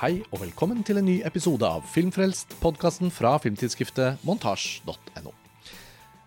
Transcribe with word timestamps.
Hei 0.00 0.22
og 0.32 0.38
velkommen 0.40 0.78
til 0.80 0.96
en 0.96 1.04
ny 1.04 1.18
episode 1.28 1.68
av 1.68 1.82
Filmfrelst, 1.92 2.54
podkasten 2.62 3.10
fra 3.12 3.34
filmtidsskriftet 3.44 4.22
montasj.no. 4.24 5.34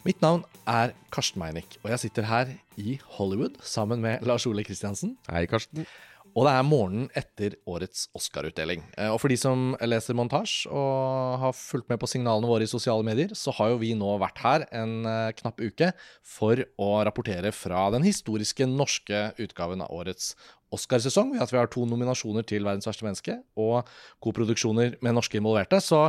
Mitt 0.06 0.22
navn 0.22 0.44
er 0.70 0.94
Karsten 1.10 1.42
Meinick, 1.42 1.80
og 1.82 1.90
jeg 1.90 2.04
sitter 2.04 2.28
her 2.30 2.52
i 2.78 3.00
Hollywood 3.16 3.58
sammen 3.66 4.04
med 4.06 4.22
Lars 4.30 4.46
Ole 4.46 4.62
Kristiansen. 4.68 5.16
Hei, 5.26 5.48
Karsten. 5.50 5.88
Og 6.34 6.46
det 6.46 6.54
er 6.54 6.66
morgenen 6.66 7.10
etter 7.18 7.56
årets 7.70 8.08
Oscar-utdeling. 8.18 8.86
Eh, 8.94 9.10
og 9.10 9.20
for 9.22 9.34
de 9.34 9.38
som 9.42 9.74
leser 9.86 10.18
montasj 10.18 10.68
og 10.70 11.42
har 11.42 11.58
fulgt 11.58 11.90
med 11.90 12.02
på 12.02 12.10
signalene 12.10 12.50
våre 12.50 12.66
i 12.66 12.70
sosiale 12.70 13.06
medier, 13.06 13.34
så 13.38 13.54
har 13.58 13.74
jo 13.74 13.82
vi 13.82 13.92
nå 13.98 14.16
vært 14.22 14.42
her 14.42 14.66
en 14.70 14.96
eh, 15.10 15.34
knapp 15.38 15.62
uke 15.62 15.92
for 16.22 16.62
å 16.82 16.90
rapportere 17.10 17.54
fra 17.54 17.88
den 17.94 18.06
historiske 18.06 18.70
norske 18.70 19.32
utgaven 19.42 19.86
av 19.86 19.94
årets 19.94 20.34
Oscarsesong. 20.74 21.34
Ved 21.38 21.54
vi 21.54 21.62
har 21.62 21.72
to 21.72 21.86
nominasjoner 21.90 22.46
til 22.50 22.66
Verdens 22.68 22.90
verste 22.90 23.06
menneske 23.06 23.40
og 23.60 23.90
koproduksjoner 24.24 24.98
med 25.04 25.18
norske 25.18 25.40
involverte. 25.40 25.80
Så 25.84 26.08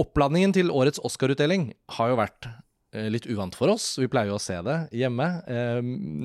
oppladningen 0.00 0.54
til 0.56 0.72
årets 0.74 1.02
Oscar-utdeling 1.06 1.70
har 1.96 2.12
jo 2.12 2.20
vært 2.20 2.48
eh, 2.50 3.08
litt 3.12 3.28
uvant 3.30 3.56
for 3.56 3.72
oss. 3.72 3.94
Vi 4.00 4.10
pleier 4.12 4.32
jo 4.32 4.40
å 4.40 4.42
se 4.42 4.58
det 4.66 4.78
hjemme 4.96 5.28
eh, 5.48 5.82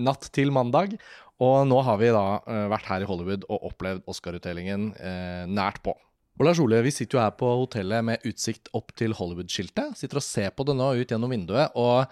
natt 0.07 0.31
til 0.35 0.53
mandag. 0.55 0.97
Og 1.41 1.65
nå 1.65 1.79
har 1.85 1.97
vi 1.97 2.11
da 2.13 2.25
uh, 2.45 2.67
vært 2.69 2.85
her 2.91 3.03
i 3.03 3.09
Hollywood 3.09 3.47
og 3.49 3.63
opplevd 3.71 4.05
Oscar-utdelingen 4.11 4.91
eh, 4.93 5.47
nært 5.49 5.81
på. 5.81 5.95
Og 6.37 6.45
Lars 6.45 6.61
Ole, 6.61 6.83
vi 6.85 6.93
sitter 6.93 7.17
jo 7.17 7.23
her 7.23 7.33
på 7.37 7.49
hotellet 7.63 8.05
med 8.05 8.27
utsikt 8.29 8.69
opp 8.77 8.93
til 8.97 9.15
Hollywood-skiltet. 9.17 9.97
Sitter 9.97 10.21
og 10.21 10.25
ser 10.25 10.53
på 10.53 10.65
det 10.67 10.77
nå 10.77 10.91
ut 10.99 11.11
gjennom 11.11 11.33
vinduet. 11.33 11.73
og 11.75 12.05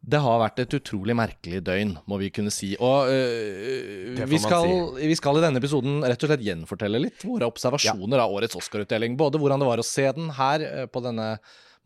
det 0.00 0.20
har 0.24 0.38
vært 0.40 0.62
et 0.62 0.76
utrolig 0.78 1.14
merkelig 1.18 1.60
døgn, 1.66 1.92
må 2.08 2.18
vi 2.22 2.30
kunne 2.32 2.52
si. 2.54 2.72
Og 2.80 3.10
uh, 3.10 4.22
vi, 4.24 4.40
skal, 4.40 4.68
si. 4.96 5.10
vi, 5.10 5.18
skal, 5.18 5.40
i 5.40 5.44
denne 5.44 5.60
episoden 5.60 6.00
rett 6.04 6.24
og 6.24 6.32
slett 6.32 6.46
gjenfortelle 6.46 7.02
litt 7.02 7.26
våre 7.28 7.50
observasjoner 7.50 8.16
ja. 8.16 8.24
av 8.24 8.38
årets 8.38 8.58
Oscar-utdeling. 8.60 9.18
Både 9.20 9.40
hvordan 9.42 9.60
det 9.60 9.68
var 9.68 9.82
å 9.82 9.86
se 9.86 10.08
den 10.16 10.32
her 10.38 10.66
på 10.92 11.04
denne 11.04 11.34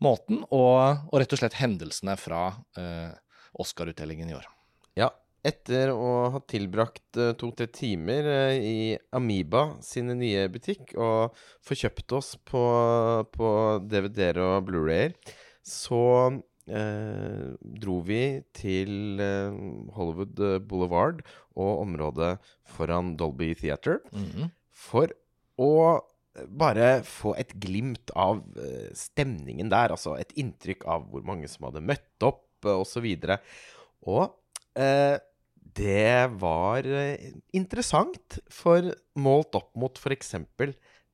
måten, 0.03 0.41
og, 0.47 1.05
og 1.11 1.21
rett 1.21 1.35
og 1.35 1.39
slett 1.39 1.59
hendelsene 1.59 2.17
fra 2.19 2.49
Oscar-utdelingen 3.59 4.31
i 4.31 4.35
år. 4.35 4.47
Ja, 4.99 5.09
etter 5.45 5.91
å 5.93 6.11
ha 6.33 6.41
tilbrakt 6.49 7.19
uh, 7.19 7.33
to-tre 7.37 7.67
timer 7.69 8.25
uh, 8.25 8.55
i 8.57 8.95
Amiba 9.15 9.75
sine 9.85 10.15
nye 10.17 10.47
butikk 10.51 10.95
og 10.97 11.35
få 11.65 11.77
kjøpt 11.83 12.15
oss 12.17 12.33
på, 12.49 12.63
på 13.35 13.51
DVD-er 13.85 14.41
og 14.41 14.65
Blu-rayer, 14.69 15.13
så 15.65 16.01
uh, 16.69 17.53
dro 17.59 17.99
vi 18.05 18.41
til 18.57 19.21
Hollywood 19.95 20.41
Boulevard 20.67 21.21
og 21.55 21.85
området 21.85 22.35
foran 22.65 23.15
Dolby 23.17 23.53
Theater 23.53 23.99
mm 24.11 24.25
-hmm. 24.25 24.49
for 24.71 25.07
å 25.57 26.01
bare 26.49 27.03
få 27.03 27.35
et 27.37 27.53
glimt 27.53 28.11
av 28.15 28.43
stemningen 28.93 29.69
der. 29.69 29.91
Altså 29.91 30.17
et 30.19 30.33
inntrykk 30.35 30.83
av 30.85 31.07
hvor 31.09 31.23
mange 31.23 31.47
som 31.47 31.63
hadde 31.63 31.81
møtt 31.81 32.23
opp, 32.23 32.43
osv. 32.65 33.05
Og, 33.05 33.23
så 33.23 33.39
og 34.05 34.35
eh, 34.77 35.17
det 35.75 36.29
var 36.39 36.87
eh, 36.87 37.31
interessant, 37.57 38.39
for 38.49 38.93
målt 39.19 39.57
opp 39.57 39.73
mot 39.79 39.97
f.eks. 39.99 40.35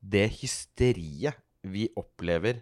det 0.01 0.27
hysteriet 0.41 1.39
vi 1.61 1.87
opplever 1.97 2.61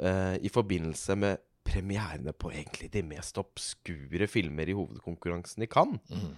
eh, 0.00 0.36
i 0.40 0.50
forbindelse 0.52 1.16
med 1.16 1.44
premierene 1.68 2.34
på 2.34 2.50
egentlig 2.54 2.90
de 2.94 3.04
mest 3.06 3.38
obskure 3.40 4.28
filmer 4.30 4.70
i 4.70 4.76
hovedkonkurransen 4.76 5.64
i 5.64 5.70
Cannes. 5.70 6.02
Mm. 6.10 6.34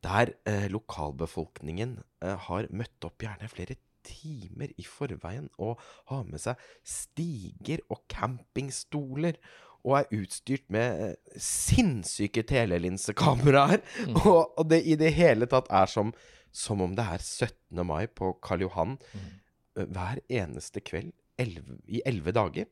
Der 0.00 0.34
eh, 0.48 0.66
lokalbefolkningen 0.72 1.98
eh, 2.24 2.36
har 2.48 2.70
møtt 2.72 3.04
opp 3.04 3.20
gjerne 3.26 3.50
flere 3.52 3.76
timer 4.06 4.70
i 4.80 4.86
forveien 4.88 5.50
og 5.60 5.80
har 6.08 6.22
med 6.24 6.40
seg 6.40 6.60
stiger 6.86 7.82
og 7.92 8.06
campingstoler 8.08 9.36
og 9.84 9.96
er 9.96 10.10
utstyrt 10.20 10.66
med 10.72 11.04
eh, 11.04 11.36
sinnssyke 11.40 12.44
telelinsekameraer. 12.48 13.80
Mm. 14.06 14.18
Og, 14.30 14.52
og, 14.58 14.64
det 14.68 14.82
i 14.84 14.96
det 15.00 15.14
hele 15.16 15.48
tatt 15.50 15.70
er 15.72 15.88
som, 15.88 16.12
som 16.52 16.82
om 16.84 16.96
det 16.96 17.06
er 17.14 17.22
17. 17.22 17.80
mai 17.86 18.04
på 18.06 18.34
Karl 18.44 18.66
Johan 18.66 18.98
mm. 18.98 19.28
Eh, 19.78 19.86
hver 19.86 20.18
eneste 20.26 20.80
kveld 20.82 21.12
11, 21.38 21.76
i 21.86 22.00
elleve 22.04 22.34
dager. 22.34 22.66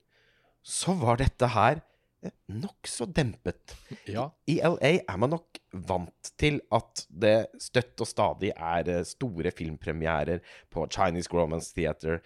Så 0.64 0.94
var 1.00 1.20
dette 1.20 1.48
her 1.54 1.80
eh, 2.24 2.34
nokså 2.50 3.06
dempet. 3.14 3.76
Ja. 4.10 4.28
I 4.50 4.58
LA 4.64 4.92
er 5.00 5.20
man 5.20 5.34
nok 5.36 5.60
vant 5.72 6.32
til 6.40 6.60
at 6.74 7.04
det 7.08 7.36
støtt 7.62 8.00
og 8.04 8.10
stadig 8.10 8.52
er 8.56 8.90
store 9.08 9.52
filmpremierer 9.54 10.42
på 10.72 10.88
Chinese 10.92 11.32
Romance 11.32 11.74
Theater 11.76 12.22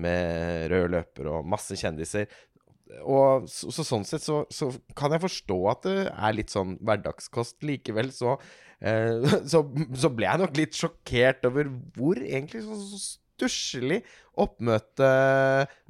med 0.00 0.68
rød 0.70 0.92
løper 0.94 1.30
og 1.32 1.48
masse 1.50 1.76
kjendiser 1.80 2.30
og 3.02 3.48
så, 3.50 3.70
så, 3.72 3.84
sånn 3.86 4.04
sett 4.06 4.24
så, 4.24 4.42
så, 4.52 4.68
kan 4.96 5.14
jeg 5.14 5.24
forstå 5.24 5.56
at 5.72 5.86
det 5.86 5.98
er 6.12 6.36
litt 6.36 6.52
sånn 6.52 6.76
hverdagskost. 6.84 7.58
Likevel 7.66 8.12
så, 8.14 8.36
eh, 8.84 9.24
så, 9.52 9.64
så, 9.96 10.10
ble 10.14 10.28
jeg 10.28 10.42
nok 10.42 10.56
litt 10.60 10.78
sjokkert 10.78 11.46
over 11.48 11.70
hvor 11.96 12.20
egentlig 12.20 12.64
så 12.66 12.78
stusslig 13.44 14.00
oppmøte 14.40 15.10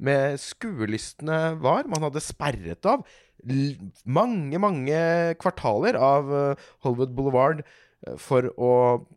med 0.03 0.39
skuelystne 0.41 1.55
var. 1.63 1.87
Man 1.89 2.03
hadde 2.05 2.23
sperret 2.23 2.85
av 2.89 3.05
mange, 4.05 4.59
mange 4.61 4.99
kvartaler 5.41 5.97
av 6.01 6.31
eh, 6.33 6.69
Hollywood 6.85 7.15
Boulevard 7.15 7.65
for 8.21 8.45
å 8.61 8.71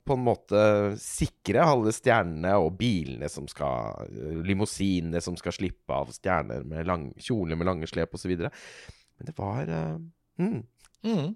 på 0.06 0.16
en 0.16 0.24
måte 0.24 0.60
sikre 1.00 1.64
alle 1.64 1.92
stjernene 1.92 2.54
og 2.56 2.78
bilene 2.80 3.28
som 3.28 3.48
skal 3.50 4.08
Limousinene 4.46 5.20
som 5.24 5.36
skal 5.36 5.52
slippe 5.56 5.92
av 5.92 6.12
stjerner 6.14 6.64
med 6.64 6.88
lang, 6.88 7.10
kjoler 7.20 7.58
med 7.58 7.68
lange 7.68 7.88
slep 7.90 8.16
osv. 8.16 8.32
Men 8.38 9.28
det 9.28 9.34
var 9.36 9.68
uh, 9.68 9.98
mm. 10.40 10.62
Mm. 11.04 11.34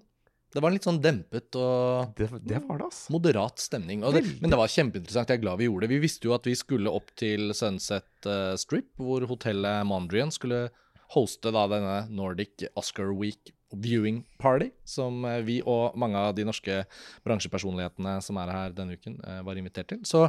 Det 0.53 0.61
var 0.61 0.69
en 0.69 0.77
litt 0.77 0.85
sånn 0.85 1.01
dempet 1.01 1.57
og 1.57 2.13
det, 2.17 2.27
det 2.45 2.59
var 2.67 2.77
det, 2.77 2.89
altså. 2.91 3.13
moderat 3.15 3.61
stemning. 3.63 4.03
Det, 4.13 4.21
men 4.43 4.53
det 4.53 4.59
var 4.59 4.69
kjempeinteressant. 4.69 5.33
Jeg 5.33 5.41
er 5.41 5.45
glad 5.47 5.59
vi 5.59 5.65
gjorde 5.65 5.87
det. 5.87 5.93
Vi 5.95 6.03
visste 6.03 6.29
jo 6.29 6.35
at 6.37 6.45
vi 6.45 6.53
skulle 6.57 6.93
opp 6.93 7.09
til 7.19 7.55
Sunset 7.57 8.29
uh, 8.29 8.53
Strip, 8.61 8.91
hvor 9.01 9.25
hotellet 9.29 9.81
Mondrian 9.89 10.33
skulle 10.33 10.67
hoste 11.13 11.51
da 11.53 11.65
denne 11.71 11.97
Nordic 12.13 12.67
Oscar 12.79 13.11
Week 13.17 13.53
viewing 13.73 14.23
party, 14.37 14.69
som 14.85 15.23
eh, 15.25 15.41
vi 15.45 15.57
og 15.65 15.97
mange 15.99 16.19
av 16.19 16.35
de 16.37 16.45
norske 16.45 16.83
bransjepersonlighetene 17.25 18.15
som 18.23 18.37
er 18.41 18.53
her 18.53 18.75
denne 18.77 18.97
uken, 18.97 19.17
eh, 19.25 19.41
var 19.45 19.59
invitert 19.59 19.89
til. 19.89 20.01
Så 20.07 20.27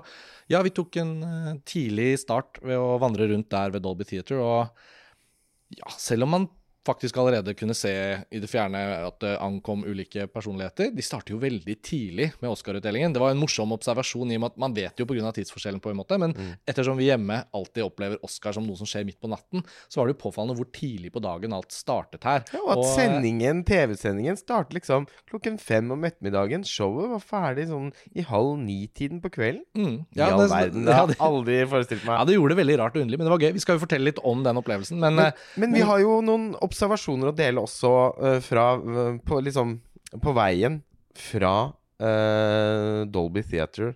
ja, 0.51 0.63
vi 0.65 0.73
tok 0.75 0.97
en 1.03 1.15
eh, 1.29 1.51
tidlig 1.69 2.15
start 2.25 2.63
ved 2.65 2.81
å 2.81 2.97
vandre 3.03 3.29
rundt 3.31 3.51
der 3.53 3.75
ved 3.75 3.85
Dolby 3.85 4.09
Theater. 4.09 4.41
Og 4.41 5.77
ja, 5.77 5.97
selv 5.99 6.27
om 6.27 6.37
man 6.39 6.49
faktisk 6.87 7.17
allerede 7.17 7.55
kunne 7.57 7.75
se 7.77 7.93
i 8.31 8.41
det 8.41 8.49
fjerne 8.51 8.81
at 9.07 9.17
det 9.23 9.35
ankom 9.43 9.85
ulike 9.89 10.27
personligheter. 10.33 10.91
De 10.95 11.05
starter 11.05 11.35
jo 11.35 11.41
veldig 11.41 11.77
tidlig 11.85 12.31
med 12.43 12.51
Oscar-utdelingen. 12.51 13.15
Det 13.15 13.23
var 13.23 13.33
en 13.33 13.41
morsom 13.41 13.73
observasjon 13.77 14.33
i 14.33 14.39
og 14.39 14.45
med 14.45 14.53
at 14.53 14.61
man 14.61 14.77
vet 14.77 15.01
jo 15.01 15.07
pga. 15.09 15.33
tidsforskjellen, 15.35 15.81
på 15.81 15.91
en 15.91 15.99
måte, 15.99 16.19
men 16.21 16.35
mm. 16.37 16.51
ettersom 16.69 16.99
vi 17.01 17.09
hjemme 17.09 17.41
alltid 17.57 17.85
opplever 17.87 18.21
Oscar 18.27 18.53
som 18.53 18.67
noe 18.67 18.77
som 18.77 18.89
skjer 18.89 19.07
midt 19.09 19.21
på 19.21 19.31
natten, 19.33 19.65
så 19.89 20.01
var 20.01 20.09
det 20.09 20.17
jo 20.17 20.21
påfallende 20.27 20.59
hvor 20.59 20.69
tidlig 20.75 21.13
på 21.15 21.23
dagen 21.25 21.57
alt 21.57 21.73
startet 21.73 22.27
her. 22.29 22.45
Ja, 22.53 22.61
og 22.61 22.75
at 22.75 22.83
og, 22.83 22.91
sendingen, 22.93 23.65
TV-sendingen 23.65 24.39
startet 24.41 24.77
liksom 24.77 25.09
klokken 25.31 25.59
fem 25.63 25.91
om 25.95 26.05
ettermiddagen. 26.05 26.67
Showet 26.69 27.15
var 27.15 27.25
ferdig 27.25 27.69
sånn 27.73 27.91
i 28.13 28.27
halv 28.29 28.59
ni-tiden 28.61 29.23
på 29.25 29.33
kvelden. 29.39 29.65
Mm. 29.73 29.97
Ja, 30.13 30.29
I 30.29 30.37
all 30.37 30.45
det, 30.45 30.51
verden. 30.53 30.85
Det 30.89 30.99
hadde 30.99 31.17
jeg 31.17 31.25
aldri 31.25 31.59
forestilt 31.71 32.05
meg. 32.05 32.19
Ja, 32.19 32.29
det 32.29 32.37
gjorde 32.37 32.55
det 32.55 32.61
veldig 32.61 32.79
rart 32.83 32.97
og 32.99 33.05
underlig, 33.05 33.21
men 33.21 33.29
det 33.29 33.35
var 33.35 33.45
gøy. 33.47 33.53
Vi 33.57 33.63
skal 33.65 33.79
jo 33.79 33.85
fortelle 33.87 34.11
litt 34.11 34.21
om 34.21 34.45
den 34.45 34.61
opplevelsen, 34.61 35.01
men 35.01 35.15
Men, 35.15 35.27
eh, 35.27 35.33
men 35.61 35.75
vi 35.75 35.83
har 35.87 36.01
jo 36.03 36.19
noen 36.25 36.47
observasjoner 36.75 37.31
å 37.31 37.37
dele 37.37 37.63
også 37.63 37.93
uh, 38.19 38.41
fra 38.43 38.75
uh, 38.81 39.17
på, 39.23 39.39
liksom, 39.47 39.77
på 40.23 40.35
veien 40.35 40.81
fra 41.15 41.55
uh, 42.03 43.01
Dolby 43.07 43.45
Theater 43.47 43.95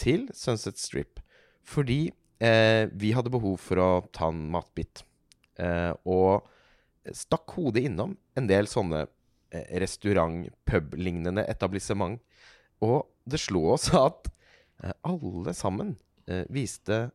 til 0.00 0.26
Sunset 0.36 0.80
Strip. 0.80 1.20
Fordi 1.66 2.06
vi 2.36 3.10
hadde 3.16 3.32
behov 3.32 3.54
for 3.64 3.80
å 3.80 3.90
ta 4.12 4.26
en 4.28 4.42
matbit. 4.52 5.00
og 6.04 6.44
stakk 7.16 7.54
hodet 7.56 7.86
innom 7.88 8.12
en 8.36 8.50
del 8.50 8.68
sånne 8.68 9.06
restaurant-pub-lignende 9.80 11.46
etablissement. 11.48 12.20
Og 12.84 13.08
det 13.24 13.40
slo 13.40 13.62
oss 13.72 13.88
at 13.96 14.28
alle 15.00 15.56
sammen 15.56 15.96
viste 16.52 17.06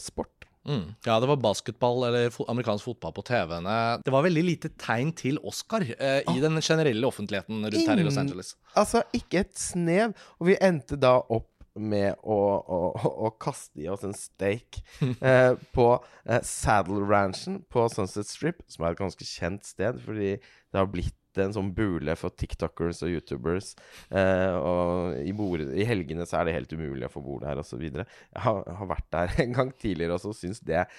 sport. 0.00 0.39
Mm. 0.68 0.94
Ja, 1.06 1.20
det 1.20 1.28
var 1.30 1.36
basketball 1.40 2.04
eller 2.04 2.34
amerikansk 2.50 2.84
fotball 2.84 3.14
på 3.16 3.24
TV-ene. 3.26 3.76
Det 4.04 4.12
var 4.12 4.26
veldig 4.26 4.42
lite 4.44 4.72
tegn 4.80 5.12
til 5.16 5.40
Oscar 5.46 5.86
eh, 5.86 6.20
i 6.20 6.34
ah. 6.34 6.40
den 6.42 6.60
generelle 6.60 7.06
offentligheten 7.06 7.64
rundt 7.64 7.92
her 7.92 8.02
i 8.02 8.04
Los 8.04 8.18
Angeles. 8.20 8.54
Altså, 8.74 9.02
ikke 9.16 9.44
et 9.44 9.56
snev. 9.58 10.12
Og 10.38 10.50
vi 10.50 10.58
endte 10.60 11.00
da 11.00 11.16
opp 11.22 11.48
med 11.80 12.18
å, 12.26 12.36
å, 12.60 12.78
å 13.26 13.30
kaste 13.40 13.80
i 13.84 13.88
oss 13.88 14.02
en 14.04 14.16
steak 14.16 14.80
eh, 15.22 15.54
på 15.74 15.86
eh, 16.26 16.42
Saddle 16.46 17.06
Ranchen 17.08 17.60
på 17.70 17.86
Sunset 17.92 18.28
Strip, 18.28 18.64
som 18.68 18.84
er 18.84 18.94
et 18.94 19.00
ganske 19.00 19.26
kjent 19.26 19.64
sted, 19.68 20.00
fordi 20.04 20.34
det 20.40 20.78
har 20.78 20.90
blitt 20.90 21.16
en 21.38 21.54
sånn 21.54 21.70
bule 21.76 22.16
for 22.18 22.34
tiktokers 22.34 23.04
og 23.06 23.12
youtubers. 23.14 23.74
Eh, 24.10 24.56
og 24.56 25.20
i, 25.22 25.32
bord, 25.36 25.62
i, 25.62 25.86
helgene 25.86 26.26
så 26.26 26.40
er 26.40 26.48
det 26.48 26.56
helt 26.58 26.74
umulig 26.74 27.06
å 27.06 27.12
få 27.12 27.22
bord 27.24 27.46
der, 27.46 27.62
osv. 27.62 27.86
Jeg 27.86 28.42
har, 28.46 28.60
har 28.80 28.90
vært 28.90 29.08
der 29.14 29.36
en 29.46 29.56
gang 29.56 29.72
tidligere 29.78 30.18
og 30.18 30.36
syns 30.36 30.62
det 30.66 30.82
er 30.82 30.90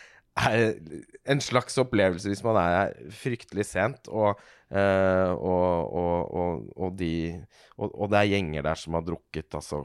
en 1.28 1.42
slags 1.44 1.76
opplevelse 1.82 2.30
hvis 2.32 2.44
man 2.46 2.56
er 2.62 2.94
fryktelig 3.12 3.66
sent, 3.68 4.08
og, 4.08 4.40
eh, 4.72 5.32
og, 5.32 5.92
og, 5.92 6.70
og, 6.78 6.94
de, 6.96 7.36
det 7.36 8.22
er 8.22 8.30
gjenger 8.32 8.70
der 8.70 8.80
som 8.80 8.96
har 8.96 9.04
drukket 9.08 9.60
altså 9.60 9.84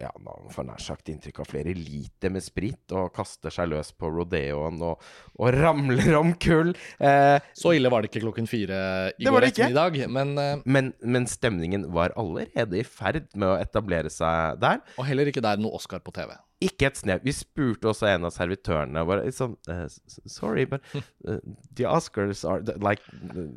ja, 0.00 0.10
man 0.22 0.50
får 0.52 0.66
nær 0.68 0.82
sagt 0.82 1.10
inntrykk 1.12 1.42
av 1.42 1.50
flere 1.50 1.74
liter 1.76 2.32
med 2.34 2.44
sprit, 2.44 2.82
og 2.96 3.12
kaster 3.16 3.54
seg 3.54 3.70
løs 3.72 3.92
på 3.96 4.10
rodeoen 4.12 4.80
og, 4.84 5.04
og 5.38 5.52
ramler 5.56 6.16
om 6.18 6.34
kull. 6.42 6.72
Eh, 6.98 7.36
så 7.56 7.74
ille 7.76 7.90
var 7.92 8.02
det 8.02 8.10
ikke 8.10 8.24
klokken 8.26 8.50
fire 8.50 8.80
i 9.16 9.28
går 9.28 9.48
ettermiddag, 9.50 10.00
men, 10.12 10.34
eh, 10.40 10.64
men 10.64 10.92
Men 11.02 11.26
stemningen 11.26 11.88
var 11.92 12.12
allerede 12.16 12.78
i 12.78 12.84
ferd 12.86 13.28
med 13.34 13.48
å 13.48 13.60
etablere 13.60 14.10
seg 14.10 14.60
der. 14.60 14.82
Og 14.98 15.06
heller 15.06 15.30
ikke 15.30 15.44
der 15.44 15.60
noe 15.60 15.76
Oscar 15.78 16.02
på 16.04 16.14
TV. 16.14 16.34
Ikke 16.64 16.88
et 16.88 16.96
snev. 16.96 17.20
Vi 17.24 17.34
spurte 17.36 17.90
også 17.90 18.08
en 18.08 18.24
av 18.24 18.32
servitørene 18.32 19.04
bare, 19.06 19.28
sånn, 19.34 19.56
uh, 19.68 19.84
Sorry, 20.24 20.64
but 20.64 20.80
uh, 20.94 21.38
the 21.76 21.84
Oscars 21.84 22.44
are 22.48 22.62
the, 22.62 22.78
like 22.80 23.02
the, 23.12 23.50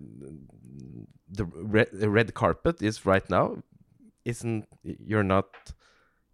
the 1.32 1.46
red, 1.46 1.88
red 1.94 2.34
carpet 2.34 2.82
is 2.82 3.06
right 3.06 3.30
now. 3.30 3.58
Isn't 4.26 4.68
You're 4.84 5.24
not 5.24 5.74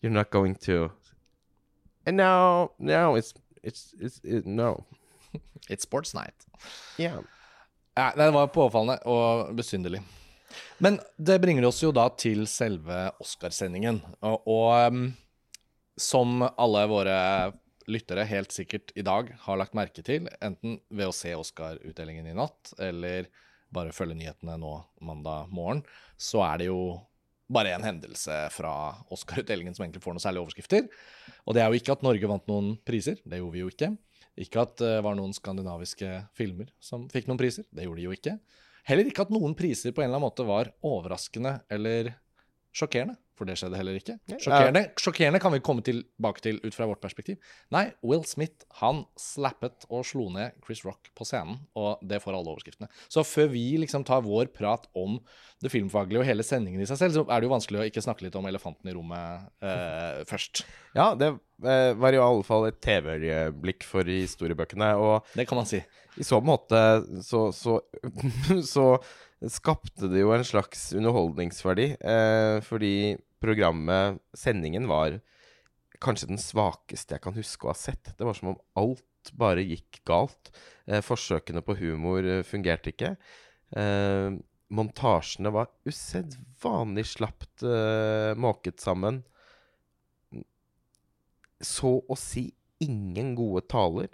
You're 0.05 0.13
not 0.13 0.29
going 0.29 0.53
to. 0.55 0.91
And 2.05 2.15
now, 2.15 2.69
now 2.77 3.15
it's 3.15 3.33
it's 3.63 3.95
it's 3.99 4.21
it, 4.23 4.45
no. 4.45 4.85
It's 5.69 5.81
sports 5.81 6.13
night. 6.13 6.45
Yeah. 6.99 7.23
Ja, 7.95 8.13
det 8.15 8.27
var 8.31 8.47
påfallende 8.53 8.99
og 9.09 9.55
besynderlig. 9.57 10.03
Men 10.77 10.99
det 11.17 11.39
bringer 11.41 11.65
oss 11.65 11.81
jo 11.81 11.89
da 11.89 12.05
til 12.21 12.45
selve 12.45 13.07
Oscarsendingen. 13.17 13.97
Og, 14.21 14.45
og 14.45 14.93
um, 14.93 15.07
som 15.97 16.45
alle 16.53 16.85
våre 16.91 17.17
lyttere 17.89 18.27
helt 18.29 18.53
sikkert 18.53 18.93
i 18.93 19.01
dag 19.01 19.33
har 19.47 19.57
lagt 19.57 19.73
merke 19.73 20.05
til, 20.05 20.29
enten 20.37 20.77
ved 20.93 21.09
å 21.09 21.17
se 21.17 21.33
Oscar-utdelingen 21.33 22.29
i 22.29 22.37
natt, 22.37 22.75
eller 22.77 23.31
bare 23.73 23.95
følge 23.95 24.21
nyhetene 24.21 24.61
nå 24.61 24.77
mandag 25.01 25.49
morgen, 25.49 25.81
så 26.13 26.45
er 26.45 26.61
det 26.61 26.69
jo 26.69 26.81
bare 27.51 27.75
en 27.75 27.85
hendelse 27.85 28.35
fra 28.53 28.73
Oscar-utdelingen 29.13 29.75
som 29.75 29.85
egentlig 29.85 30.01
får 30.03 30.15
noen 30.15 30.23
særlige 30.23 30.45
overskrifter. 30.45 30.87
Og 31.45 31.55
det 31.55 31.61
er 31.63 31.69
jo 31.69 31.79
ikke 31.79 31.95
at 31.95 32.05
Norge 32.05 32.29
vant 32.31 32.47
noen 32.49 32.73
priser, 32.87 33.19
det 33.23 33.41
gjorde 33.41 33.55
vi 33.55 33.63
jo 33.63 33.71
ikke. 33.73 33.91
Ikke 34.45 34.63
at 34.65 34.77
det 34.81 34.95
var 35.05 35.15
noen 35.15 35.35
skandinaviske 35.35 36.11
filmer 36.35 36.71
som 36.83 37.05
fikk 37.11 37.29
noen 37.29 37.39
priser, 37.39 37.67
det 37.71 37.85
gjorde 37.85 38.01
de 38.01 38.07
jo 38.09 38.15
ikke. 38.15 38.37
Heller 38.85 39.09
ikke 39.09 39.25
at 39.25 39.33
noen 39.33 39.55
priser 39.57 39.93
på 39.95 40.03
en 40.03 40.09
eller 40.09 40.19
annen 40.19 40.27
måte 40.27 40.45
var 40.45 40.73
overraskende 40.85 41.57
eller 41.73 42.11
sjokkerende. 42.75 43.15
For 43.35 43.47
det 43.47 43.57
skjedde 43.59 43.75
heller 43.75 43.97
ikke. 43.99 44.15
Sjokkerende, 44.31 44.81
sjokkerende 45.01 45.41
kan 45.43 45.51
vi 45.51 45.61
komme 45.63 45.83
tilbake 45.83 46.43
til 46.43 46.61
ut 46.63 46.75
fra 46.75 46.87
vårt 46.87 47.01
perspektiv. 47.03 47.35
Nei, 47.75 47.89
Will 48.05 48.23
Smith 48.27 48.63
han 48.79 49.03
slappet 49.19 49.83
og 49.89 50.05
slo 50.07 50.29
ned 50.31 50.55
Chris 50.63 50.85
Rock 50.87 51.11
på 51.17 51.27
scenen, 51.27 51.59
og 51.75 51.99
det 52.05 52.21
får 52.23 52.37
alle 52.37 52.53
overskriftene. 52.53 52.87
Så 53.11 53.25
før 53.27 53.51
vi 53.51 53.65
liksom 53.81 54.05
tar 54.07 54.23
vår 54.23 54.53
prat 54.55 54.87
om 54.95 55.17
det 55.63 55.71
filmfaglige 55.73 56.21
og 56.21 56.29
hele 56.29 56.45
sendingen 56.47 56.83
i 56.83 56.87
seg 56.87 57.01
selv, 57.01 57.17
så 57.17 57.25
er 57.27 57.43
det 57.43 57.49
jo 57.49 57.55
vanskelig 57.57 57.81
å 57.81 57.89
ikke 57.89 58.05
snakke 58.05 58.27
litt 58.27 58.39
om 58.39 58.47
elefanten 58.47 58.91
i 58.91 58.95
rommet 58.95 59.51
eh, 59.65 60.23
først. 60.31 60.63
Ja, 60.95 61.11
det 61.19 61.33
eh, 61.33 61.91
var 61.99 62.15
i 62.15 62.23
alle 62.23 62.47
fall 62.47 62.69
et 62.69 62.79
TV-øyeblikk 62.85 63.83
for 63.87 64.07
historiebøkene, 64.07 64.93
og 64.95 65.35
Det 65.35 65.47
kan 65.49 65.59
man 65.59 65.67
si. 65.67 65.83
I 66.15 66.23
så 66.23 66.39
måte 66.39 66.79
så, 67.27 67.49
så, 67.51 67.81
så 68.75 68.89
skapte 69.51 70.09
det 70.11 70.21
jo 70.23 70.31
en 70.35 70.45
slags 70.47 70.87
underholdningsverdi. 70.95 71.87
Eh, 71.99 72.57
fordi 72.65 72.93
programmet, 73.43 74.21
sendingen, 74.37 74.87
var 74.89 75.19
kanskje 76.03 76.29
den 76.31 76.41
svakeste 76.41 77.15
jeg 77.15 77.23
kan 77.23 77.35
huske 77.37 77.67
å 77.67 77.73
ha 77.73 77.77
sett. 77.77 78.13
Det 78.17 78.27
var 78.27 78.37
som 78.37 78.53
om 78.53 78.59
alt 78.79 79.31
bare 79.37 79.63
gikk 79.65 80.01
galt. 80.07 80.51
Eh, 80.85 81.01
forsøkene 81.05 81.63
på 81.65 81.77
humor 81.79 82.25
eh, 82.25 82.43
fungerte 82.45 82.91
ikke. 82.93 83.15
Eh, 83.75 84.35
montasjene 84.75 85.53
var 85.53 85.71
usedvanlig 85.87 87.07
slapt 87.15 87.65
eh, 87.65 88.33
måket 88.37 88.83
sammen. 88.83 89.23
Så 91.63 91.97
å 92.01 92.19
si 92.19 92.49
ingen 92.83 93.33
gode 93.37 93.65
taler. 93.71 94.11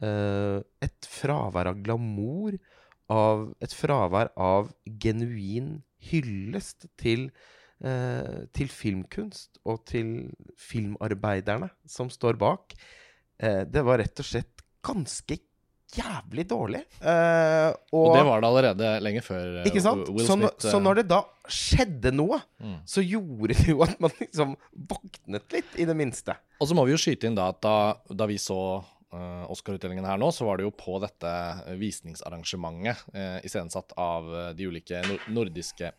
Eh, 0.00 0.58
et 0.82 1.10
fravær 1.20 1.74
av 1.74 1.82
glamour 1.84 2.56
av 3.10 3.48
et 3.62 3.72
fravær 3.74 4.30
av 4.38 4.70
genuin 5.02 5.80
hyllest 6.10 6.86
til, 7.00 7.26
eh, 7.28 7.59
til 7.80 8.68
filmkunst 8.68 9.56
og 9.64 9.78
til 9.88 10.08
filmarbeiderne 10.60 11.70
som 11.88 12.10
står 12.12 12.36
bak. 12.36 12.74
Eh, 13.40 13.62
det 13.64 13.84
var 13.86 14.00
rett 14.02 14.20
og 14.20 14.26
slett 14.26 14.60
ganske 14.84 15.38
jævlig 15.90 16.44
dårlig. 16.48 16.82
Eh, 17.00 17.70
og, 17.90 18.04
og, 18.04 18.12
det 18.14 18.22
var 18.28 18.42
det 18.42 18.50
allerede 18.50 18.90
lenge 19.02 19.22
før 19.26 19.56
uh, 19.60 19.66
ikke 19.66 19.82
sant? 19.82 20.06
Will 20.12 20.26
Smith. 20.28 20.60
Så, 20.60 20.68
så, 20.68 20.76
eh, 20.76 20.84
når 20.84 21.00
det 21.00 21.06
da 21.10 21.20
skjedde 21.50 22.12
noe, 22.14 22.38
mm. 22.62 22.76
så 22.88 23.02
gjorde 23.04 23.56
det 23.56 23.66
jo 23.72 23.82
at 23.86 23.96
man 24.02 24.14
liksom 24.20 24.54
våknet 24.92 25.56
litt, 25.56 25.74
i 25.80 25.88
det 25.88 25.96
minste. 25.98 26.36
Og 26.60 26.70
så 26.70 26.76
må 26.78 26.86
vi 26.86 26.94
jo 26.94 27.00
skyte 27.00 27.30
inn 27.30 27.38
da 27.38 27.48
at 27.54 27.62
da, 27.64 27.76
da 28.12 28.28
vi 28.30 28.38
så 28.40 28.60
uh, 28.78 29.44
Oscar-utdelingen 29.50 30.06
her 30.06 30.20
nå, 30.20 30.30
så 30.36 30.46
var 30.46 30.60
det 30.60 30.68
jo 30.68 30.76
på 30.76 31.00
dette 31.02 31.32
visningsarrangementet 31.80 33.10
uh, 33.16 33.40
iscenesatt 33.46 33.96
av 33.98 34.30
de 34.54 34.70
ulike 34.70 35.02
nordiske 35.32 35.90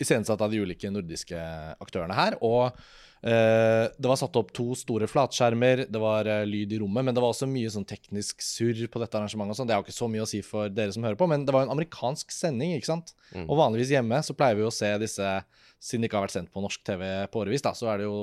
Iscenesatt 0.00 0.40
av 0.42 0.52
de 0.52 0.62
ulike 0.62 0.90
nordiske 0.92 1.38
aktørene 1.82 2.16
her. 2.16 2.36
Og 2.44 2.68
eh, 2.70 3.86
det 3.92 4.10
var 4.10 4.18
satt 4.20 4.38
opp 4.40 4.52
to 4.56 4.72
store 4.78 5.08
flatskjermer, 5.10 5.86
det 5.92 6.02
var 6.02 6.30
eh, 6.30 6.44
lyd 6.48 6.74
i 6.76 6.80
rommet, 6.82 7.06
men 7.06 7.16
det 7.16 7.24
var 7.24 7.34
også 7.34 7.50
mye 7.50 7.70
sånn 7.72 7.88
teknisk 7.88 8.44
surr 8.44 8.84
på 8.92 9.02
dette 9.02 9.18
arrangementet. 9.18 9.60
Sånn. 9.60 9.70
Det 9.70 9.76
er 9.76 9.82
jo 9.82 9.86
ikke 9.88 10.00
så 10.00 10.10
mye 10.12 10.26
å 10.26 10.30
si 10.30 10.42
for 10.46 10.72
dere 10.72 10.94
som 10.94 11.06
hører 11.06 11.18
på, 11.20 11.28
men 11.30 11.46
det 11.48 11.54
var 11.54 11.66
en 11.66 11.74
amerikansk 11.76 12.34
sending, 12.34 12.76
ikke 12.78 12.92
sant? 12.92 13.14
Mm. 13.32 13.46
Og 13.48 13.58
vanligvis 13.60 13.94
hjemme 13.94 14.22
så 14.26 14.36
pleier 14.38 14.58
vi 14.58 14.66
å 14.68 14.74
se 14.74 14.94
disse 15.02 15.36
siden 15.82 16.04
det 16.04 16.08
ikke 16.08 16.20
har 16.20 16.28
vært 16.28 16.36
sendt 16.36 16.52
på 16.54 16.62
norsk 16.62 16.82
TV 16.86 17.02
på 17.32 17.40
årevis, 17.42 17.64
da, 17.64 17.72
så 17.74 17.88
er 17.90 17.98
det 17.98 18.06
jo 18.06 18.18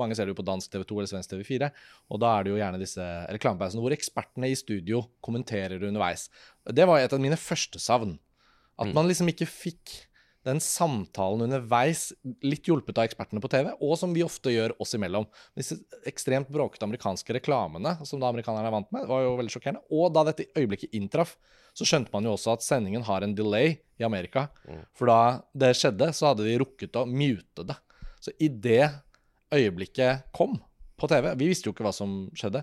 Mange 0.00 0.16
ser 0.16 0.24
det 0.24 0.32
jo 0.32 0.38
på 0.38 0.46
dansk 0.48 0.72
TV2 0.72 0.96
eller 0.96 1.10
svensk 1.10 1.34
TV4. 1.34 1.68
Og 2.08 2.20
da 2.22 2.30
er 2.32 2.44
det 2.44 2.52
jo 2.52 2.60
gjerne 2.60 2.80
disse 2.80 3.08
reklamepausene 3.36 3.84
hvor 3.84 3.94
ekspertene 3.94 4.48
i 4.48 4.56
studio 4.56 5.02
kommenterer 5.24 5.84
underveis. 5.84 6.30
Det 6.64 6.86
var 6.88 7.02
et 7.02 7.12
av 7.12 7.20
mine 7.20 7.36
første 7.36 7.80
savn. 7.82 8.16
At 8.80 8.88
mm. 8.88 8.94
man 8.96 9.10
liksom 9.10 9.28
ikke 9.28 9.48
fikk 9.50 9.92
den 10.46 10.58
samtalen 10.62 11.44
underveis, 11.46 12.08
litt 12.42 12.66
hjulpet 12.66 12.98
av 12.98 13.06
ekspertene 13.06 13.42
på 13.42 13.50
TV, 13.52 13.70
og 13.78 13.94
som 13.98 14.14
vi 14.14 14.24
ofte 14.26 14.50
gjør 14.50 14.74
oss 14.82 14.96
imellom. 14.98 15.28
Disse 15.58 15.78
ekstremt 16.08 16.50
bråkete 16.52 16.86
amerikanske 16.88 17.36
reklamene 17.38 17.94
som 18.08 18.22
da 18.22 18.30
amerikanerne 18.32 18.70
er 18.70 18.74
vant 18.74 18.90
med, 18.94 19.06
var 19.10 19.22
jo 19.22 19.36
veldig 19.38 19.54
sjokkerende. 19.54 19.84
Og 19.94 20.10
da 20.14 20.26
dette 20.28 20.48
øyeblikket 20.58 20.96
inntraff, 20.98 21.36
så 21.72 21.86
skjønte 21.88 22.12
man 22.12 22.26
jo 22.26 22.34
også 22.34 22.56
at 22.56 22.66
sendingen 22.66 23.06
har 23.06 23.24
en 23.24 23.36
delay 23.38 23.76
i 24.00 24.06
Amerika. 24.06 24.48
Mm. 24.66 24.82
For 24.98 25.08
da 25.08 25.20
det 25.64 25.72
skjedde, 25.78 26.10
så 26.16 26.32
hadde 26.32 26.48
de 26.48 26.58
rukket 26.60 26.98
å 26.98 27.06
mute 27.08 27.68
det. 27.68 27.78
Så 28.22 28.34
i 28.42 28.50
det 28.50 28.84
øyeblikket 29.54 30.28
kom 30.34 30.58
på 31.00 31.08
TV 31.10 31.32
Vi 31.40 31.48
visste 31.50 31.66
jo 31.66 31.72
ikke 31.74 31.86
hva 31.86 31.94
som 31.94 32.26
skjedde 32.38 32.62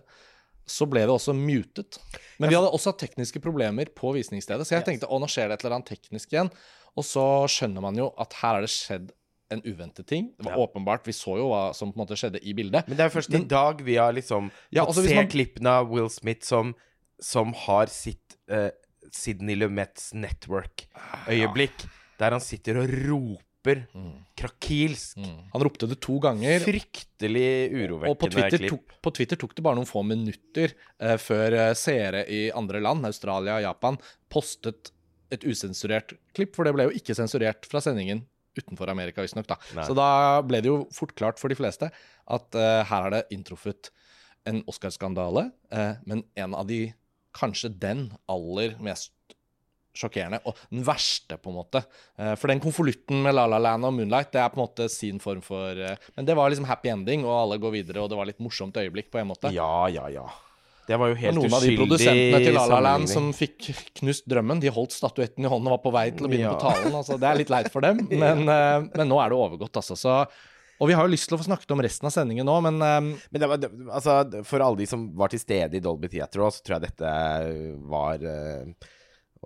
så 0.70 0.86
ble 0.90 1.04
det 1.06 1.14
også 1.14 1.34
mutet. 1.36 1.98
Men 2.38 2.52
vi 2.52 2.58
hadde 2.58 2.70
også 2.70 2.94
hatt 2.94 3.02
tekniske 3.02 3.42
problemer 3.44 3.90
på 3.96 4.14
visningsstedet. 4.16 4.68
Så 4.68 4.76
jeg 4.76 4.86
tenkte 4.88 5.10
å, 5.10 5.20
nå 5.22 5.30
skjer 5.32 5.50
det 5.50 5.58
et 5.58 5.66
eller 5.66 5.80
annet 5.80 5.92
teknisk 5.96 6.36
igjen. 6.36 6.52
Og 6.98 7.06
så 7.06 7.26
skjønner 7.52 7.84
man 7.84 7.98
jo 8.00 8.10
at 8.20 8.34
her 8.42 8.60
er 8.60 8.66
det 8.66 8.74
skjedd 8.74 9.12
en 9.50 9.62
uventet 9.66 10.08
ting. 10.08 10.30
Det 10.38 10.46
var 10.46 10.58
ja. 10.58 10.66
åpenbart, 10.66 11.08
Vi 11.08 11.16
så 11.16 11.38
jo 11.40 11.50
hva 11.50 11.70
som 11.74 11.92
på 11.92 11.98
en 11.98 12.04
måte 12.04 12.18
skjedde 12.20 12.42
i 12.46 12.54
bildet. 12.58 12.90
Men 12.90 13.00
det 13.00 13.08
er 13.08 13.14
først 13.14 13.34
i 13.34 13.42
dag 13.50 13.82
vi 13.86 13.98
har 13.98 14.14
liksom 14.14 14.52
ja, 14.70 14.86
fått 14.86 15.02
se 15.08 15.18
man... 15.18 15.30
klippene 15.32 15.76
av 15.82 15.90
Will 15.90 16.10
Smith 16.14 16.46
som, 16.46 16.76
som 17.22 17.54
har 17.66 17.90
sitt 17.94 18.38
uh, 18.52 18.70
Sydney 19.16 19.58
Lumets 19.58 20.12
Network-øyeblikk, 20.14 21.86
ja. 21.86 21.94
der 22.22 22.38
han 22.38 22.44
sitter 22.46 22.84
og 22.84 22.94
roper 23.10 23.86
mm. 23.90 24.14
krakilsk. 24.38 25.18
Mm. 25.18 25.40
Han 25.56 25.66
ropte 25.66 25.90
det 25.90 25.98
to 26.06 26.20
ganger. 26.22 26.62
Fryktelig 26.68 27.50
urovekkende 27.74 28.14
og 28.14 28.22
på 28.22 28.30
Twitter, 28.36 28.62
klipp. 28.62 28.76
Tok, 28.76 29.02
på 29.02 29.16
Twitter 29.18 29.42
tok 29.42 29.58
det 29.58 29.66
bare 29.66 29.82
noen 29.82 29.90
få 29.90 30.06
minutter 30.06 30.78
uh, 31.02 31.18
før 31.22 31.58
uh, 31.58 31.74
seere 31.78 32.26
i 32.30 32.46
andre 32.54 32.86
land, 32.86 33.10
Australia 33.10 33.58
og 33.58 33.66
Japan, 33.66 34.02
postet 34.30 34.94
et 35.34 35.46
usensurert 35.46 36.16
klipp, 36.38 36.56
for 36.58 36.68
det 36.68 36.74
ble 36.76 36.90
jo 36.90 36.96
ikke 36.98 37.16
sensurert 37.18 37.68
fra 37.70 37.82
sendingen 37.84 38.26
utenfor 38.58 38.90
Amerika, 38.92 39.24
visstnok. 39.24 39.48
Da. 39.50 39.58
Så 39.86 39.96
da 39.98 40.42
ble 40.46 40.62
det 40.64 40.72
jo 40.72 40.82
fort 40.96 41.14
klart 41.18 41.40
for 41.42 41.52
de 41.52 41.58
fleste 41.60 41.90
at 41.90 42.58
uh, 42.58 42.82
her 42.82 43.06
har 43.06 43.14
det 43.14 43.26
inntruffet 43.36 43.92
en 44.50 44.64
Oscar-skandale, 44.70 45.50
uh, 45.76 45.94
men 46.10 46.26
en 46.40 46.58
av 46.58 46.68
de 46.70 46.88
Kanskje 47.40 47.70
den 47.70 48.08
aller 48.26 48.72
mest 48.82 49.14
sjokkerende, 49.94 50.40
og 50.50 50.58
den 50.72 50.82
verste, 50.84 51.38
på 51.38 51.52
en 51.52 51.60
måte. 51.60 51.84
Uh, 52.18 52.34
for 52.34 52.50
den 52.50 52.62
konvolutten 52.64 53.22
med 53.22 53.36
La 53.38 53.44
La 53.46 53.60
Land 53.62 53.86
og 53.86 53.94
Moonlight, 53.94 54.32
det 54.34 54.42
er 54.42 54.50
på 54.50 54.58
en 54.58 54.64
måte 54.64 54.88
sin 54.90 55.22
form 55.22 55.44
for 55.46 55.78
Men 56.18 56.26
det 56.26 56.36
var 56.36 56.50
liksom 56.50 56.66
happy 56.66 56.90
ending, 56.90 57.28
og 57.30 57.36
alle 57.36 57.60
går 57.62 57.76
videre, 57.78 58.02
og 58.02 58.10
det 58.10 58.18
var 58.18 58.32
litt 58.32 58.42
morsomt 58.42 58.82
øyeblikk, 58.82 59.12
på 59.14 59.22
en 59.22 59.30
måte. 59.30 59.54
Ja, 59.54 59.86
ja, 59.94 60.10
ja. 60.10 60.26
Det 60.90 60.98
var 60.98 61.12
jo 61.12 61.18
helt 61.22 61.38
noen 61.38 61.54
av 61.54 61.62
de 61.62 61.76
produsentene 61.78 62.40
til 62.42 62.56
La 62.58 62.64
La 62.72 62.80
Land 62.88 63.10
som 63.12 63.30
fikk 63.38 63.68
knust 64.02 64.26
drømmen, 64.32 64.62
de 64.64 64.72
holdt 64.74 64.96
statuetten 64.96 65.46
i 65.46 65.52
hånden 65.52 65.70
og 65.70 65.76
var 65.78 65.84
på 65.86 65.92
vei 65.94 66.08
til 66.12 66.26
å 66.26 66.32
begynne 66.32 66.50
Ja. 66.50 66.56
på 66.58 66.66
talen. 66.66 66.96
Altså, 66.98 67.20
det 67.22 67.28
er 67.30 67.38
litt 67.44 67.52
leit 67.54 67.70
for 67.74 67.86
dem, 67.86 68.02
men, 68.24 68.42
eh, 68.50 68.88
men 68.98 69.08
nå 69.12 69.20
er 69.22 69.30
det 69.30 69.38
overgått, 69.38 69.78
altså. 69.84 69.94
Så, 70.00 70.16
og 70.80 70.88
vi 70.90 70.96
har 70.98 71.06
jo 71.06 71.12
lyst 71.14 71.28
til 71.30 71.38
å 71.38 71.42
få 71.42 71.46
snakket 71.50 71.74
om 71.76 71.84
resten 71.86 72.08
av 72.10 72.16
sendingen 72.16 72.48
nå, 72.50 72.56
men 72.66 72.82
eh, 72.82 73.02
Men 73.30 73.42
det 73.44 73.50
var, 73.52 73.62
det, 73.62 73.70
altså, 73.92 74.44
for 74.50 74.66
alle 74.66 74.82
de 74.82 74.88
som 74.90 75.10
var 75.20 75.30
til 75.30 75.40
stede 75.44 75.78
i 75.78 75.84
Dolby 75.84 76.10
Theatre 76.10 76.48
òg, 76.48 76.56
så 76.58 76.64
tror 76.66 76.80
jeg 76.80 76.90
dette 76.90 77.12
var 77.92 78.24
uh, 78.26 78.88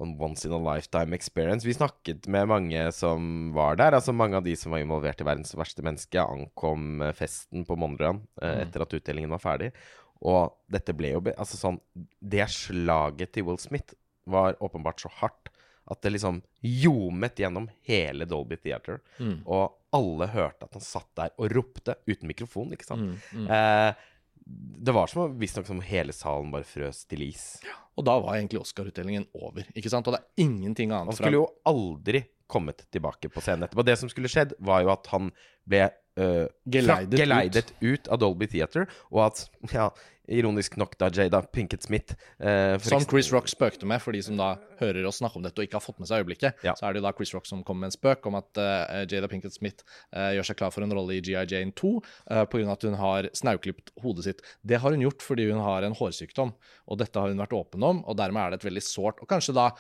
en 0.02 0.14
once 0.18 0.46
in 0.48 0.54
a 0.56 0.58
lifetime 0.58 1.14
experience. 1.14 1.68
Vi 1.68 1.74
snakket 1.76 2.26
med 2.32 2.48
mange 2.50 2.88
som 2.96 3.52
var 3.54 3.76
der. 3.78 3.94
Altså 3.94 4.14
Mange 4.16 4.40
av 4.40 4.46
de 4.48 4.56
som 4.58 4.72
var 4.74 4.82
involvert 4.82 5.22
i 5.22 5.28
Verdens 5.28 5.52
verste 5.54 5.84
menneske, 5.86 6.18
ankom 6.24 7.04
festen 7.14 7.66
på 7.68 7.78
Mondrian 7.78 8.24
eh, 8.42 8.56
Mm. 8.56 8.62
etter 8.64 8.82
at 8.88 8.96
utdelingen 8.98 9.30
var 9.36 9.44
ferdig. 9.44 9.70
Og 10.24 10.54
dette 10.72 10.94
ble 10.96 11.10
jo 11.16 11.22
Altså 11.34 11.58
sånn 11.60 11.80
Det 12.24 12.46
slaget 12.50 13.34
til 13.36 13.44
Will 13.48 13.60
Smith 13.60 13.94
var 14.26 14.56
åpenbart 14.64 15.02
så 15.04 15.10
hardt 15.20 15.50
at 15.92 16.00
det 16.06 16.14
liksom 16.14 16.38
ljomet 16.64 17.36
gjennom 17.36 17.66
hele 17.84 18.24
Dolby 18.26 18.56
Theater. 18.56 19.02
mm, 19.20 19.42
Og 19.46 19.74
alle 19.92 20.30
hørte 20.32 20.64
at 20.64 20.78
han 20.78 20.82
satt 20.86 21.10
der 21.20 21.34
og 21.38 21.52
ropte 21.52 21.98
uten 22.08 22.30
mikrofon, 22.32 22.72
ikke 22.72 22.88
sant? 22.88 23.02
mm, 23.04 23.18
mm. 23.44 23.50
Eh, 23.52 23.94
det 24.84 24.94
var 24.96 25.08
som 25.12 25.22
om- 25.26 25.36
visstnok 25.40 25.68
som 25.68 25.82
hele 25.82 26.14
salen 26.16 26.52
bare 26.52 26.64
frøs 26.64 27.06
til 27.08 27.22
is. 27.28 27.60
Og 27.98 28.06
da 28.06 28.16
var 28.20 28.36
egentlig 28.38 28.62
Oscar-utdelingen 28.62 29.28
over, 29.36 29.64
ikke 29.76 29.90
sant? 29.92 30.08
Og 30.08 30.14
det 30.16 30.22
er 30.24 30.44
ingenting 30.48 30.92
Han 30.92 31.02
annet 31.08 31.18
fra 31.18 31.26
skulle 31.26 31.42
jo 31.42 31.50
aldri 31.66 32.24
kommet 32.48 32.86
tilbake 32.92 33.30
på 33.32 33.42
scenen 33.44 33.64
etterpå. 33.68 33.84
Det 33.86 33.98
som 34.00 34.10
skulle 34.10 34.28
skjedd, 34.32 34.54
var 34.60 34.84
jo 34.84 34.90
at 34.96 35.08
han 35.08 35.32
ble 35.68 35.90
eh, 36.20 36.48
Geleidet 36.66 37.20
geleidet 37.20 37.74
ut. 37.82 38.08
av 38.08 38.20
Dolby 38.22 38.48
Theater, 38.50 38.90
og 39.12 39.26
at, 39.28 39.46
ja, 39.76 39.92
ironisk 40.32 40.78
nok 40.80 40.94
da 41.02 41.10
Jada 41.12 41.42
Pinkett 41.42 41.84
Smith 41.84 42.16
uh, 42.40 42.78
Som 42.80 43.04
Chris 43.04 43.28
Rock 43.34 43.50
spøkte 43.52 43.88
med, 43.90 44.00
for 44.00 44.16
de 44.16 44.22
som 44.24 44.38
da 44.40 44.54
hører 44.80 45.04
oss 45.10 45.20
snakke 45.20 45.36
om 45.36 45.44
dette 45.44 45.60
og 45.60 45.68
ikke 45.68 45.76
har 45.76 45.84
fått 45.84 46.00
med 46.00 46.08
seg 46.08 46.24
øyeblikket. 46.24 46.62
Ja. 46.64 46.78
Så 46.80 46.88
er 46.88 46.96
det 46.96 47.04
da 47.04 47.12
Chris 47.16 47.34
Rock 47.36 47.48
som 47.50 47.64
kommer 47.68 47.86
med 47.86 47.92
en 47.92 47.98
spøk 47.98 48.30
om 48.30 48.38
at 48.40 48.62
uh, 48.62 49.04
Jada 49.04 49.28
Pinkett 49.32 49.56
Smith 49.56 49.84
gjør 50.14 50.48
seg 50.48 50.60
klar 50.60 50.72
for 50.72 50.86
en 50.86 50.96
rolle 50.96 51.18
i 51.18 51.24
GI 51.24 51.36
Jane 51.36 51.76
2 51.76 51.92
uh, 52.00 52.44
pga. 52.48 52.64
at 52.72 52.88
hun 52.88 52.96
har 53.00 53.28
snauklipt 53.36 53.92
hodet 54.04 54.28
sitt. 54.30 54.46
Det 54.64 54.80
har 54.80 54.96
hun 54.96 55.04
gjort 55.04 55.26
fordi 55.26 55.50
hun 55.52 55.60
har 55.64 55.84
en 55.84 55.98
hårsykdom, 55.98 56.56
og 56.88 57.04
dette 57.04 57.20
har 57.20 57.34
hun 57.34 57.44
vært 57.44 57.58
åpen 57.60 57.84
om, 57.84 58.00
og 58.08 58.20
dermed 58.20 58.46
er 58.46 58.54
det 58.54 58.62
et 58.62 58.70
veldig 58.72 58.86
sårt 58.86 59.20
og 59.24 59.30
kanskje 59.32 59.58
da 59.60 59.74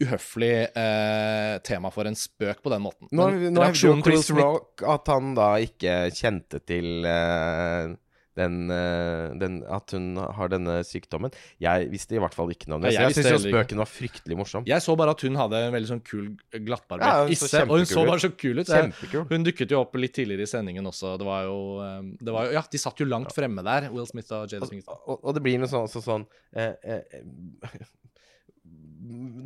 uhøflig 0.00 0.52
eh, 0.74 1.56
tema 1.66 1.90
for 1.94 2.08
en 2.10 2.16
spøk 2.18 2.62
på 2.64 2.72
den 2.72 2.84
måten. 2.86 3.08
Nå, 3.12 3.30
Men 3.36 3.56
nå 3.56 3.64
hevder 3.68 3.88
jo 3.90 3.96
Chris 4.04 4.28
Smith- 4.30 4.44
Rock 4.44 4.86
at 4.96 5.10
han 5.12 5.34
da 5.38 5.50
ikke 5.64 5.96
kjente 6.16 6.60
til 6.64 7.04
eh, 7.08 7.90
den, 8.38 8.70
eh, 8.70 9.32
den 9.40 9.56
At 9.68 9.90
hun 9.92 10.14
har 10.16 10.48
denne 10.52 10.78
sykdommen. 10.86 11.32
Jeg 11.60 11.88
visste 11.90 12.14
i 12.16 12.20
hvert 12.22 12.34
fall 12.36 12.52
ikke 12.54 12.70
noe 12.70 12.78
om 12.78 12.84
det. 12.86 12.92
Nei, 12.94 12.94
Så 13.10 13.20
jeg 13.20 13.26
jeg 13.26 13.34
syns 13.34 13.46
spøken 13.50 13.82
var 13.82 13.90
fryktelig 13.90 14.38
morsom. 14.38 14.64
Jeg 14.70 14.84
så 14.84 14.94
bare 14.96 15.12
at 15.16 15.24
hun 15.26 15.36
hadde 15.36 15.60
en 15.66 15.74
veldig 15.74 15.90
sånn 15.90 16.02
kul, 16.06 16.28
glattbarbert 16.54 17.04
Ja, 17.10 17.26
isse. 17.34 17.64
Og 17.66 17.82
hun 17.82 17.88
så 17.90 18.06
bare 18.06 18.22
så 18.22 18.30
kul 18.32 18.62
ut. 18.62 18.70
Kjempekul. 18.70 19.26
Hun 19.32 19.44
dukket 19.44 19.74
jo 19.74 19.82
opp 19.82 19.98
litt 20.00 20.14
tidligere 20.16 20.46
i 20.46 20.50
sendingen 20.50 20.86
også. 20.88 21.16
Det 21.20 21.26
var 21.28 21.44
jo, 21.50 21.58
eh, 21.84 22.00
det 22.22 22.36
var 22.38 22.48
jo 22.48 22.56
Ja, 22.56 22.64
de 22.70 22.78
satt 22.86 23.02
jo 23.02 23.08
langt 23.10 23.34
fremme 23.36 23.66
der, 23.66 23.90
Will 23.92 24.06
Smith 24.08 24.30
og 24.32 24.48
Jade 24.48 24.70
Smith. 24.70 24.88
Og, 24.88 25.18
og 25.20 25.34
det 25.36 25.42
blir 25.44 25.58
noe 25.60 25.68
sånn, 25.68 25.90
også 25.90 26.04
sånn 26.06 26.26
eh, 26.54 26.72
eh, 26.84 27.02
eh, 27.18 27.84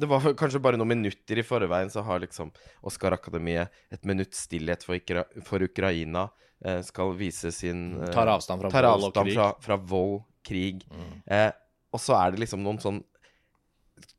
Det 0.00 0.08
var 0.10 0.24
kanskje 0.38 0.60
bare 0.62 0.78
noen 0.80 0.90
minutter 0.92 1.38
i 1.40 1.44
forveien, 1.46 1.90
så 1.92 2.02
har 2.04 2.20
liksom 2.22 2.50
Oscar-akademiet 2.86 3.72
et 3.94 4.04
minutts 4.08 4.44
stillhet 4.46 4.84
for, 4.84 4.98
Ikra 4.98 5.24
for 5.46 5.64
Ukraina. 5.64 6.26
Eh, 6.64 6.80
skal 6.86 7.14
vise 7.18 7.50
sin 7.52 8.00
eh, 8.02 8.12
Tar 8.14 8.30
avstand 8.32 8.62
fra 8.64 8.70
tar 8.72 8.88
vold 8.88 9.08
og 9.10 9.16
krig. 9.18 9.34
Fra, 9.36 9.48
fra 9.64 9.76
vold, 9.76 10.22
krig. 10.46 10.84
Mm. 10.92 11.14
Eh, 11.26 11.50
og 11.94 12.02
så 12.02 12.16
er 12.18 12.32
det 12.34 12.44
liksom 12.44 12.62
noen 12.64 12.80
sånn 12.82 13.02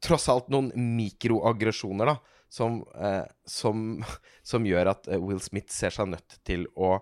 Tross 0.06 0.30
alt 0.32 0.48
noen 0.54 0.70
mikroaggresjoner, 0.96 2.08
da, 2.08 2.44
som, 2.50 2.78
eh, 2.96 3.26
som, 3.50 3.82
som 4.52 4.66
gjør 4.66 4.94
at 4.94 5.10
eh, 5.12 5.20
Will 5.22 5.42
Smith 5.44 5.74
ser 5.74 5.94
seg 5.94 6.10
nødt 6.14 6.38
til 6.48 6.64
å, 6.80 6.96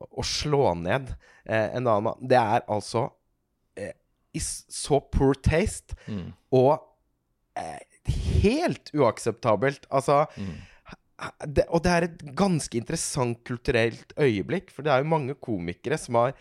å 0.00 0.24
slå 0.24 0.74
ned 0.78 1.10
eh, 1.44 1.72
en 1.74 1.82
annen 1.88 2.06
mann. 2.10 2.20
Det 2.22 2.38
er 2.38 2.62
altså 2.70 3.08
i 4.30 4.38
så 4.38 5.00
poor 5.10 5.34
taste 5.42 5.96
Mm. 6.06 6.28
og 6.54 6.76
eh, 7.58 7.80
helt 8.42 8.92
uakseptabelt. 8.94 9.86
Altså 9.90 10.26
Mm. 10.36 10.54
det, 11.46 11.66
og 11.68 11.82
det 11.84 11.90
er 11.92 12.02
et 12.06 12.22
ganske 12.36 12.78
interessant 12.78 13.42
kulturelt 13.44 14.14
øyeblikk, 14.16 14.70
for 14.70 14.82
det 14.82 14.92
er 14.92 15.02
jo 15.02 15.12
mange 15.12 15.34
komikere 15.34 15.98
som 15.98 16.14
har 16.14 16.32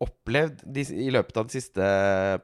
opplevd 0.00 0.62
de, 0.64 0.84
i 0.94 1.10
løpet 1.10 1.36
av 1.36 1.48
de 1.48 1.56
siste 1.56 1.88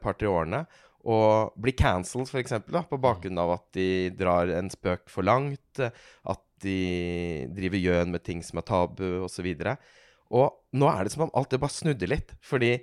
par-tre 0.01 0.27
årene 0.27 0.65
å 1.05 1.51
bli 1.61 1.71
cancelled, 1.77 2.27
f.eks., 2.27 2.55
på 2.65 2.97
bakgrunn 3.01 3.37
av 3.37 3.53
at 3.59 3.65
de 3.77 4.09
drar 4.17 4.49
en 4.49 4.71
spøk 4.73 5.05
for 5.13 5.27
langt, 5.27 5.79
at 5.79 6.41
de 6.65 7.45
driver 7.53 7.77
gjøn 7.77 8.11
med 8.15 8.23
ting 8.25 8.41
som 8.43 8.57
er 8.57 8.65
tabu, 8.65 9.05
osv. 9.27 9.45
Og, 9.53 9.77
og 10.33 10.79
nå 10.79 10.89
er 10.89 11.05
det 11.05 11.13
som 11.13 11.27
om 11.27 11.33
alt 11.37 11.53
det 11.53 11.61
bare 11.61 11.77
snudde 11.77 12.09
litt, 12.09 12.33
fordi 12.41 12.79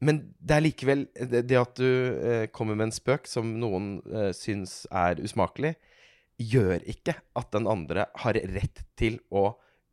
men 0.00 0.22
det 0.40 0.56
er 0.56 0.62
likevel 0.64 1.02
Det, 1.14 1.42
det 1.50 1.58
at 1.60 1.74
du 1.76 1.84
eh, 1.86 2.46
kommer 2.56 2.74
med 2.78 2.88
en 2.88 2.96
spøk 2.96 3.26
som 3.28 3.50
noen 3.60 4.00
eh, 4.08 4.30
syns 4.36 4.86
er 4.90 5.20
usmakelig, 5.20 5.74
gjør 6.40 6.80
ikke 6.88 7.14
at 7.36 7.50
den 7.52 7.68
andre 7.68 8.06
har 8.22 8.38
rett 8.54 8.80
til 8.96 9.18
å, 9.30 9.50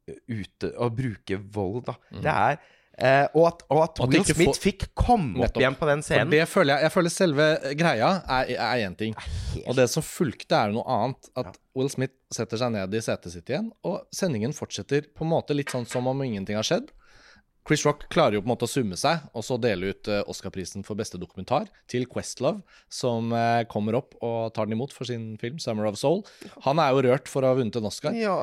eh, 0.08 0.16
ute, 0.32 0.72
å 0.80 0.88
bruke 0.96 1.42
vold, 1.52 1.84
da. 1.90 1.98
Det 2.24 2.32
er 2.34 2.58
eh, 2.98 3.28
Og 3.36 3.50
at, 3.50 3.66
og 3.70 3.82
at 3.84 4.00
at 4.00 4.14
Will 4.16 4.24
Smith 4.26 4.54
får... 4.54 4.62
fikk 4.64 4.86
komme 4.98 5.42
Nettopp. 5.42 5.58
opp 5.58 5.62
igjen 5.62 5.76
på 5.82 5.90
den 5.92 6.06
scenen. 6.08 6.32
det 6.32 6.46
føler 6.50 6.78
jeg 6.78 6.88
Jeg 6.88 6.94
føler 6.96 7.14
selve 7.14 7.48
greia 7.78 8.14
er 8.40 8.86
én 8.88 8.96
ting. 8.98 9.14
helt- 9.20 9.68
Og 9.68 9.76
det 9.78 9.90
som 9.92 10.04
fulgte, 10.08 10.56
er 10.56 10.72
noe 10.72 10.88
annet. 10.88 11.30
At 11.36 11.52
Ja. 11.52 11.58
Will 11.78 11.90
Smith 11.94 12.16
setter 12.34 12.58
seg 12.58 12.72
ned 12.74 12.96
i 12.96 13.02
setet 13.06 13.32
sitt 13.36 13.52
igjen, 13.52 13.68
og 13.86 14.08
sendingen 14.16 14.56
fortsetter 14.56 15.04
på 15.14 15.28
en 15.28 15.30
måte 15.36 15.54
litt 15.54 15.70
sånn 15.70 15.86
som 15.86 16.08
om 16.10 16.24
ingenting 16.26 16.56
har 16.58 16.66
skjedd. 16.66 16.90
Chris 17.68 17.84
Rock 17.86 18.06
klarer 18.14 18.38
jo 18.38 18.42
på 18.42 18.48
en 18.48 18.54
måte 18.54 18.64
å 18.64 18.72
summe 18.72 18.96
seg, 18.96 19.26
og 19.36 19.44
så 19.44 19.58
dele 19.60 19.90
ut 19.92 20.08
eh, 20.08 20.22
Oscar-prisen 20.32 20.86
for 20.88 20.96
beste 20.96 21.20
dokumentar 21.20 21.66
til 21.92 22.06
Questlove, 22.08 22.62
som 22.88 23.34
eh, 23.36 23.66
kommer 23.68 23.98
opp 24.00 24.16
og 24.24 24.54
tar 24.56 24.70
den 24.70 24.78
imot 24.78 24.94
for 24.96 25.04
sin 25.10 25.34
film 25.42 25.58
'Summer 25.60 25.90
of 25.90 25.98
Soul'. 26.00 26.24
Han 26.64 26.80
er 26.80 26.94
jo 26.96 27.02
rørt 27.10 27.28
for 27.28 27.44
å 27.44 27.52
ha 27.52 27.58
vunnet 27.60 27.76
en 27.76 27.90
Oscar. 27.90 28.16
Ja. 28.16 28.38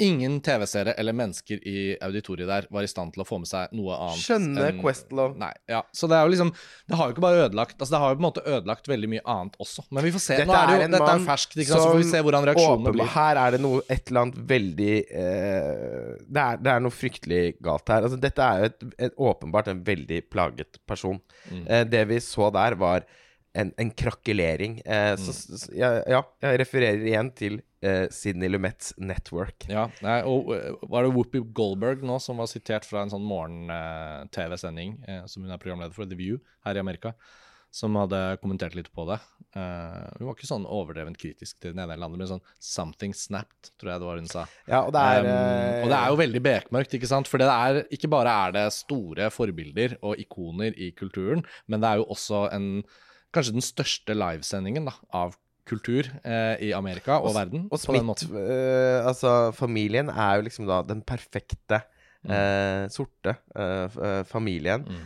Ingen 0.00 0.38
TV-seere 0.40 0.94
eller 0.96 1.12
mennesker 1.12 1.60
i 1.68 1.92
auditoriet 2.00 2.48
der 2.48 2.66
var 2.72 2.86
i 2.86 2.88
stand 2.88 3.12
til 3.12 3.20
å 3.20 3.28
få 3.28 3.38
med 3.42 3.50
seg 3.52 3.68
noe 3.76 3.92
annet. 3.98 4.22
Skjønner 4.24 4.70
enn- 4.70 4.80
Questlove. 4.80 5.36
Nei, 5.36 5.52
ja. 5.68 5.82
Så 5.92 6.08
det 6.08 6.16
er 6.16 6.24
jo 6.24 6.32
liksom 6.32 6.54
Det 6.88 6.96
har 6.96 7.10
jo 7.10 7.12
ikke 7.14 7.22
bare 7.26 7.44
ødelagt 7.50 7.76
Altså 7.80 7.92
det 7.92 8.00
har 8.00 8.10
jo 8.14 8.16
på 8.16 8.22
en 8.24 8.28
måte 8.30 8.44
ødelagt 8.48 8.88
veldig 8.88 9.08
mye 9.12 9.24
annet 9.28 9.60
også. 9.60 9.84
Men 9.92 10.04
vi 10.08 10.12
får 10.16 10.24
se. 10.24 10.36
Dette 10.40 10.48
Nå 10.48 10.56
er 10.56 10.66
det 10.72 10.78
jo, 10.78 10.84
en 10.88 10.96
dette 10.96 11.12
er 11.12 11.26
ferskt, 11.28 11.56
ikke 11.60 11.68
sant? 11.74 11.82
så 11.84 11.92
får 11.92 12.00
vi 12.00 12.08
se 12.10 12.22
hvordan 12.24 12.48
reaksjonene 12.48 12.80
Åpenbar- 12.88 12.96
blir. 12.96 13.12
Her 13.14 13.36
er 13.44 13.50
det 13.58 13.60
noe 13.60 13.82
et 13.92 14.08
eller 14.08 14.20
annet 14.24 14.40
veldig 14.56 14.94
eh, 15.20 16.09
det, 16.30 16.42
er, 16.42 16.60
det 16.62 16.70
er 16.72 16.84
noe 16.84 16.94
fryktelig 16.94 17.40
galt 17.66 17.90
her. 17.90 18.06
Altså, 18.06 18.18
dette 18.22 18.44
er 18.46 18.62
jo 18.62 18.68
et, 18.70 18.84
et, 19.08 19.16
åpenbart 19.30 19.70
en 19.72 19.82
veldig 19.86 20.20
plaget 20.30 20.78
person. 20.88 21.18
Mm. 21.50 21.64
Eh, 21.66 21.82
det 21.90 22.04
vi 22.12 22.20
så 22.22 22.48
der, 22.54 22.78
var 22.80 23.04
en, 23.58 23.72
en 23.82 23.90
krakelering. 23.90 24.78
Eh, 24.86 25.16
Mm. 25.18 25.24
så, 25.26 25.58
ja, 25.74 25.88
ja, 26.06 26.20
jeg 26.46 26.60
refererer 26.62 27.02
igjen 27.02 27.32
til 27.34 27.56
eh, 27.82 28.04
Sidney 28.14 28.48
Lumets 28.52 28.92
Network. 28.98 29.66
Ja, 29.68 29.88
nei, 30.06 30.20
og 30.22 30.52
eh, 30.54 30.70
Var 30.86 31.02
det 31.08 31.12
Whoopi 31.16 31.42
Goldberg 31.56 32.04
nå 32.06 32.20
som 32.22 32.38
var 32.38 32.46
sitert 32.52 32.86
fra 32.86 33.02
en 33.02 33.10
sånn 33.10 33.26
morgen-TV-sending 33.26 34.96
eh, 35.08 35.22
som 35.26 35.42
hun 35.44 35.52
er 35.54 35.60
programleder 35.62 35.94
for, 35.96 36.06
The 36.06 36.18
View, 36.18 36.38
her 36.66 36.78
i 36.78 36.82
Amerika, 36.82 37.14
som 37.70 37.94
hadde 37.98 38.18
kommentert 38.42 38.74
litt 38.74 38.90
på 38.94 39.06
det. 39.08 39.20
Uh, 39.54 40.06
hun 40.18 40.28
var 40.28 40.36
ikke 40.36 40.48
sånn 40.48 40.66
overdrevent 40.66 41.18
kritisk 41.18 41.58
til 41.62 41.72
den 41.72 41.82
ene 41.82 41.94
eller 41.94 42.08
andre, 42.08 42.18
men 42.18 42.30
sånn 42.30 42.44
'something 42.58 43.14
snapped', 43.14 43.72
tror 43.78 43.92
jeg 43.92 44.02
det 44.02 44.08
var 44.08 44.18
hun 44.18 44.30
sa. 44.30 44.46
Ja, 44.66 44.82
og 44.82 44.92
det 44.94 45.02
er 45.02 45.20
Um, 45.20 45.84
og 45.84 45.88
det 45.90 45.98
er 45.98 46.08
jo 46.08 46.18
veldig 46.20 46.42
bekmørkt, 46.42 46.94
ikke 46.94 47.10
sant? 47.10 47.28
For 47.30 47.38
det 47.38 47.46
er, 47.46 47.84
ikke 47.90 48.10
bare 48.10 48.32
er 48.46 48.52
det 48.56 48.66
store 48.74 49.30
forbilder 49.30 49.98
og 50.02 50.18
ikoner 50.18 50.74
i 50.76 50.90
kulturen, 50.90 51.44
men 51.66 51.80
det 51.80 51.88
er 51.88 52.02
jo 52.02 52.10
også 52.10 52.48
en 52.52 52.82
Kanskje 53.30 53.52
den 53.54 53.62
største 53.62 54.10
livesendingen 54.10 54.88
da, 54.88 54.92
av 55.14 55.36
kultur 55.70 56.08
eh, 56.24 56.56
i 56.66 56.72
Amerika 56.74 57.20
og, 57.20 57.30
verden. 57.36 57.68
Og 57.70 57.78
på 57.78 57.94
den 57.94 58.08
Smith, 58.18 58.34
eh, 58.34 59.06
altså 59.06 59.52
familien 59.54 60.10
er 60.10 60.40
jo 60.40 60.46
liksom 60.48 60.66
da 60.66 60.80
den 60.82 61.04
perfekte 61.06 61.78
eh, 62.26 62.88
sorte 62.90 63.36
uh, 63.54 64.24
familien. 64.26 64.82
Mm. 64.82 65.04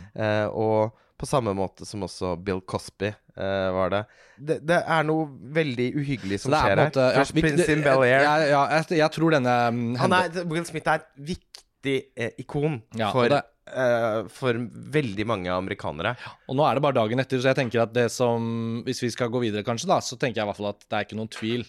Og 0.57 0.95
på 1.15 1.27
samme 1.29 1.53
måte 1.55 1.85
som 1.87 2.03
også 2.03 2.33
Bill 2.43 2.59
Cosby 2.67 3.09
uh, 3.37 3.71
var 3.75 3.93
det. 3.93 4.01
det. 4.37 4.57
Det 4.67 4.79
er 4.97 5.05
noe 5.07 5.29
veldig 5.55 5.89
uhyggelig 6.01 6.41
som 6.43 6.53
er 6.55 6.65
skjer 6.65 6.81
her. 6.83 7.01
ja, 7.15 7.25
Prince 7.39 7.67
in 7.71 7.83
Bel-Air. 7.85 8.23
Ja, 8.25 8.33
ja, 8.51 8.63
jeg, 8.79 8.97
jeg 8.99 9.11
tror 9.15 9.35
denne 9.37 9.53
um, 9.71 9.83
Han 10.01 10.15
er, 10.17 10.41
Will 10.51 10.65
Smith 10.67 10.89
er 10.91 11.03
et 11.03 11.11
viktig 11.33 11.97
eh, 12.17 12.33
ikon 12.43 12.81
Ja, 12.99 13.11
for, 13.15 13.31
det- 13.31 13.43
eh, 13.71 14.19
for 14.33 14.59
veldig 14.97 15.27
mange 15.29 15.53
amerikanere. 15.53 16.15
Og 16.49 16.59
nå 16.59 16.67
er 16.67 16.75
det 16.79 16.83
bare 16.87 16.99
dagen 16.99 17.23
etter, 17.23 17.39
så 17.39 17.53
jeg 17.53 17.59
tenker 17.61 17.85
at 17.85 17.93
det 17.95 18.09
som 18.11 18.81
Hvis 18.87 19.03
vi 19.05 19.11
skal 19.15 19.31
gå 19.31 19.39
videre, 19.45 19.63
kanskje, 19.67 19.87
da, 19.93 20.01
så 20.03 20.17
tenker 20.19 20.41
jeg 20.41 20.47
i 20.47 20.51
hvert 20.51 20.59
fall 20.59 20.73
at 20.73 20.83
det 20.83 20.99
er 20.99 21.07
ikke 21.07 21.19
noen 21.21 21.31
tvil. 21.31 21.63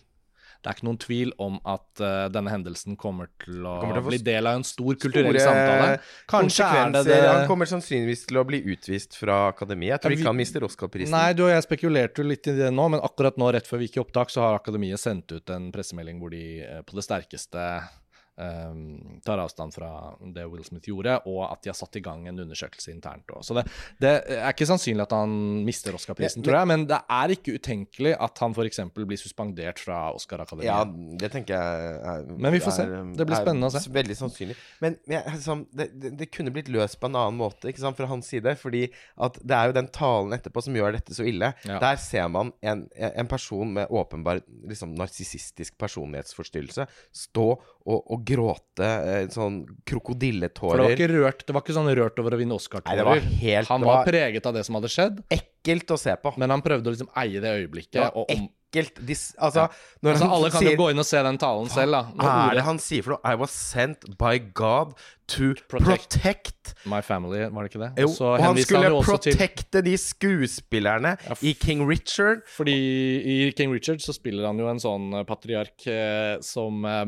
Det 0.67 0.73
er 0.73 0.79
ikke 0.81 0.87
noen 0.89 0.99
tvil 0.99 1.33
om 1.39 1.61
at 1.63 2.03
uh, 2.03 2.27
denne 2.35 2.51
hendelsen 2.51 2.97
kommer 2.99 3.29
til 3.45 3.63
å, 3.63 3.77
Kommer 3.85 4.01
til 4.01 4.03
å 4.03 4.09
bli 4.09 4.19
del 4.27 4.51
av 4.51 4.59
en 4.59 4.67
stor 4.67 4.99
kulturell 4.99 5.39
samtale. 5.39 6.01
Kanskje 6.31 6.67
er 6.67 6.97
det 6.97 7.05
det. 7.07 7.21
Han 7.23 7.45
kommer 7.47 7.71
sannsynligvis 7.71 8.27
til 8.27 8.41
å 8.41 8.45
bli 8.49 8.65
utvist 8.75 9.15
fra 9.21 9.45
akademiet. 9.53 9.95
Jeg 9.95 10.03
tror 10.03 10.17
ikke 10.17 10.33
han 10.33 10.41
mister 10.41 10.67
Oscar-prisen. 10.67 11.15
Nei, 11.15 11.37
du 11.39 11.45
og 11.47 11.53
jeg 11.53 11.63
spekulerte 11.69 12.25
jo 12.25 12.27
litt 12.33 12.51
i 12.51 12.57
det 12.59 12.73
nå, 12.75 12.89
men 12.97 13.05
akkurat 13.07 13.39
nå, 13.39 13.53
rett 13.55 13.71
før 13.71 13.85
vi 13.85 13.87
gikk 13.89 14.01
i 14.01 14.03
opptak, 14.03 14.35
så 14.35 14.43
har 14.43 14.59
Akademiet 14.59 14.99
sendt 14.99 15.31
ut 15.37 15.55
en 15.55 15.71
pressemelding 15.75 16.19
hvor 16.19 16.35
de 16.35 16.43
eh, 16.67 16.83
på 16.83 16.99
det 16.99 17.07
sterkeste 17.07 17.69
eh, 18.39 18.73
tar 19.27 19.43
avstand 19.43 19.75
fra 19.75 19.91
det 20.35 20.47
Will 20.51 20.65
Smith 20.67 20.89
gjorde, 20.91 21.19
og 21.27 21.43
at 21.49 21.63
de 21.65 21.73
har 21.73 21.79
satt 21.79 21.99
i 21.99 22.03
gang 22.05 22.27
en 22.29 22.43
undersøkelse 22.45 22.93
internt 22.93 23.31
òg. 23.35 23.45
Så 23.47 23.57
det, 23.59 23.67
det 24.03 24.13
er 24.37 24.51
ikke 24.53 24.69
sannsynlig 24.69 25.07
at 25.07 25.15
han 25.17 25.37
mister 25.67 25.97
Oscar-prisen, 25.97 26.45
tror 26.47 26.61
jeg, 26.61 26.71
men 26.73 26.87
det 26.91 27.01
er 27.19 27.35
ikke 27.37 27.57
utenkelig 27.59 28.15
at 28.27 28.43
han 28.45 28.57
f.eks. 28.57 28.83
blir 28.97 29.21
suspendert 29.21 29.83
fra 29.83 30.01
Oscar-akademiet. 30.17 30.69
Ja, 30.71 30.85
det 31.23 31.33
tenker 31.35 31.57
jeg 31.57 31.97
er, 32.13 32.27
Men 32.37 32.55
vi 32.55 32.63
får 32.65 32.77
se. 32.79 32.87
er, 32.87 33.11
Det 33.17 33.29
blir 33.29 33.41
spennende 33.41 33.71
å 33.71 33.75
se. 33.75 33.85
Veldig 33.97 34.19
sannsynlig. 34.19 34.59
Men 34.85 34.99
liksom, 35.09 35.67
det, 35.77 35.91
det, 35.97 36.15
det 36.21 36.31
kunne 36.35 36.53
blitt 36.55 36.71
løst 36.73 37.01
på 37.01 37.11
en 37.11 37.19
annen 37.19 37.39
måte 37.41 37.71
ikke 37.71 37.83
sant, 37.85 37.99
fra 37.99 38.09
hans 38.11 38.29
side. 38.33 38.57
Fordi 38.61 38.87
at 39.27 39.39
det 39.43 39.57
er 39.57 39.71
jo 39.71 39.77
den 39.79 39.91
talen 39.95 40.37
etterpå 40.37 40.65
som 40.67 40.77
gjør 40.77 40.97
dette 40.99 41.17
så 41.17 41.27
ille. 41.27 41.53
Ja. 41.69 41.81
Der 41.83 42.01
ser 42.03 42.29
man 42.33 42.53
en, 42.61 42.87
en 42.97 43.31
person 43.31 43.73
med 43.77 43.93
åpenbar 43.95 44.43
liksom, 44.69 44.95
narsissistisk 44.99 45.77
personlighetsforstyrrelse 45.81 46.87
stå 47.17 47.49
og, 47.87 48.03
og 48.13 48.25
gråte 48.27 48.91
sånn 49.33 49.61
krokodilletårer. 49.87 50.75
For 50.75 50.83
det 50.83 50.89
var 50.89 50.97
ikke 50.97 51.11
rørt 51.13 51.47
Det 51.47 51.57
var 51.57 51.65
ikke 51.65 51.77
sånn 51.79 51.93
rørt 52.01 52.21
over 52.23 52.37
å 52.37 52.41
vinne 52.41 52.59
Oscar-tårer. 52.59 52.99
det 52.99 53.07
var 53.07 53.25
helt 53.47 53.73
Han 53.73 53.87
var 53.87 54.03
var 54.03 54.11
preget 54.11 54.51
av 54.51 54.59
det 54.59 54.67
som 54.67 54.79
hadde 54.79 54.91
skjedd, 54.93 55.23
ekkelt 55.33 55.95
å 55.95 56.01
se 56.01 56.17
på. 56.23 56.35
men 56.37 56.55
han 56.55 56.65
prøvde 56.65 56.91
å 56.91 56.97
liksom 56.97 57.11
eie 57.23 57.43
det 57.43 57.57
øyeblikket. 57.63 58.01
Det 58.01 58.11
og 58.13 58.33
om, 58.35 58.49
ekkelt. 58.77 59.01
De, 59.07 59.17
altså, 59.39 59.67
når 60.03 60.17
altså, 60.17 60.29
alle 60.37 60.51
kan 60.51 60.63
sier 60.63 60.75
jo 60.75 60.81
gå 60.81 60.89
inn 60.93 61.03
og 61.03 61.07
se 61.09 61.23
den 61.27 61.39
talen 61.41 61.71
selv, 61.73 61.97
da. 61.97 62.03
Hva 62.21 62.33
er 62.51 62.59
det 62.59 62.65
han 62.67 62.81
sier 62.83 63.07
for 63.07 63.17
noe? 63.17 63.23
I 63.25 63.39
was 63.41 63.55
sent 63.55 64.07
by 64.19 64.39
God 64.39 64.97
to 65.33 65.55
Protect. 65.71 66.19
protect. 66.19 66.75
My 66.87 67.01
Family, 67.03 67.45
var 67.51 67.67
det 67.67 67.73
ikke 67.73 67.83
det? 67.83 67.93
Jo, 68.05 68.11
og 68.27 68.43
han 68.43 68.59
skulle 68.63 68.91
han 68.91 69.23
til 69.23 69.87
de 69.87 69.95
skuespillerne 69.99 71.17
Ja, 71.19 71.39
i 71.43 71.55
King 71.55 71.87
Richard. 71.89 72.45
Fordi 72.57 72.77
i 72.77 73.39
King 73.57 73.75
Richard 73.75 74.03
så 74.05 74.15
spiller 74.17 74.47
han 74.47 74.61
jo 74.61 74.69
en 74.71 74.83
sånn 74.83 75.09
eh, 75.15 75.27
patriark 75.29 75.89
eh, 75.91 76.37
som 76.45 76.85
eh, 76.87 77.07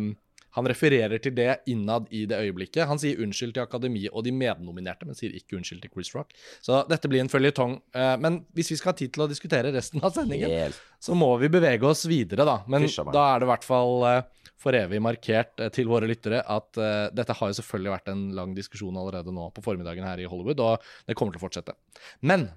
Han 0.56 0.68
refererer 0.70 1.20
til 1.22 1.34
det 1.36 1.50
innad 1.70 2.08
i 2.14 2.24
det 2.28 2.38
øyeblikket. 2.40 2.86
Han 2.88 3.00
sier 3.00 3.20
unnskyld 3.22 3.54
til 3.56 3.64
Akademiet 3.64 4.14
og 4.14 4.24
de 4.26 4.32
mednominerte, 4.34 5.06
men 5.08 5.18
sier 5.18 5.34
ikke 5.36 5.58
unnskyld 5.58 5.82
til 5.84 5.92
Chris 5.92 6.10
Rock. 6.16 6.32
Så 6.64 6.80
dette 6.88 7.10
blir 7.10 7.22
en 7.22 7.32
føljetong. 7.32 7.76
Eh, 7.92 8.14
men 8.22 8.40
hvis 8.56 8.72
vi 8.72 8.78
skal 8.80 8.94
ha 8.94 8.98
tid 8.98 9.12
til 9.14 9.26
å 9.26 9.30
diskutere 9.30 9.72
resten 9.74 10.02
av 10.04 10.14
sendingen, 10.16 10.52
Helt. 10.52 10.80
så 11.02 11.16
må 11.18 11.30
vi 11.42 11.50
bevege 11.52 11.88
oss 11.88 12.06
videre, 12.08 12.46
da. 12.48 12.60
Men 12.70 12.88
da 13.12 13.26
er 13.34 13.42
det 13.42 13.48
i 13.48 13.52
hvert 13.52 13.68
fall 13.68 14.06
eh, 14.08 14.48
for 14.58 14.78
evig 14.78 15.02
markert 15.04 15.60
eh, 15.62 15.72
til 15.74 15.90
våre 15.90 16.08
lyttere 16.10 16.40
at 16.42 16.80
dette 17.14 17.36
har 17.36 17.50
jo 17.50 17.58
selvfølgelig 17.60 17.94
vært 17.94 18.10
en 18.12 18.24
lang 18.36 18.56
diskusjon 18.56 18.96
allerede 18.98 19.34
nå 19.34 19.50
på 19.54 19.62
formiddagen 19.64 20.06
her 20.06 20.22
i 20.22 20.26
Hollywood, 20.30 20.64
og 20.64 20.88
det 21.06 21.16
kommer 21.18 21.36
til 21.36 21.42
å 21.42 21.46
fortsette. 21.46 21.76
Men 22.24 22.48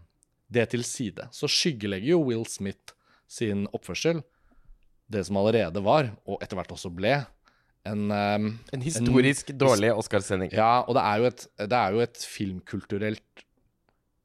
det 0.52 0.72
til 0.74 0.84
side, 0.88 1.28
så 1.32 1.48
skyggelegger 1.48 2.14
jo 2.14 2.24
Will 2.26 2.48
Smith 2.50 2.96
sin 3.32 3.68
oppførsel 3.72 4.24
det 5.12 5.26
som 5.28 5.38
allerede 5.40 5.84
var, 5.84 6.10
og 6.28 6.42
etter 6.44 6.58
hvert 6.60 6.72
også 6.74 6.92
ble, 6.94 7.18
en 7.88 8.12
um, 8.12 8.48
En 8.74 8.84
historisk 8.84 9.52
dårlig 9.58 9.94
Oscarsending. 9.94 10.52
ja, 10.54 10.84
og 10.86 10.96
det 10.98 11.04
er 11.06 11.22
jo 11.22 11.30
et, 11.32 11.46
det 11.58 11.78
er 11.78 11.96
jo 11.96 12.04
et 12.04 12.26
filmkulturelt 12.30 13.46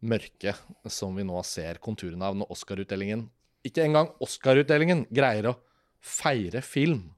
mørke 0.07 0.53
som 0.93 1.17
vi 1.17 1.25
nå 1.27 1.41
ser 1.47 1.81
konturene 1.83 2.29
av 2.29 2.37
når 2.37 2.53
Oscar-utdelingen 2.53 3.27
Ikke 3.67 3.87
engang 3.87 4.13
Oscar-utdelingen 4.23 5.07
greier 5.11 5.51
å 5.51 5.57
feire 6.05 6.63
film 6.63 7.09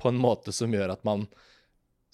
på 0.00 0.10
en 0.10 0.18
måte 0.18 0.52
som 0.52 0.72
gjør 0.72 0.96
at 0.96 1.04
man 1.06 1.28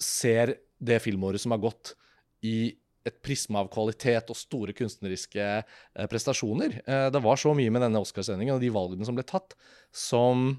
ser 0.00 0.57
det 0.81 0.99
filmåret 1.05 1.41
som 1.41 1.53
har 1.53 1.61
gått, 1.61 1.95
i 2.41 2.73
et 3.05 3.17
prisme 3.25 3.57
av 3.61 3.69
kvalitet 3.73 4.31
og 4.33 4.37
store 4.37 4.75
kunstneriske 4.77 5.45
eh, 5.45 6.07
prestasjoner. 6.09 6.79
Eh, 6.85 7.07
det 7.12 7.23
var 7.25 7.41
så 7.41 7.53
mye 7.57 7.73
med 7.73 7.85
denne 7.85 8.00
Oscarsendingen 8.00 8.57
og 8.57 8.62
de 8.65 8.71
valgene 8.73 9.09
som 9.09 9.17
ble 9.17 9.25
tatt, 9.29 9.57
som 9.93 10.53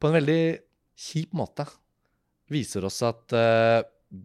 på 0.00 0.08
en 0.08 0.16
veldig 0.16 0.42
kjip 0.98 1.36
måte 1.36 1.66
viser 2.50 2.86
oss 2.88 3.00
at 3.06 3.34
eh, 3.36 3.80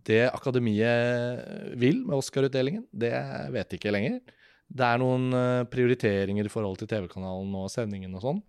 det 0.08 0.26
Akademiet 0.34 1.76
vil 1.80 2.02
med 2.04 2.18
Oscar-utdelingen, 2.18 2.88
det 2.92 3.14
vet 3.54 3.70
de 3.72 3.80
ikke 3.80 3.94
lenger. 3.94 4.20
Det 4.68 4.84
er 4.84 5.00
noen 5.00 5.30
eh, 5.36 5.66
prioriteringer 5.72 6.48
i 6.48 6.52
forhold 6.52 6.82
til 6.82 6.90
TV-kanalen 6.92 7.54
og 7.56 7.70
sendingen 7.72 8.16
og 8.18 8.26
sånn, 8.26 8.42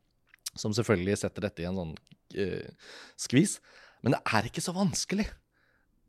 som 0.59 0.75
selvfølgelig 0.75 1.21
setter 1.21 1.47
dette 1.47 1.63
i 1.63 1.69
en 1.69 1.79
sånn 1.79 1.93
uh, 1.95 2.89
skvis. 3.21 3.59
Men 4.03 4.17
det 4.17 4.23
er 4.35 4.49
ikke 4.49 4.65
så 4.65 4.75
vanskelig. 4.75 5.29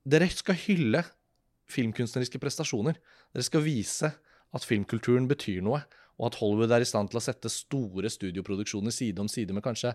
Dere 0.10 0.30
skal 0.34 0.58
hylle 0.63 1.04
filmkunstneriske 1.69 2.41
prestasjoner. 2.41 2.98
Dere 3.36 3.45
skal 3.45 3.65
vise 3.65 4.10
at 4.10 4.65
filmkulturen 4.65 5.28
betyr 5.30 5.62
noe, 5.65 5.84
og 6.19 6.32
at 6.32 6.39
Hollywood 6.41 6.74
er 6.76 6.84
i 6.84 6.89
stand 6.89 7.12
til 7.12 7.19
å 7.19 7.24
sette 7.24 7.52
store 7.54 8.10
studioproduksjoner 8.12 8.93
side 8.95 9.22
om 9.22 9.30
side 9.32 9.54
med 9.56 9.63
kanskje 9.63 9.93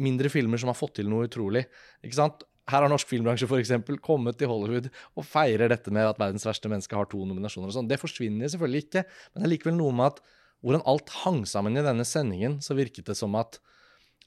mindre 0.00 0.30
filmer 0.32 0.60
som 0.60 0.72
har 0.72 0.78
fått 0.78 0.98
til 0.98 1.08
noe 1.10 1.28
utrolig. 1.28 1.64
Ikke 2.02 2.18
sant? 2.18 2.42
Her 2.68 2.84
har 2.84 2.90
norsk 2.92 3.08
filmbransje 3.08 3.48
for 3.48 3.60
eksempel 3.62 3.96
kommet 4.04 4.36
til 4.40 4.50
Hollywood 4.50 4.90
og 5.16 5.24
feirer 5.24 5.70
dette 5.72 5.92
med 5.94 6.04
at 6.04 6.18
verdens 6.20 6.44
verste 6.44 6.68
menneske 6.68 6.96
har 6.96 7.08
to 7.08 7.22
nominasjoner. 7.24 7.70
og 7.70 7.76
sånn. 7.78 7.88
Det 7.88 8.00
forsvinner 8.00 8.50
selvfølgelig 8.52 8.82
ikke, 8.86 9.04
men 9.32 9.40
det 9.42 9.46
er 9.48 9.54
likevel 9.54 9.78
noe 9.78 9.94
med 9.96 10.12
at 10.12 10.20
hvordan 10.64 10.82
alt 10.90 11.12
hang 11.22 11.44
sammen 11.46 11.78
i 11.78 11.84
denne 11.86 12.04
sendingen, 12.04 12.58
så 12.60 12.74
virket 12.76 13.06
det 13.06 13.16
som 13.16 13.34
at 13.38 13.60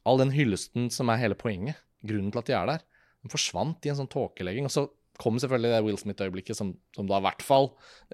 all 0.08 0.18
den 0.18 0.32
hyllesten 0.34 0.90
som 0.94 1.12
er 1.14 1.20
hele 1.22 1.38
poenget, 1.38 1.78
grunnen 2.08 2.32
til 2.34 2.42
at 2.42 2.50
de 2.50 2.56
er 2.58 2.70
der, 2.72 2.86
den 3.22 3.34
forsvant 3.34 3.86
i 3.86 3.92
en 3.92 4.00
sånn 4.00 4.10
tåkelegging. 4.10 4.66
Og 4.66 4.74
så 4.74 4.88
kom 5.22 5.38
selvfølgelig 5.38 5.76
det 5.76 5.82
Will 5.86 6.00
Smith-øyeblikket 6.00 6.58
som, 6.58 6.72
som 6.96 7.06
da 7.06 7.20
i 7.20 7.26
hvert 7.28 7.44
fall 7.46 7.68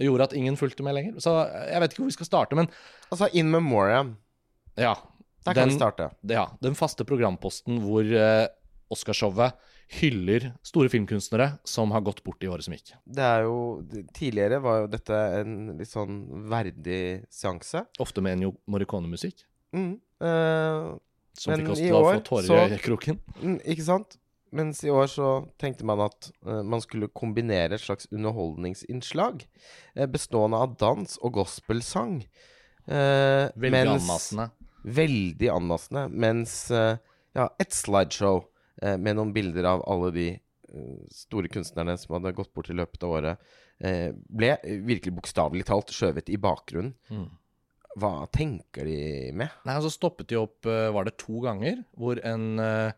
gjorde 0.04 0.28
at 0.28 0.34
ingen 0.36 0.58
fulgte 0.60 0.84
med 0.84 0.98
lenger. 0.98 1.22
Så 1.24 1.32
jeg 1.70 1.80
vet 1.80 1.94
ikke 1.94 2.04
hvor 2.04 2.12
vi 2.12 2.18
skal 2.18 2.28
starte, 2.32 2.58
men 2.60 2.68
Altså, 3.08 3.30
in 3.32 3.52
memoriam. 3.54 4.18
ja. 4.76 4.96
Der 5.46 5.54
kan 5.56 5.70
Den, 5.70 5.78
vi 5.78 5.80
starte. 5.80 6.10
ja, 6.28 6.42
den 6.60 6.76
faste 6.76 7.06
programposten 7.08 7.78
hvor 7.80 8.04
uh, 8.04 8.50
Oscarshowet 8.92 9.54
hyller 9.88 10.50
store 10.68 10.90
filmkunstnere 10.92 11.60
som 11.68 11.92
har 11.96 12.02
gått 12.04 12.20
bort 12.26 12.44
i 12.44 12.50
året 12.52 12.66
som 12.68 12.74
gikk. 12.76 12.92
Det 13.08 13.24
er 13.24 13.46
jo 13.48 13.84
Tidligere 14.14 14.60
var 14.62 14.82
jo 14.82 14.88
dette 14.92 15.20
en 15.40 15.78
litt 15.80 15.90
sånn 15.92 16.18
verdig 16.52 17.26
seanse. 17.32 17.86
Ofte 18.04 18.22
med 18.22 18.38
Ennio 18.38 18.56
Morricone-musikk, 18.68 19.46
Mm. 19.76 20.00
Eh, 20.24 20.86
som 21.38 21.54
fikk 21.60 21.70
oss 21.70 21.78
til 21.80 21.94
å 21.94 22.04
få 22.08 22.22
tårer 22.26 22.48
i 22.48 22.72
øyekroken. 22.72 23.18
mm, 23.44 23.58
ikke 23.68 23.84
sant? 23.84 24.18
Mens 24.52 24.80
i 24.84 24.90
år 24.90 25.08
så 25.12 25.48
tenkte 25.60 25.84
man 25.84 26.00
at 26.00 26.32
uh, 26.48 26.64
man 26.64 26.80
skulle 26.82 27.10
kombinere 27.12 27.74
et 27.76 27.82
slags 27.84 28.08
underholdningsinnslag 28.16 29.44
uh, 30.00 30.06
bestående 30.08 30.56
av 30.58 30.78
dans 30.80 31.18
og 31.22 31.34
gospelsang. 31.36 32.24
Uh, 32.88 33.52
Veldig 33.60 33.72
mens- 33.76 34.02
anmassende. 34.08 34.50
Veldig 34.88 35.50
anmassende. 35.52 36.06
Mens 36.10 36.54
ja, 36.72 37.50
et 37.60 37.76
slideshow 37.76 38.46
eh, 38.82 38.98
med 38.98 39.18
noen 39.18 39.34
bilder 39.36 39.68
av 39.74 39.84
alle 39.90 40.12
de 40.16 40.28
eh, 40.36 41.02
store 41.14 41.52
kunstnerne 41.54 41.98
som 42.00 42.18
hadde 42.18 42.36
gått 42.38 42.54
bort 42.56 42.70
i 42.72 42.78
løpet 42.78 43.04
av 43.04 43.18
året, 43.20 43.52
eh, 43.80 44.10
ble 44.14 44.56
virkelig 44.88 45.16
bokstavelig 45.18 45.68
talt 45.70 45.94
skjøvet 45.96 46.32
i 46.34 46.40
bakgrunnen. 46.42 46.96
Mm. 47.12 47.28
Hva 47.98 48.28
tenker 48.30 48.86
de 48.86 48.98
med? 49.34 49.54
Nei, 49.66 49.76
altså 49.78 49.90
så 49.90 49.98
stoppet 49.98 50.30
de 50.30 50.38
opp, 50.38 50.66
eh, 50.70 50.90
var 50.94 51.08
det 51.08 51.18
to 51.18 51.42
ganger, 51.42 51.82
hvor 51.98 52.20
en, 52.22 52.60
eh, 52.62 52.92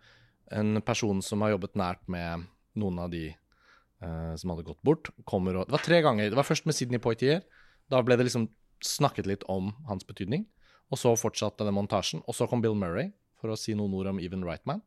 en 0.51 0.81
person 0.81 1.21
som 1.23 1.41
har 1.41 1.55
jobbet 1.55 1.77
nært 1.79 2.03
med 2.07 2.47
noen 2.75 2.99
av 2.99 3.11
de 3.13 3.29
eh, 3.29 4.35
som 4.35 4.51
hadde 4.51 4.67
gått 4.67 4.81
bort, 4.83 5.09
kommer 5.25 5.55
og 5.55 5.67
Det 5.67 5.75
var 5.75 5.85
tre 5.85 6.01
ganger. 6.01 6.29
Det 6.29 6.39
var 6.39 6.47
først 6.47 6.65
med 6.65 6.75
Sidney 6.75 6.99
Poitier. 6.99 7.43
Da 7.89 8.01
ble 8.01 8.17
det 8.17 8.27
liksom 8.27 8.49
snakket 8.83 9.27
litt 9.27 9.43
om 9.47 9.73
hans 9.87 10.05
betydning. 10.07 10.45
Og 10.89 10.97
så 10.97 11.13
fortsatte 11.19 11.65
den 11.65 11.75
montasjen. 11.75 12.23
Og 12.27 12.35
så 12.35 12.47
kom 12.49 12.61
Bill 12.61 12.75
Murray 12.75 13.11
for 13.39 13.51
å 13.51 13.57
si 13.59 13.75
noen 13.77 13.93
ord 13.93 14.07
om 14.07 14.19
Even 14.19 14.43
Rightman. 14.43 14.81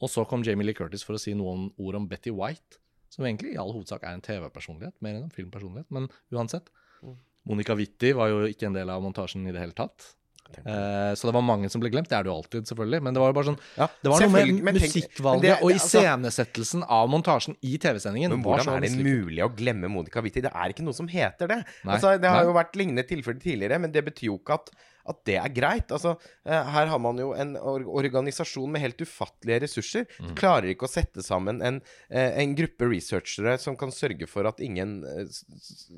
Og 0.00 0.08
så 0.12 0.24
kom 0.28 0.44
Jamie 0.46 0.66
Lee 0.66 0.76
Curtis 0.76 1.04
for 1.06 1.18
å 1.18 1.20
si 1.20 1.34
noen 1.36 1.68
ord 1.78 1.98
om 1.98 2.06
Betty 2.08 2.32
White, 2.32 2.78
som 3.12 3.26
egentlig 3.26 3.54
i 3.54 3.58
all 3.60 3.72
hovedsak 3.74 4.04
er 4.06 4.16
en 4.16 4.24
TV-personlighet, 4.24 4.94
mer 5.04 5.18
enn 5.18 5.26
en 5.26 5.34
filmpersonlighet, 5.34 5.90
men 5.90 6.08
uansett. 6.32 6.70
Mm. 7.02 7.18
Monica 7.50 7.74
Witti 7.76 8.12
var 8.16 8.30
jo 8.32 8.46
ikke 8.48 8.70
en 8.70 8.76
del 8.78 8.90
av 8.92 9.02
montasjen 9.04 9.46
i 9.48 9.52
det 9.52 9.60
hele 9.60 9.76
tatt. 9.76 10.14
Eh, 10.50 11.12
så 11.14 11.28
det 11.28 11.34
var 11.36 11.44
mange 11.46 11.68
som 11.70 11.82
ble 11.82 11.90
glemt. 11.92 12.08
Det 12.10 12.16
er 12.18 12.24
det 12.26 12.30
jo 12.30 12.36
alltid, 12.40 12.66
selvfølgelig. 12.66 13.00
Men 13.06 13.14
det 13.14 13.22
var 13.22 13.30
jo 13.30 13.36
bare 13.36 13.48
sånn 13.52 13.58
Ja, 13.76 13.86
Det 14.02 14.10
var 14.10 14.24
noe 14.24 14.62
med 14.66 14.74
musikkvalget 14.74 15.22
men 15.22 15.40
det- 15.42 15.62
og 15.62 15.68
det- 15.68 15.76
altså- 15.78 16.00
iscenesettelsen 16.02 16.82
av 16.88 17.08
montasjen 17.08 17.56
i 17.62 17.78
TV-sendingen. 17.78 18.30
Men 18.30 18.42
hvordan 18.42 18.76
er 18.76 18.80
det 18.80 18.90
mulig 18.98 19.38
å 19.44 19.54
glemme 19.54 19.88
Monica 19.88 20.20
Witti? 20.20 20.42
Det 20.42 20.52
er 20.52 20.68
ikke 20.72 20.82
noe 20.82 20.94
som 20.94 21.06
heter 21.08 21.46
det. 21.46 21.64
Nei, 21.84 21.94
Altså, 21.94 22.20
det 22.20 22.28
har 22.28 22.44
nei. 22.44 22.46
jo 22.46 22.52
vært 22.52 22.72
lignende 22.74 23.06
tilfeller 23.06 23.40
tidligere, 23.40 23.80
men 23.80 23.92
det 23.92 24.04
betyr 24.04 24.26
jo 24.26 24.38
ikke 24.38 24.54
at, 24.54 24.70
at 25.10 25.20
det 25.28 25.36
er 25.40 25.52
greit. 25.54 25.90
Altså, 25.92 26.14
eh, 26.46 26.70
her 26.74 26.90
har 26.92 27.00
man 27.02 27.18
jo 27.20 27.32
en 27.36 27.56
organisasjon 27.60 28.70
med 28.72 28.82
helt 28.84 29.02
ufattelige 29.04 29.60
ressurser. 29.66 30.06
Mm. 30.20 30.34
Klarer 30.38 30.70
ikke 30.72 30.86
å 30.88 30.92
sette 30.92 31.24
sammen 31.26 31.60
en, 31.66 31.80
eh, 32.08 32.30
en 32.42 32.54
gruppe 32.58 32.88
researchere 32.90 33.56
som 33.60 33.76
kan 33.80 33.92
sørge 33.94 34.28
for 34.30 34.48
at 34.50 34.62
ingen 34.64 35.00
eh, 35.04 35.26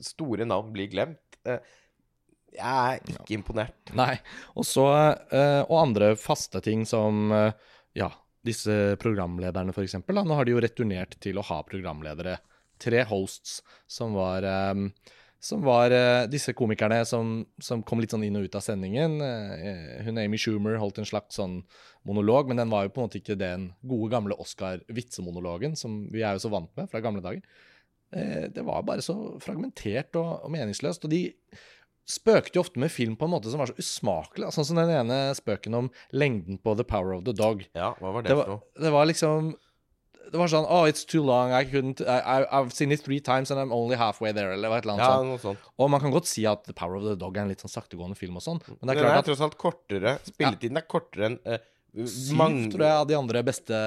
store 0.03 0.47
navn 0.49 0.73
blir 0.75 0.91
glemt. 0.93 1.21
Jeg 2.53 2.61
er 2.61 3.01
ikke 3.15 3.35
imponert. 3.39 3.95
Nei. 3.97 4.17
Og 4.59 4.67
så 4.69 4.85
eh, 5.33 5.63
Og 5.65 5.79
andre 5.81 6.13
faste 6.21 6.61
ting 6.65 6.85
som 6.89 7.31
Ja. 7.97 8.11
disse 8.45 8.97
programlederne, 8.99 9.71
f.eks. 9.73 9.95
Nå 10.09 10.35
har 10.35 10.45
de 10.45 10.53
jo 10.57 10.61
returnert 10.61 11.15
til 11.23 11.39
å 11.39 11.45
ha 11.47 11.61
programledere. 11.63 12.39
Tre 12.83 13.05
hosts 13.07 13.61
som 13.87 14.17
var 14.19 14.43
som 15.43 15.65
var 15.67 15.91
uh, 15.91 16.29
disse 16.31 16.55
komikerne 16.55 17.01
som, 17.09 17.41
som, 17.59 17.83
kom 17.83 17.99
litt 17.99 18.13
sånn 18.15 18.23
inn 18.23 18.39
og 18.39 18.47
ut 18.47 18.59
av 18.59 18.63
sendingen. 18.63 19.19
Uh, 19.19 19.99
hun 20.07 20.21
Amy 20.23 20.39
Schumer 20.39 20.79
holdt 20.79 21.01
en 21.03 21.09
slags 21.09 21.41
sånn 21.41 21.59
monolog, 22.07 22.47
men 22.51 22.63
den 22.63 22.71
var 22.71 22.87
jo 22.87 22.93
på 22.95 23.03
en 23.03 23.09
måte 23.09 23.19
ikke 23.19 23.39
den 23.41 23.73
gode, 23.81 24.13
gamle 24.15 24.39
Oscar-vitsemonologen 24.43 25.75
som 25.79 26.05
vi 26.15 26.23
er 26.23 26.39
jo 26.39 26.45
så 26.45 26.53
vant 26.53 26.71
med 26.79 26.91
fra 26.93 27.03
gamle 27.03 27.25
dager. 27.25 27.43
Uh, 28.15 28.47
det 28.55 28.63
var 28.69 28.87
bare 28.87 29.03
så 29.03 29.17
fragmentert 29.43 30.15
og, 30.21 30.31
og, 30.45 30.55
meningsløst. 30.55 31.09
Og 31.09 31.15
de 31.15 31.25
spøkte 32.07 32.59
jo 32.59 32.63
ofte 32.63 32.79
med 32.83 32.95
film 32.95 33.19
på 33.19 33.27
en 33.27 33.35
måte 33.35 33.51
som 33.51 33.65
var 33.65 33.73
så 33.73 33.83
usmakelig. 33.83 34.53
Sånn 34.55 34.71
som 34.71 34.79
den 34.79 34.95
ene 34.95 35.21
spøken 35.39 35.75
om 35.75 35.91
lengden 36.15 36.63
på 36.63 36.79
The 36.79 36.87
Power 36.87 37.19
of 37.19 37.27
the 37.27 37.35
Dog. 37.35 37.67
Ja, 37.75 37.97
hva 37.99 38.15
var 38.15 38.27
det, 38.29 38.39
for 38.39 38.57
noe? 38.61 38.67
Det 38.79 38.95
var 38.95 39.11
liksom 39.11 39.57
det 40.33 40.41
var 40.41 40.51
sånn 40.51 40.65
Oh, 40.65 40.87
it's 40.89 41.05
too 41.09 41.23
long. 41.25 41.53
I 41.53 41.67
couldn't 41.69 42.01
I, 42.03 42.45
I've 42.49 42.73
seen 42.75 42.93
it 42.95 43.05
three 43.05 43.21
times 43.21 43.53
and 43.53 43.61
I'm 43.61 43.73
only 43.75 43.99
halfway 44.01 44.33
there. 44.33 44.55
Eller 44.57 44.73
et 44.73 44.87
eller 44.87 44.97
annet 44.97 45.05
ja, 45.05 45.17
sånt. 45.19 45.33
Noe 45.33 45.43
sånt. 45.43 45.67
Og 45.77 45.91
man 45.93 46.03
kan 46.03 46.15
godt 46.15 46.31
si 46.31 46.47
at 46.49 46.65
The 46.69 46.77
Power 46.77 46.99
of 47.01 47.05
the 47.07 47.17
Dog 47.21 47.37
er 47.37 47.45
en 47.45 47.53
litt 47.53 47.65
sånn 47.65 47.73
saktegående 47.73 48.17
film 48.19 48.39
og 48.41 48.45
sånn. 48.45 48.63
Men 48.81 48.89
det 48.89 48.95
er 48.95 49.03
klart 49.03 49.13
Den 49.13 49.23
er 49.23 49.29
tross 49.29 49.45
alt 49.45 49.59
kortere. 49.61 50.17
Spilletiden 50.29 50.81
ja. 50.81 50.85
er 50.85 50.89
kortere 50.89 51.29
enn 51.31 51.39
uh, 51.45 51.59
Syv, 51.93 52.37
mange... 52.41 52.71
tror 52.73 52.87
jeg, 52.87 53.01
av 53.03 53.09
de 53.11 53.17
andre 53.19 53.43
beste 53.45 53.81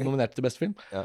nominerte 0.00 0.38
til 0.38 0.46
beste 0.46 0.62
film. 0.62 0.72
Ja. 0.94 1.04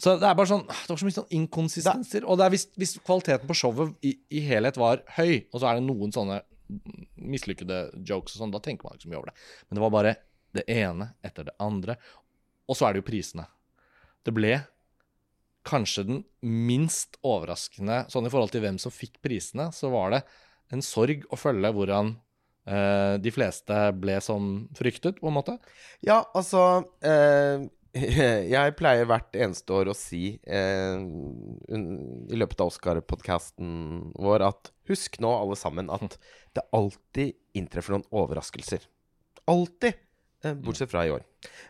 Så 0.00 0.14
det 0.16 0.28
er 0.28 0.36
bare 0.38 0.48
sånn 0.48 0.62
Det 0.64 0.88
var 0.88 1.00
så 1.02 1.08
mye 1.08 1.16
sånn 1.18 1.34
inkonsistenser. 1.40 2.24
Og 2.24 2.38
det 2.38 2.46
er 2.46 2.54
hvis, 2.54 2.68
hvis, 2.78 2.96
kvaliteten 3.04 3.50
på 3.50 3.58
showet 3.58 3.92
i, 4.06 4.14
i, 4.30 4.44
helhet 4.46 4.78
var 4.80 5.02
høy, 5.18 5.42
og 5.50 5.58
så 5.58 5.70
er 5.70 5.80
det 5.80 5.86
noen 5.88 6.14
sånne 6.14 6.40
mislykkede 7.18 7.82
jokes 8.06 8.36
og 8.36 8.44
sånn, 8.44 8.52
da 8.54 8.60
tenker 8.62 8.86
man 8.86 8.94
ikke 8.94 9.08
så 9.08 9.10
mye 9.10 9.18
over 9.18 9.32
det. 9.32 9.48
Men 9.66 9.78
det 9.78 9.82
var 9.82 9.94
bare 9.96 10.18
det 10.54 10.64
ene 10.70 11.10
etter 11.26 11.50
det 11.50 11.56
andre. 11.62 11.98
Og 12.70 12.78
så 12.78 12.86
er 12.86 12.94
det 12.94 13.02
jo 13.02 13.08
prisene. 13.10 13.48
Det 14.26 14.34
ble 14.36 14.54
kanskje 15.66 16.06
den 16.08 16.22
minst 16.40 17.18
overraskende 17.26 18.04
Sånn 18.08 18.28
i 18.28 18.32
forhold 18.32 18.52
til 18.54 18.62
hvem 18.64 18.78
som 18.80 18.92
fikk 18.94 19.18
prisene, 19.24 19.68
så 19.76 19.90
var 19.92 20.14
det 20.14 20.22
en 20.72 20.82
sorg 20.84 21.26
å 21.32 21.38
følge 21.38 21.72
hvordan 21.74 22.14
eh, 22.70 23.16
de 23.20 23.32
fleste 23.34 23.76
ble 23.98 24.16
som 24.22 24.68
fryktet, 24.78 25.18
på 25.20 25.28
en 25.30 25.36
måte. 25.36 25.56
Ja, 26.06 26.22
altså 26.36 26.84
eh, 27.02 27.66
Jeg 28.54 28.76
pleier 28.78 29.08
hvert 29.10 29.34
eneste 29.34 29.74
år 29.74 29.90
å 29.90 29.96
si 29.98 30.36
eh, 30.46 31.00
i 31.02 32.38
løpet 32.38 32.62
av 32.62 32.70
Oscar-podkasten 32.70 33.72
vår 34.14 34.46
at 34.46 34.70
husk 34.90 35.18
nå, 35.22 35.32
alle 35.34 35.58
sammen, 35.58 35.90
at 35.90 36.16
det 36.56 36.68
alltid 36.76 37.34
inntreffer 37.58 37.96
noen 37.96 38.06
overraskelser. 38.14 38.86
Alltid! 39.50 39.98
Eh, 40.42 40.54
bortsett 40.54 40.90
fra 40.90 41.06
i 41.06 41.10
år. 41.10 41.22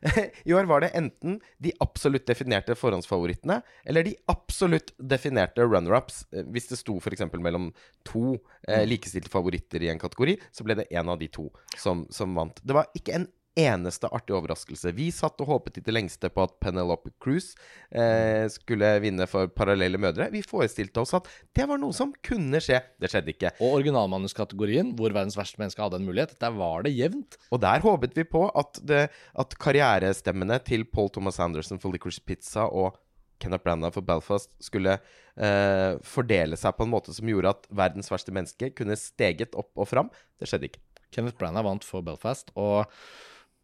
I 0.44 0.54
år 0.54 0.64
var 0.64 0.80
det 0.80 0.92
enten 0.94 1.40
de 1.58 1.72
absolutt 1.82 2.26
definerte 2.26 2.74
forhåndsfavorittene 2.78 3.60
eller 3.84 4.06
de 4.06 4.14
absolutt 4.30 4.92
definerte 4.98 5.66
runner-ups. 5.66 6.22
Eh, 6.32 6.46
hvis 6.54 6.70
det 6.70 6.78
sto 6.78 6.98
f.eks. 7.02 7.26
mellom 7.34 7.72
to 8.06 8.36
eh, 8.68 8.82
mm. 8.82 8.88
likestilte 8.92 9.32
favoritter 9.32 9.82
i 9.82 9.90
en 9.90 9.98
kategori, 9.98 10.38
så 10.54 10.66
ble 10.66 10.78
det 10.78 10.88
én 10.94 11.10
av 11.10 11.18
de 11.18 11.28
to 11.34 11.48
som, 11.76 12.06
som 12.14 12.34
vant. 12.38 12.62
Det 12.62 12.76
var 12.76 12.90
ikke 12.94 13.18
en 13.18 13.26
eneste 13.60 14.08
artig 14.10 14.34
overraskelse. 14.36 14.92
Vi 14.96 15.10
satt 15.14 15.40
og 15.42 15.50
håpet 15.50 15.80
i 15.80 15.84
det 15.86 15.94
lengste 15.94 16.30
på 16.32 16.44
at 16.44 16.56
Penelope 16.62 17.12
Cruise 17.22 17.56
eh, 17.90 18.46
skulle 18.52 18.92
vinne 19.04 19.26
for 19.30 19.50
Parallelle 19.52 20.00
mødre. 20.00 20.30
Vi 20.34 20.42
forestilte 20.46 21.02
oss 21.02 21.14
at 21.18 21.28
det 21.56 21.66
var 21.70 21.80
noe 21.82 21.96
som 21.96 22.14
kunne 22.26 22.62
skje. 22.62 22.80
Det 23.00 23.10
skjedde 23.12 23.34
ikke. 23.34 23.52
Og 23.58 23.80
originalmanuskategorien, 23.80 24.94
hvor 24.98 25.14
verdens 25.14 25.38
verste 25.38 25.60
menneske 25.62 25.84
hadde 25.84 26.00
en 26.00 26.08
mulighet, 26.08 26.36
der 26.42 26.56
var 26.56 26.86
det 26.86 26.94
jevnt. 26.96 27.38
Og 27.50 27.62
der 27.62 27.84
håpet 27.84 28.16
vi 28.18 28.26
på 28.28 28.46
at, 28.48 28.82
det, 28.86 29.06
at 29.10 29.60
karrierestemmene 29.62 30.60
til 30.66 30.86
Paul 30.88 31.12
Thomas 31.12 31.40
Anderson 31.42 31.80
for 31.82 31.94
Licorice 31.94 32.22
Pizza 32.24 32.66
og 32.66 32.98
Kenneth 33.40 33.64
Branagh 33.64 33.94
for 33.94 34.04
Belfast 34.04 34.52
skulle 34.62 34.98
eh, 34.98 35.96
fordele 36.04 36.58
seg 36.60 36.76
på 36.76 36.84
en 36.84 36.92
måte 36.92 37.14
som 37.16 37.28
gjorde 37.28 37.54
at 37.54 37.66
verdens 37.72 38.12
verste 38.12 38.34
menneske 38.36 38.70
kunne 38.76 38.98
steget 39.00 39.56
opp 39.58 39.72
og 39.80 39.88
fram. 39.88 40.12
Det 40.40 40.50
skjedde 40.50 40.70
ikke. 40.70 40.84
Kenneth 41.10 41.40
Branagh 41.40 41.66
vant 41.66 41.86
for 41.86 42.04
Belfast, 42.06 42.52
og 42.54 42.86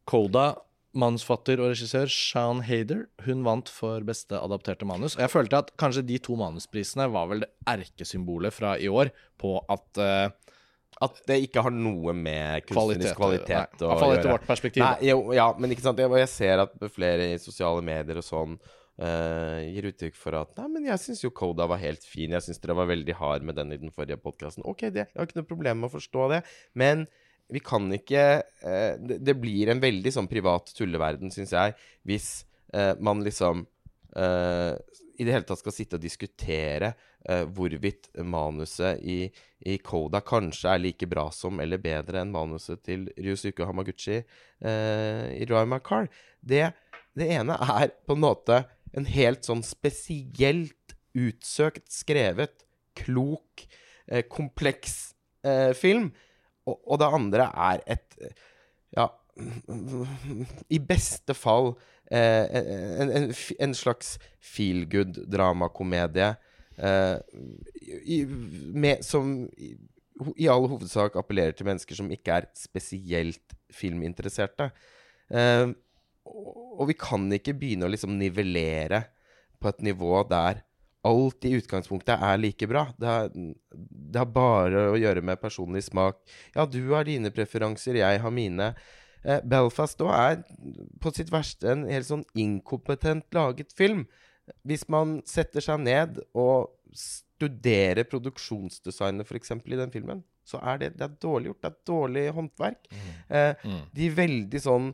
Koda, 0.06 0.46
manusfatter 0.96 1.60
og 1.60 1.74
regissør 1.74 2.08
Sean 2.12 2.62
Hader, 2.64 3.04
hun 3.26 3.42
vant 3.46 3.68
for 3.72 4.04
beste 4.06 4.38
adapterte 4.38 4.88
manus. 4.88 5.18
Og 5.18 5.26
jeg 5.26 5.32
følte 5.32 5.60
at 5.60 5.72
kanskje 5.80 6.06
de 6.08 6.18
to 6.24 6.38
manusprisene 6.40 7.08
var 7.12 7.28
vel 7.32 7.44
det 7.44 7.50
erkesymbolet 7.68 8.54
fra 8.54 8.76
i 8.80 8.88
år 8.88 9.12
på 9.40 9.58
at 9.72 10.00
uh, 10.00 10.28
at 11.04 11.18
det 11.28 11.36
ikke 11.44 11.60
har 11.66 11.74
noe 11.74 12.14
med 12.16 12.64
kunstnerisk 12.64 13.18
kvalitet, 13.18 13.74
kvalitet 13.76 13.84
å 13.84 13.90
gjøre. 13.90 14.16
etter 14.16 14.32
vårt 14.32 14.46
perspektiv. 14.48 14.80
Nei, 14.80 15.10
jo, 15.10 15.18
ja, 15.36 15.50
men 15.60 15.74
ikke 15.74 15.84
sant. 15.84 16.00
Jeg, 16.00 16.08
jeg, 16.22 16.30
ser 16.32 16.62
at 16.64 16.86
flere 16.94 17.26
i 17.34 17.36
sosiale 17.42 17.82
medier 17.84 18.22
og 18.22 18.24
sånn 18.24 18.54
uh, 18.56 19.60
gir 19.60 19.90
uttrykk 19.90 20.16
for 20.16 20.38
at 20.40 20.56
Nei, 20.62 20.70
men 20.78 20.88
jeg 20.88 21.02
syns 21.02 21.20
jo 21.26 21.32
Koda 21.36 21.68
var 21.68 21.82
helt 21.82 22.06
fin. 22.06 22.32
Jeg 22.32 22.46
syns 22.46 22.62
dere 22.62 22.78
var 22.80 22.88
veldig 22.88 23.18
hard 23.20 23.44
med 23.44 23.60
den 23.60 23.76
i 23.76 23.80
den 23.82 23.92
forrige 23.92 24.16
podkasten. 24.22 24.64
Ok, 24.64 24.86
det, 24.88 25.04
jeg 25.10 25.20
har 25.20 25.28
ikke 25.28 25.42
noe 25.42 25.50
problem 25.52 25.82
med 25.82 25.90
å 25.90 25.96
forstå 25.98 26.30
det. 26.32 26.40
Men 26.72 27.04
vi 27.52 27.62
kan 27.62 27.86
ikke 27.94 28.24
eh, 28.42 28.94
det, 28.98 29.20
det, 29.22 29.34
blir 29.38 29.70
en 29.70 29.82
veldig 29.82 30.12
sånn 30.14 30.28
privat 30.30 30.72
tulleverden, 30.74 31.30
syns 31.34 31.54
jeg, 31.54 31.74
hvis 32.08 32.30
eh, 32.74 32.94
man 32.98 33.22
liksom 33.26 33.64
eh, 34.16 34.74
i 35.16 35.24
det 35.24 35.32
hele 35.32 35.46
tatt 35.48 35.62
skal 35.62 35.74
sitte 35.74 35.98
og 35.98 36.04
diskutere 36.04 36.92
eh, 37.28 37.44
hvorvidt 37.46 38.10
manuset 38.26 39.00
i, 39.06 39.18
i, 39.62 39.78
Koda 39.78 40.20
kanskje 40.26 40.74
er 40.74 40.82
like 40.82 41.08
bra 41.10 41.28
som 41.34 41.62
eller 41.62 41.80
bedre 41.82 42.22
enn 42.22 42.34
manuset 42.34 42.82
til 42.86 43.06
Ryusuke 43.14 43.68
Hamaguchi 43.68 44.18
eh, 44.18 45.24
i 45.38 45.46
Drive 45.46 45.68
My 45.70 45.80
Car. 45.84 46.10
Det, 46.40 46.68
det 47.16 47.30
ene 47.38 47.58
er 47.78 47.94
på 48.06 48.18
en 48.18 48.24
måte 48.26 48.64
en 48.96 49.08
helt 49.08 49.46
sånn 49.46 49.62
spesielt 49.66 50.96
utsøkt 51.16 51.88
skrevet, 51.92 52.62
klok, 52.96 53.64
kompleks 54.32 55.14
film 55.76 56.10
og, 56.66 56.98
det 57.00 57.14
andre 57.20 57.50
er 57.70 57.84
et 57.96 58.18
Ja, 58.96 59.08
i 60.72 60.78
beste 60.80 61.34
fall 61.36 61.74
eh, 62.08 62.46
en, 63.02 63.10
en, 63.10 63.26
en, 63.34 63.74
slags 63.76 64.14
feel 64.40 64.86
good-dramakomedie 64.88 66.30
eh, 66.80 67.18
som 69.04 69.34
i, 69.58 69.74
i 70.40 70.48
all 70.48 70.68
hovedsak 70.70 71.18
appellerer 71.20 71.56
til 71.56 71.68
mennesker 71.68 71.98
som 71.98 72.08
ikke 72.12 72.38
er 72.38 72.48
spesielt 72.56 73.56
filminteresserte. 73.74 74.70
Eh, 75.28 75.68
og 76.26 76.88
vi 76.88 76.96
kan 76.98 77.28
ikke 77.36 77.54
begynne 77.58 77.86
å 77.86 77.92
liksom 77.92 78.16
nivellere 78.18 79.04
på 79.60 79.70
et 79.70 79.84
nivå 79.84 80.22
der 80.30 80.64
alt 81.06 81.46
i 81.46 81.54
utgangspunktet 81.58 82.22
er 82.28 82.38
like 82.40 82.68
bra. 82.70 82.86
Det 82.98 83.08
har, 83.08 83.32
det 83.32 84.20
har, 84.20 84.28
bare 84.34 84.84
å 84.92 85.00
gjøre 85.00 85.24
med 85.24 85.40
personlig 85.42 85.86
smak. 85.86 86.20
Ja, 86.56 86.66
du 86.66 86.82
har 86.92 87.06
dine 87.08 87.32
preferanser, 87.34 88.00
jeg 88.02 88.22
har 88.22 88.34
mine. 88.34 88.72
Eh, 89.22 89.42
Belfast 89.42 89.98
da 90.02 90.12
er 90.14 90.40
på 91.02 91.12
sitt 91.14 91.32
verste 91.34 91.72
en 91.72 91.86
helt 91.90 92.08
sånn 92.08 92.26
inkompetent 92.38 93.26
laget 93.36 93.74
film. 93.76 94.06
Hvis 94.66 94.86
man 94.92 95.20
setter 95.26 95.64
seg 95.64 95.82
ned 95.82 96.20
og 96.36 96.70
studerer 96.96 98.06
produksjonsdesignet 98.08 99.26
f.eks. 99.26 99.52
i 99.58 99.80
den 99.80 99.92
filmen, 99.92 100.22
så 100.46 100.60
er 100.62 100.78
det, 100.80 100.92
det 101.00 101.08
er 101.08 101.18
dårlig 101.22 101.50
gjort. 101.50 101.62
Det 101.64 101.70
er 101.72 101.80
dårlig 101.90 102.24
håndverk. 102.36 102.86
Mm. 102.92 103.10
Eh, 103.28 103.66
mm. 103.66 103.82
De 103.98 104.10
veldig 104.20 104.62
sånn 104.62 104.92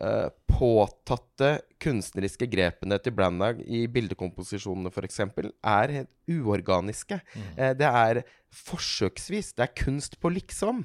uh, 0.00 0.28
påtatte 0.48 1.56
kunstneriske 1.82 2.46
grepene 2.50 2.98
til 3.02 3.14
Branagh 3.16 3.62
i 3.66 3.84
bildekomposisjonene 3.90 4.92
f.eks. 4.92 5.20
er 5.20 5.96
helt 5.96 6.12
uorganiske. 6.40 7.20
Mm. 7.34 7.50
Uh, 7.58 7.72
det 7.78 7.90
er 7.90 8.22
forsøksvis. 8.52 9.54
Det 9.56 9.64
er 9.64 9.72
kunst 9.84 10.18
på 10.20 10.30
liksom. 10.32 10.82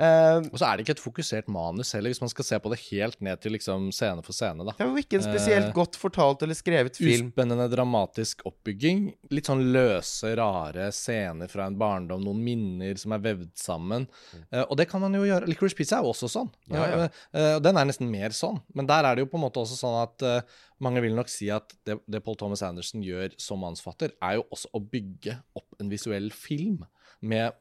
Uh, 0.00 0.40
og 0.48 0.54
så 0.56 0.68
er 0.68 0.78
det 0.78 0.84
ikke 0.84 0.94
et 0.94 1.02
fokusert 1.02 1.48
manus 1.52 1.90
heller, 1.92 2.12
hvis 2.12 2.22
man 2.22 2.30
skal 2.32 2.46
se 2.46 2.58
på 2.62 2.70
det 2.72 2.78
helt 2.86 3.18
ned 3.24 3.40
til 3.42 3.52
liksom 3.52 3.90
scene 3.92 4.22
for 4.24 4.36
scene. 4.36 4.64
Da. 4.64 4.72
Det 4.78 4.86
er 4.86 4.88
jo 4.88 5.02
ikke 5.02 5.18
en 5.18 5.26
spesielt 5.26 5.68
uh, 5.68 5.74
godt 5.76 5.98
fortalt 6.00 6.44
eller 6.46 6.56
skrevet 6.56 6.96
film. 6.96 7.28
Uspennende 7.28 7.66
dramatisk 7.72 8.46
oppbygging. 8.48 9.10
Litt 9.34 9.50
sånn 9.50 9.66
løse, 9.74 10.32
rare 10.40 10.88
scener 10.96 11.52
fra 11.52 11.68
en 11.68 11.76
barndom. 11.80 12.24
Noen 12.24 12.40
minner 12.46 12.96
som 13.00 13.16
er 13.16 13.24
vevd 13.26 13.52
sammen. 13.60 14.08
Mm. 14.08 14.46
Uh, 14.56 14.64
og 14.64 14.80
det 14.80 14.88
kan 14.90 15.04
man 15.04 15.18
jo 15.18 15.26
gjøre. 15.28 15.50
Licorice 15.50 15.76
Pizza 15.76 15.98
er 15.98 16.06
jo 16.06 16.14
også 16.14 16.30
sånn. 16.32 16.48
Ja, 16.72 16.88
ja. 16.88 17.58
den 17.60 17.76
er 17.76 17.88
nesten 17.88 18.08
mer 18.08 18.32
sånn. 18.36 18.62
Men 18.72 18.88
der 18.88 19.04
er 19.04 19.18
det 19.18 19.26
jo 19.26 19.32
på 19.34 19.40
en 19.40 19.44
måte 19.44 19.60
også 19.60 19.76
sånn 19.76 20.00
at 20.06 20.24
mange 20.84 21.02
vil 21.04 21.16
nok 21.16 21.30
si 21.32 21.50
at 21.52 21.74
det, 21.86 21.98
det 22.10 22.22
Paul 22.24 22.38
Thomas 22.40 22.64
Anderson 22.66 23.04
gjør 23.04 23.34
som 23.40 23.62
mannsfatter, 23.64 24.14
er 24.22 24.38
jo 24.38 24.46
også 24.50 24.72
å 24.76 24.82
bygge 24.82 25.36
opp 25.58 25.80
en 25.80 25.92
visuell 25.92 26.30
film 26.34 26.82
med 27.20 27.56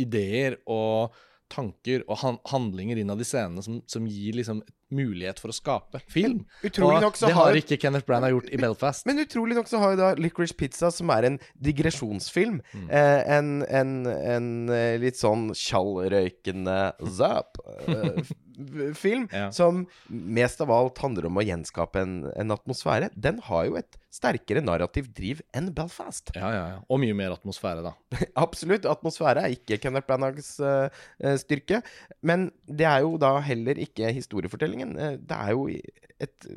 ideer 0.00 0.60
og 0.70 1.16
tanker 1.50 2.04
og 2.06 2.20
handlinger 2.50 3.00
innad 3.00 3.20
i 3.22 3.26
scenene 3.26 3.62
som, 3.64 3.80
som 3.90 4.06
gir 4.06 4.36
liksom 4.38 4.62
mulighet 4.94 5.38
for 5.42 5.52
å 5.52 5.54
skape 5.54 6.00
film. 6.10 6.42
Utrolig 6.66 7.06
og 7.06 7.18
det 7.22 7.32
har 7.36 7.58
ikke 7.58 7.78
Kenneth 7.80 8.06
Branagh 8.08 8.34
gjort 8.34 8.50
i 8.50 8.58
Belfast. 8.60 9.06
Men, 9.06 9.22
utrolig 9.22 9.56
nok 9.58 9.70
så 9.70 9.80
har 9.82 9.94
jo 9.94 10.00
da 10.00 10.10
Licorice 10.18 10.56
Pizza, 10.58 10.90
som 10.94 11.12
er 11.14 11.28
en 11.28 11.38
digresjonsfilm, 11.62 12.58
mm. 12.72 12.88
eh, 12.88 13.20
en, 13.36 13.52
en, 13.66 13.94
en, 14.10 14.50
eh, 14.74 14.96
litt 15.02 15.20
sånn 15.20 15.50
tjallrøykende 15.54 16.78
zap. 17.18 17.60
Film 18.98 19.28
Ja. 19.32 19.50
som 19.54 19.86
mest 20.08 20.60
av 20.60 20.70
alt 20.74 20.98
handler 21.02 21.26
om 21.28 21.38
å 21.40 21.44
gjenskape 21.44 22.00
en, 22.02 22.14
en 22.36 22.54
atmosfære, 22.54 23.10
den 23.14 23.38
har 23.46 23.66
jo 23.68 23.76
et 23.80 23.98
sterkere 24.10 24.62
narrativ 24.64 25.08
driv 25.14 25.40
enn 25.56 25.70
Belfast. 25.74 26.32
Ja, 26.34 26.50
ja, 26.54 26.64
ja. 26.74 26.78
Og 26.90 26.98
mye 27.02 27.14
mer 27.16 27.34
atmosfære, 27.36 27.84
da. 27.86 27.92
Absolutt. 28.44 28.88
Atmosfære 28.90 29.44
er 29.46 29.54
ikke 29.54 29.78
Kenneth 29.82 30.08
Branaghs 30.08 30.56
eh, 30.60 31.36
styrke. 31.40 31.82
Men 32.26 32.48
det 32.66 32.88
er 32.90 33.04
jo 33.06 33.14
da 33.22 33.36
heller 33.46 33.78
ikke 33.80 34.10
historiefortellingen. 34.16 34.96
Eh, 34.98 35.16
det 35.20 35.38
er 35.38 35.54
jo 35.54 35.68
et, 35.70 36.50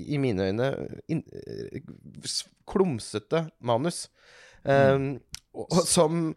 i 0.00 0.18
mine 0.22 0.50
øyne, 0.50 0.70
eh, 1.10 1.80
klumsete 2.70 3.46
manus. 3.60 4.08
Eh, 4.64 4.98
og, 5.54 5.66
og 5.70 5.86
som 5.88 6.34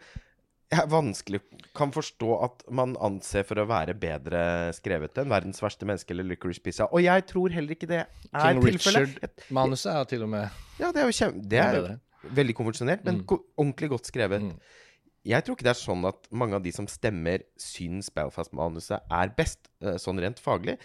jeg 0.74 0.90
vanskelig 0.92 1.40
kan 1.78 1.92
forstå 1.94 2.30
at 2.46 2.64
man 2.74 2.96
anser 3.04 3.46
for 3.48 3.62
å 3.62 3.66
være 3.70 3.94
bedre 3.98 4.42
skrevet 4.76 5.18
enn 5.22 5.30
'Verdens 5.32 5.62
verste 5.64 5.86
menneske' 5.88 6.12
eller 6.12 6.24
'Licorice 6.28 6.62
Pizza'. 6.64 6.88
Og 6.92 7.04
jeg 7.04 7.26
tror 7.30 7.50
heller 7.54 7.76
ikke 7.76 7.88
det 7.90 8.02
er 8.04 8.08
King 8.34 8.62
tilfellet. 8.62 9.18
Richard-manuset 9.20 9.92
er 9.96 10.04
til 10.10 10.24
og 10.24 10.30
med 10.30 10.50
Ja, 10.80 10.92
det 10.92 11.02
er 11.02 11.06
jo 11.10 11.18
kjem... 11.20 11.42
Det 11.50 11.60
er 11.60 12.00
veldig 12.24 12.56
konvensjonelt, 12.56 13.04
men 13.06 13.22
Mm. 13.22 13.40
ordentlig 13.58 13.90
godt 13.90 14.08
skrevet. 14.08 14.42
Mm. 14.42 14.60
Jeg 15.26 15.44
tror 15.44 15.56
ikke 15.56 15.64
det 15.64 15.76
er 15.76 15.86
sånn 15.88 16.06
at 16.08 16.28
mange 16.32 16.56
av 16.56 16.64
de 16.64 16.72
som 16.72 16.88
stemmer, 16.88 17.44
syns 17.58 18.10
Belfast-manuset 18.12 19.00
er 19.10 19.30
best, 19.38 19.70
eh, 19.82 19.96
sånn 19.96 20.20
rent 20.20 20.40
faglig. 20.40 20.78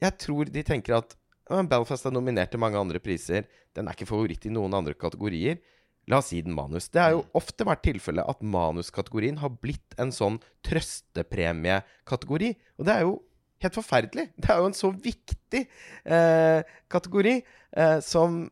Jeg 0.00 0.18
tror 0.18 0.44
de 0.52 0.62
tenker 0.62 0.96
at 0.96 1.14
Belfast 1.48 2.04
er 2.06 2.10
nominert 2.10 2.50
til 2.50 2.60
mange 2.60 2.76
andre 2.76 2.98
priser. 2.98 3.44
Den 3.74 3.86
er 3.88 3.94
ikke 3.94 4.08
favoritt 4.08 4.44
i 4.46 4.50
noen 4.50 4.74
andre 4.74 4.94
kategorier. 4.94 5.58
La 6.06 6.20
oss 6.22 6.30
si 6.30 6.40
den 6.42 6.54
manus. 6.54 6.88
Det 6.94 7.02
har 7.02 7.14
jo 7.16 7.24
ofte 7.34 7.66
vært 7.66 7.82
tilfellet 7.86 8.28
at 8.30 8.44
manuskategorien 8.46 9.40
har 9.42 9.56
blitt 9.58 9.96
en 9.98 10.12
sånn 10.14 10.38
trøstepremiekategori. 10.66 12.52
Og 12.78 12.86
det 12.86 12.94
er 12.94 13.06
jo 13.08 13.16
helt 13.64 13.78
forferdelig. 13.78 14.28
Det 14.36 14.52
er 14.52 14.60
jo 14.60 14.68
en 14.70 14.76
så 14.76 14.92
viktig 14.92 15.64
eh, 15.64 16.76
kategori 16.92 17.34
eh, 17.40 17.98
som 18.04 18.44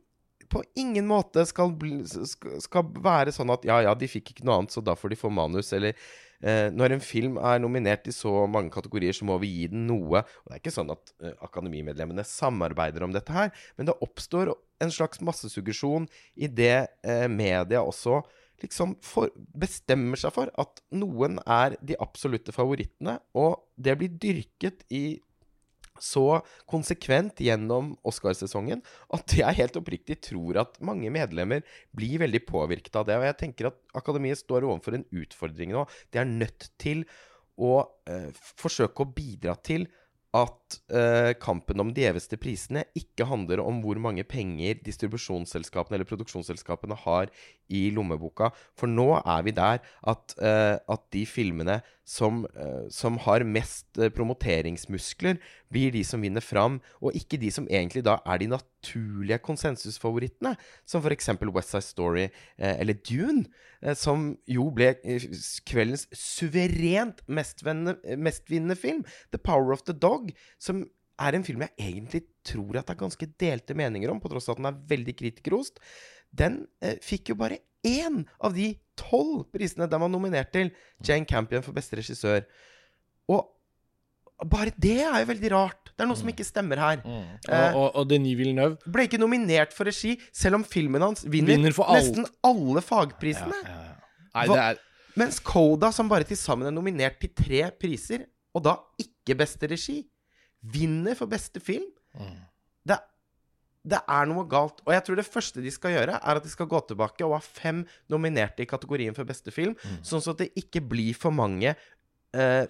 på 0.50 0.62
ingen 0.78 1.06
måte 1.08 1.44
skal, 1.48 1.72
bli, 1.78 2.02
skal, 2.06 2.90
være 3.02 3.32
sånn 3.34 3.52
at 3.54 3.64
ja, 3.66 3.80
ja, 3.86 3.94
de 3.98 4.08
fikk 4.10 4.34
ikke 4.34 4.46
noe 4.46 4.60
annet, 4.60 4.74
så 4.74 4.82
da 4.84 4.94
får 4.98 5.14
de 5.14 5.18
få 5.18 5.30
manus, 5.32 5.72
eller 5.74 5.96
Når 6.44 6.92
en 6.92 7.00
film 7.04 7.38
er 7.40 7.60
nominert 7.62 8.08
i 8.10 8.12
så 8.12 8.44
mange 8.50 8.72
kategorier, 8.74 9.16
så 9.16 9.24
må 9.24 9.38
vi 9.40 9.48
gi 9.48 9.68
den 9.72 9.86
noe. 9.88 10.20
Og 10.20 10.50
det 10.50 10.58
er 10.58 10.60
ikke 10.60 10.74
sånn 10.74 10.92
at 10.92 11.12
eh, 11.24 11.32
akademimedlemmene 11.46 12.24
samarbeider 12.28 13.06
om 13.06 13.14
dette 13.14 13.32
her, 13.32 13.52
men 13.78 13.88
det 13.88 13.96
oppstår 14.04 14.52
en 14.84 14.92
slags 14.92 15.22
massesuggesjon 15.24 16.08
i 16.36 16.50
det 16.50 16.76
eh, 17.06 17.28
media 17.32 17.80
også 17.84 18.20
liksom 18.62 18.96
for, 19.04 19.32
bestemmer 19.56 20.20
seg 20.20 20.34
for 20.34 20.50
at 20.60 20.82
noen 20.94 21.40
er 21.42 21.78
de 21.84 21.96
absolutte 22.00 22.54
favorittene, 22.54 23.18
og 23.36 23.64
det 23.76 23.96
blir 24.00 24.18
dyrket 24.20 24.84
i 24.94 25.04
så 26.02 26.40
konsekvent 26.70 27.40
gjennom 27.44 27.92
Oscarsesongen 28.06 28.82
at 29.14 29.36
jeg 29.38 29.58
helt 29.60 29.76
oppriktig 29.78 30.18
tror 30.30 30.58
at 30.64 30.78
mange 30.84 31.10
medlemmer 31.14 31.62
blir 31.94 32.22
veldig 32.24 32.42
påvirket 32.48 32.96
av 32.98 33.06
det. 33.08 33.18
Og 33.20 33.28
jeg 33.28 33.40
tenker 33.44 33.70
at 33.70 33.78
Akademiet 33.94 34.40
står 34.42 34.66
overfor 34.66 34.98
en 34.98 35.06
utfordring 35.14 35.74
nå. 35.74 35.84
De 36.10 36.22
er 36.22 36.30
nødt 36.30 36.70
til 36.82 37.04
å 37.54 37.84
eh, 38.10 38.32
forsøke 38.58 39.04
å 39.04 39.12
bidra 39.14 39.54
til 39.62 39.86
at 40.34 40.78
eh, 40.90 41.30
kampen 41.38 41.78
om 41.78 41.92
de 41.94 42.02
gjeveste 42.02 42.36
prisene 42.42 42.82
ikke 42.98 43.26
handler 43.30 43.60
om 43.62 43.78
hvor 43.84 44.00
mange 44.02 44.24
penger 44.26 44.80
distribusjonsselskapene 44.82 46.00
eller 46.00 46.08
produksjonsselskapene 46.10 46.96
har 47.04 47.30
i 47.70 47.86
lommeboka. 47.94 48.50
For 48.74 48.90
nå 48.90 49.06
er 49.20 49.44
vi 49.46 49.54
der 49.54 49.78
at, 50.02 50.34
eh, 50.42 50.74
at 50.74 51.04
de 51.14 51.22
filmene 51.28 51.78
som, 52.04 52.42
eh, 52.50 52.90
som 52.90 53.20
har 53.22 53.46
mest 53.46 53.86
eh, 53.98 54.10
promoteringsmuskler, 54.10 55.38
blir 55.74 55.92
de 55.94 56.04
som 56.06 56.22
vinner 56.22 56.44
fram, 56.44 56.78
og 57.02 57.16
ikke 57.18 57.40
de 57.42 57.50
som 57.52 57.66
egentlig 57.66 58.04
da 58.06 58.20
er 58.22 58.40
de 58.40 58.50
naturlige 58.52 59.40
konsensusfavorittene, 59.44 60.54
som 60.86 61.02
f.eks. 61.02 61.32
West 61.50 61.74
Side 61.74 61.88
Story 61.88 62.24
eh, 62.28 62.74
eller 62.78 62.98
Dune, 63.02 63.48
eh, 63.82 63.96
som 63.98 64.32
jo 64.50 64.68
ble 64.74 64.94
eh, 65.02 65.28
kveldens 65.66 66.06
suverent 66.14 67.24
mestvinnende, 67.26 68.78
film. 68.78 69.04
The 69.34 69.42
Power 69.42 69.74
of 69.74 69.84
the 69.88 69.96
Dog, 69.96 70.30
som 70.58 70.84
er 71.20 71.36
en 71.36 71.46
film 71.46 71.62
jeg 71.62 71.74
egentlig 71.78 72.24
tror 72.46 72.78
at 72.78 72.88
det 72.88 72.96
er 72.96 73.04
ganske 73.04 73.30
delte 73.40 73.76
meninger 73.78 74.10
om, 74.10 74.20
på 74.22 74.30
tross 74.32 74.48
av 74.48 74.56
at 74.56 74.62
den 74.62 74.70
er 74.70 74.82
veldig 74.90 75.14
kritikerrost. 75.18 75.78
Den 76.34 76.64
eh, 76.82 76.98
fikk 77.02 77.32
jo 77.32 77.38
bare 77.38 77.62
én 77.84 78.24
av 78.40 78.54
de 78.56 78.72
tolv 78.98 79.44
prisene 79.54 79.88
den 79.90 80.02
var 80.02 80.10
nominert 80.10 80.52
til. 80.54 80.72
Jane 81.04 81.28
Campion 81.28 81.64
for 81.64 81.76
beste 81.76 81.98
regissør. 82.00 82.46
Og 83.30 83.53
bare 84.50 84.72
det 84.80 84.96
er 85.04 85.20
jo 85.22 85.28
veldig 85.30 85.50
rart. 85.52 85.92
Det 85.94 86.02
er 86.02 86.08
noe 86.10 86.18
som 86.18 86.28
ikke 86.32 86.44
stemmer 86.44 86.80
her. 86.82 87.02
Mm. 87.06 87.26
Eh, 87.48 87.68
Og, 87.70 87.76
og, 87.78 87.90
og 88.00 88.08
Denis 88.10 88.34
Villeneuve 88.36 88.90
Ble 88.90 89.04
ikke 89.06 89.20
nominert 89.22 89.72
for 89.76 89.86
regi, 89.86 90.16
selv 90.34 90.58
om 90.58 90.64
filmen 90.66 91.00
hans 91.06 91.22
vinner, 91.24 91.54
Vinner 91.54 91.70
nesten 91.94 92.26
alle 92.42 92.82
fagprisene. 92.82 93.60
Ja, 93.62 93.70
ja, 93.70 93.84
ja. 93.92 94.26
Nei, 94.34 94.46
Hva- 94.48 94.54
det 94.58 94.64
er 94.72 94.80
Mens 95.16 95.38
Coda, 95.38 95.92
som 95.94 96.08
bare 96.10 96.26
til 96.26 96.36
sammen 96.36 96.66
er 96.66 96.74
nominert 96.74 97.20
til 97.22 97.30
tre 97.30 97.60
priser, 97.78 98.24
og 98.52 98.64
da 98.66 98.72
ikke 98.98 99.36
beste 99.38 99.68
regi, 99.70 100.00
vinner 100.74 101.14
for 101.14 101.30
beste 101.30 101.60
film. 101.62 101.84
Mm. 102.18 102.40
Det, 102.90 102.96
det 103.94 104.00
er 104.10 104.26
noe 104.26 104.42
galt. 104.50 104.80
Og 104.82 104.90
jeg 104.96 105.04
tror 105.06 105.20
det 105.20 105.26
første 105.28 105.62
de 105.62 105.70
skal 105.70 105.94
gjøre, 105.94 106.18
er 106.18 106.40
at 106.40 106.42
de 106.42 106.50
skal 106.50 106.66
gå 106.66 106.80
tilbake 106.88 107.22
og 107.22 107.36
ha 107.36 107.42
fem 107.44 107.84
nominerte 108.10 108.64
i 108.64 108.66
kategorien 108.66 109.14
for 109.14 109.22
beste 109.28 109.54
film, 109.54 109.76
Mm. 109.84 110.00
sånn 110.02 110.26
at 110.34 110.42
det 110.42 110.50
ikke 110.58 110.82
blir 110.82 111.14
for 111.14 111.30
mange 111.30 111.76
eh, 112.34 112.66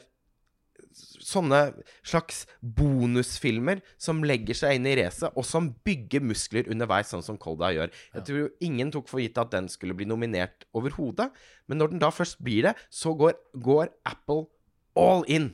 sånne 0.94 1.60
slags 2.06 2.44
bonusfilmer 2.60 3.82
som 4.00 4.22
legger 4.26 4.58
seg 4.58 4.78
inn 4.78 4.88
i 4.88 4.96
racet, 5.00 5.34
og 5.34 5.46
som 5.46 5.72
bygger 5.86 6.24
muskler 6.24 6.70
underveis, 6.72 7.10
sånn 7.12 7.24
som 7.26 7.38
Kolda 7.40 7.72
gjør. 7.74 7.92
Jeg 8.14 8.26
tror 8.26 8.40
jo 8.44 8.50
ingen 8.64 8.92
tok 8.94 9.10
for 9.10 9.22
gitt 9.22 9.40
at 9.40 9.52
den 9.54 9.70
skulle 9.72 9.96
bli 9.98 10.08
nominert 10.08 10.66
overhodet, 10.76 11.30
men 11.66 11.80
når 11.80 11.94
den 11.94 12.02
da 12.02 12.12
først 12.14 12.40
blir 12.44 12.70
det, 12.70 12.76
så 12.92 13.14
går, 13.18 13.36
går 13.64 13.92
Apple 14.08 14.46
all 14.98 15.24
in. 15.30 15.52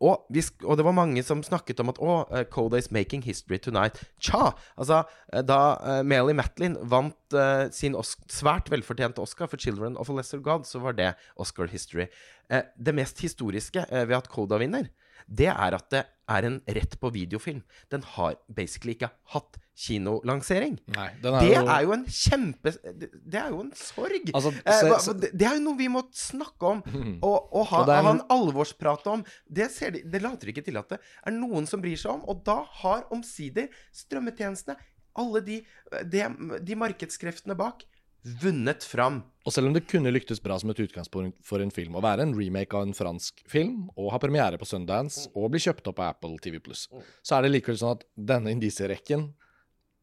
Og, 0.00 0.24
vi, 0.32 0.40
og 0.64 0.78
det 0.80 0.84
var 0.86 0.96
mange 0.96 1.22
som 1.26 1.42
snakket 1.44 1.82
om 1.82 1.90
at 1.92 1.98
å, 2.00 2.14
eh, 2.32 2.46
Coda 2.48 2.78
is 2.80 2.88
making 2.94 3.24
history 3.26 3.58
tonight. 3.60 4.00
Tja! 4.22 4.54
Altså, 4.80 5.02
eh, 5.32 5.44
da 5.44 5.60
uh, 5.76 5.98
Melly 6.06 6.32
Matlin 6.36 6.78
vant 6.88 7.36
uh, 7.36 7.66
sin 7.74 7.98
svært 8.00 8.70
velfortjente 8.72 9.20
Oscar 9.20 9.50
for 9.50 9.60
'Children 9.60 9.98
of 10.00 10.08
a 10.08 10.16
Lesser 10.16 10.40
God', 10.40 10.64
så 10.64 10.80
var 10.80 10.96
det 10.96 11.12
Oscar 11.36 11.68
history. 11.68 12.08
Uh, 12.48 12.64
det 12.80 12.96
mest 12.96 13.20
historiske 13.20 13.84
uh, 13.92 14.04
ved 14.08 14.16
at 14.22 14.32
Coda 14.32 14.56
vinner, 14.56 14.88
det 15.28 15.52
er 15.52 15.76
at 15.76 15.90
det 15.92 16.06
er 16.30 16.46
en 16.46 16.60
rett 16.64 16.96
på 17.00 17.12
videofilm. 17.12 17.62
Den 17.92 18.02
har 18.16 18.38
basically 18.48 18.96
ikke 18.96 19.12
hatt 19.34 19.60
kinolansering. 19.80 20.76
Nei, 20.96 21.08
den 21.22 21.34
er 21.38 21.40
Det 21.44 21.50
jo 21.54 21.62
er 21.72 21.84
jo 21.86 21.92
en 21.96 22.04
kjempe 22.06 22.72
Det 23.30 23.40
er 23.40 23.48
jo 23.54 23.60
en 23.64 23.72
sorg. 23.78 24.30
Altså, 24.34 24.52
Eh, 24.64 24.80
se- 24.80 25.00
se- 25.06 25.14
det, 25.20 25.42
er 25.46 25.56
jo 25.56 25.64
noe 25.64 25.78
vi 25.78 25.88
må 25.88 26.02
snakke 26.12 26.62
om 26.74 26.82
og, 27.22 27.48
og 27.52 27.66
ha, 27.70 27.82
Og 27.82 27.88
er 27.96 28.02
ha 28.02 28.14
en- 28.16 28.24
alvorsprat 28.30 29.06
om. 29.12 29.24
Det, 29.48 29.70
ser 29.70 29.90
de, 29.96 30.02
det 30.04 30.22
later 30.22 30.52
ikke 30.52 30.64
til 30.66 30.76
at 30.80 30.88
det 30.94 30.98
er 31.26 31.32
noen 31.32 31.66
som 31.66 31.80
bryr 31.80 31.96
seg 31.96 32.12
om. 32.12 32.24
Og 32.28 32.44
da 32.44 32.60
har 32.82 33.06
omsider 33.10 33.68
strømmetjenestene, 33.92 34.76
alle 35.18 35.40
de, 35.46 35.62
de, 36.06 36.26
de 36.62 36.74
markedskreftene 36.78 37.56
bak, 37.58 37.82
vunnet 38.42 38.84
fram. 38.84 39.22
Og 39.48 39.52
selv 39.54 39.70
om 39.70 39.72
det 39.74 39.86
kunne 39.88 40.10
lyktes 40.12 40.42
bra 40.44 40.58
som 40.60 40.68
et 40.70 40.80
utgangspunkt 40.84 41.38
for 41.46 41.62
en 41.64 41.70
film 41.72 41.94
å 41.96 42.02
være 42.04 42.26
en 42.26 42.34
remake 42.36 42.76
av 42.76 42.84
en 42.84 42.92
fransk 42.92 43.40
film, 43.48 43.86
og 43.96 44.10
ha 44.12 44.18
premiere 44.20 44.58
på 44.60 44.68
Sundance, 44.68 45.30
og 45.34 45.50
bli 45.54 45.60
kjøpt 45.64 45.88
opp 45.88 46.02
av 46.04 46.10
Apple 46.14 46.36
TV 46.44 46.60
så 46.60 47.38
er 47.38 47.42
det 47.46 47.54
likevel 47.54 47.78
sånn 47.80 47.96
at 47.96 48.04
denne 48.14 48.52
indisierekken 48.52 49.30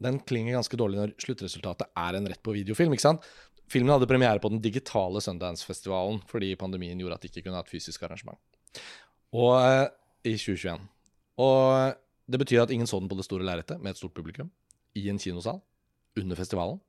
den 0.03 0.19
klinger 0.29 0.57
ganske 0.57 0.77
dårlig 0.79 0.99
når 0.99 1.13
sluttresultatet 1.21 1.89
er 1.97 2.17
en 2.17 2.29
rett 2.29 2.41
på 2.45 2.53
videofilm. 2.55 2.93
ikke 2.93 3.07
sant? 3.07 3.25
Filmen 3.67 3.91
hadde 3.91 4.07
premiere 4.10 4.39
på 4.39 4.51
den 4.53 4.62
digitale 4.63 5.21
Sundance-festivalen 5.23 6.21
fordi 6.29 6.53
pandemien 6.60 6.99
gjorde 7.01 7.17
at 7.17 7.25
de 7.25 7.31
ikke 7.31 7.47
kunne 7.47 7.60
ha 7.60 7.65
et 7.65 7.71
fysisk 7.71 8.05
arrangement. 8.07 8.39
Og 9.36 9.55
eh, 9.60 9.88
i 10.27 10.36
2021. 10.38 10.86
Og 11.43 11.97
det 12.27 12.41
betyr 12.41 12.63
at 12.63 12.73
ingen 12.73 12.89
så 12.89 12.99
den 13.01 13.10
på 13.12 13.17
det 13.17 13.25
store 13.27 13.45
lerretet 13.47 13.81
med 13.81 13.93
et 13.93 13.99
stort 13.99 14.15
publikum 14.15 14.49
i 14.97 15.07
en 15.12 15.19
kinosal 15.21 15.62
under 16.17 16.39
festivalen. 16.39 16.79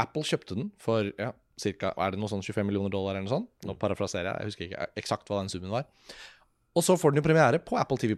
Apple 0.00 0.24
kjøpte 0.24 0.56
den 0.56 0.70
for 0.80 1.10
ja, 1.18 1.32
cirka, 1.60 1.92
er 1.96 2.14
det 2.14 2.20
noe 2.20 2.30
sånn 2.30 2.44
25 2.44 2.66
millioner 2.66 2.92
dollar 2.92 3.16
eller 3.16 3.26
noe 3.26 3.34
sånt? 3.34 3.50
Nå 3.68 3.76
parafraserer 3.80 4.30
jeg, 4.30 4.38
jeg 4.38 4.52
husker 4.52 4.68
ikke 4.68 4.88
eksakt 5.02 5.28
hva 5.28 5.42
den 5.42 5.52
summen 5.52 5.74
var. 5.74 5.88
Og 6.76 6.86
så 6.86 6.96
får 6.96 7.12
den 7.12 7.20
jo 7.20 7.26
premiere 7.26 7.60
på 7.62 7.76
Apple 7.80 7.98
TV+. 8.00 8.16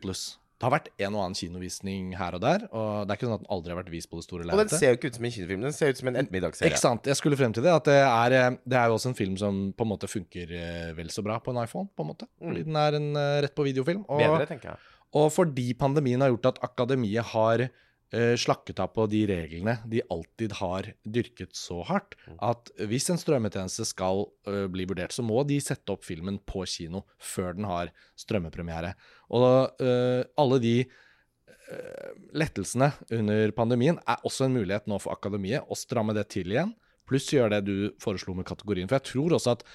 Det 0.63 0.69
har 0.69 0.75
vært 0.77 0.93
en 1.03 1.17
og 1.19 1.25
annen 1.25 1.35
kinovisning 1.35 2.11
her 2.15 2.37
og 2.37 2.43
der, 2.45 2.65
og 2.71 3.01
det 3.03 3.11
er 3.11 3.19
ikke 3.19 3.27
sånn 3.27 3.35
at 3.35 3.41
den 3.43 3.49
aldri 3.51 3.73
har 3.73 3.79
vært 3.81 3.89
vist 3.91 4.09
på 4.13 4.21
det 4.21 4.27
store 4.29 4.45
Og 4.47 4.61
den 4.61 4.71
ser 4.71 4.93
jo 4.93 4.99
ikke 5.01 5.09
ut 5.11 5.17
som 5.19 5.27
en 5.27 5.33
kinofilm, 5.35 5.65
den 5.67 5.75
ser 5.75 5.91
ut 5.91 5.99
som 5.99 6.11
en 6.13 6.19
ettermiddagsserie. 6.21 6.71
Ikke 6.71 6.79
sant. 6.79 7.09
Jeg 7.11 7.19
skulle 7.19 7.39
frem 7.41 7.57
til 7.57 7.67
det. 7.67 7.73
At 7.75 7.89
det 7.91 7.97
er, 7.99 8.37
eh, 8.39 8.59
det 8.63 8.79
er 8.79 8.87
jo 8.87 8.95
også 8.95 9.11
en 9.11 9.19
film 9.19 9.35
som 9.41 9.59
på 9.75 9.83
en 9.83 9.91
måte 9.91 10.07
funker 10.07 10.53
eh, 10.55 10.93
vel 10.95 11.11
så 11.11 11.25
bra 11.27 11.41
på 11.43 11.51
en 11.51 11.59
iPhone, 11.65 11.91
på 11.91 12.07
en 12.07 12.11
måte. 12.13 12.31
Fordi 12.39 12.63
den 12.69 12.79
er 12.79 12.99
en 13.01 13.09
eh, 13.19 13.41
rett 13.43 13.57
på 13.59 13.67
videofilm. 13.67 14.05
Og, 14.07 14.23
Bedre, 14.23 14.47
tenker 14.53 14.71
jeg. 14.71 14.93
og 15.19 15.27
fordi 15.35 15.67
pandemien 15.83 16.23
har 16.23 16.31
gjort 16.31 16.53
at 16.53 16.63
akademiet 16.71 17.33
har 17.35 17.67
slakket 18.13 18.81
av 18.83 18.91
på 18.93 19.07
de 19.09 19.23
reglene 19.31 19.79
de 19.89 20.03
alltid 20.13 20.53
har 20.59 20.91
dyrket 21.05 21.57
så 21.57 21.79
hardt, 21.89 22.17
Mm. 22.29 22.37
at 22.41 22.71
hvis 22.77 23.09
en 23.11 23.17
strømmetjeneste 23.17 23.87
skal 23.89 24.27
eh, 24.47 24.67
bli 24.69 24.85
vurdert, 24.85 25.13
så 25.13 25.25
må 25.25 25.47
de 25.49 25.59
sette 25.61 25.89
opp 25.93 26.05
filmen 26.05 26.39
på 26.39 26.67
kino 26.69 27.07
før 27.19 27.57
den 27.57 27.65
har 27.65 27.93
strømmepremiere. 28.21 28.95
Og 29.33 29.81
uh, 29.81 30.23
alle 30.37 30.59
de 30.61 30.75
uh, 30.85 32.13
lettelsene 32.37 32.93
under 33.11 33.51
pandemien 33.57 33.99
er 34.07 34.21
også 34.29 34.45
en 34.45 34.57
mulighet 34.59 34.87
nå 34.87 35.01
for 35.01 35.17
Akademiet 35.17 35.65
å 35.65 35.79
stramme 35.79 36.13
det 36.13 36.29
til 36.29 36.53
igjen, 36.53 36.75
pluss 37.09 37.31
gjøre 37.33 37.59
det 37.59 37.65
du 37.67 37.93
foreslo 38.03 38.35
med 38.37 38.47
kategorien. 38.49 38.89
For 38.89 39.01
jeg 39.01 39.09
tror 39.13 39.37
også 39.37 39.57
at 39.57 39.67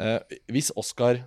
eh, 0.00 0.36
hvis 0.52 0.72
Oscar 0.76 1.22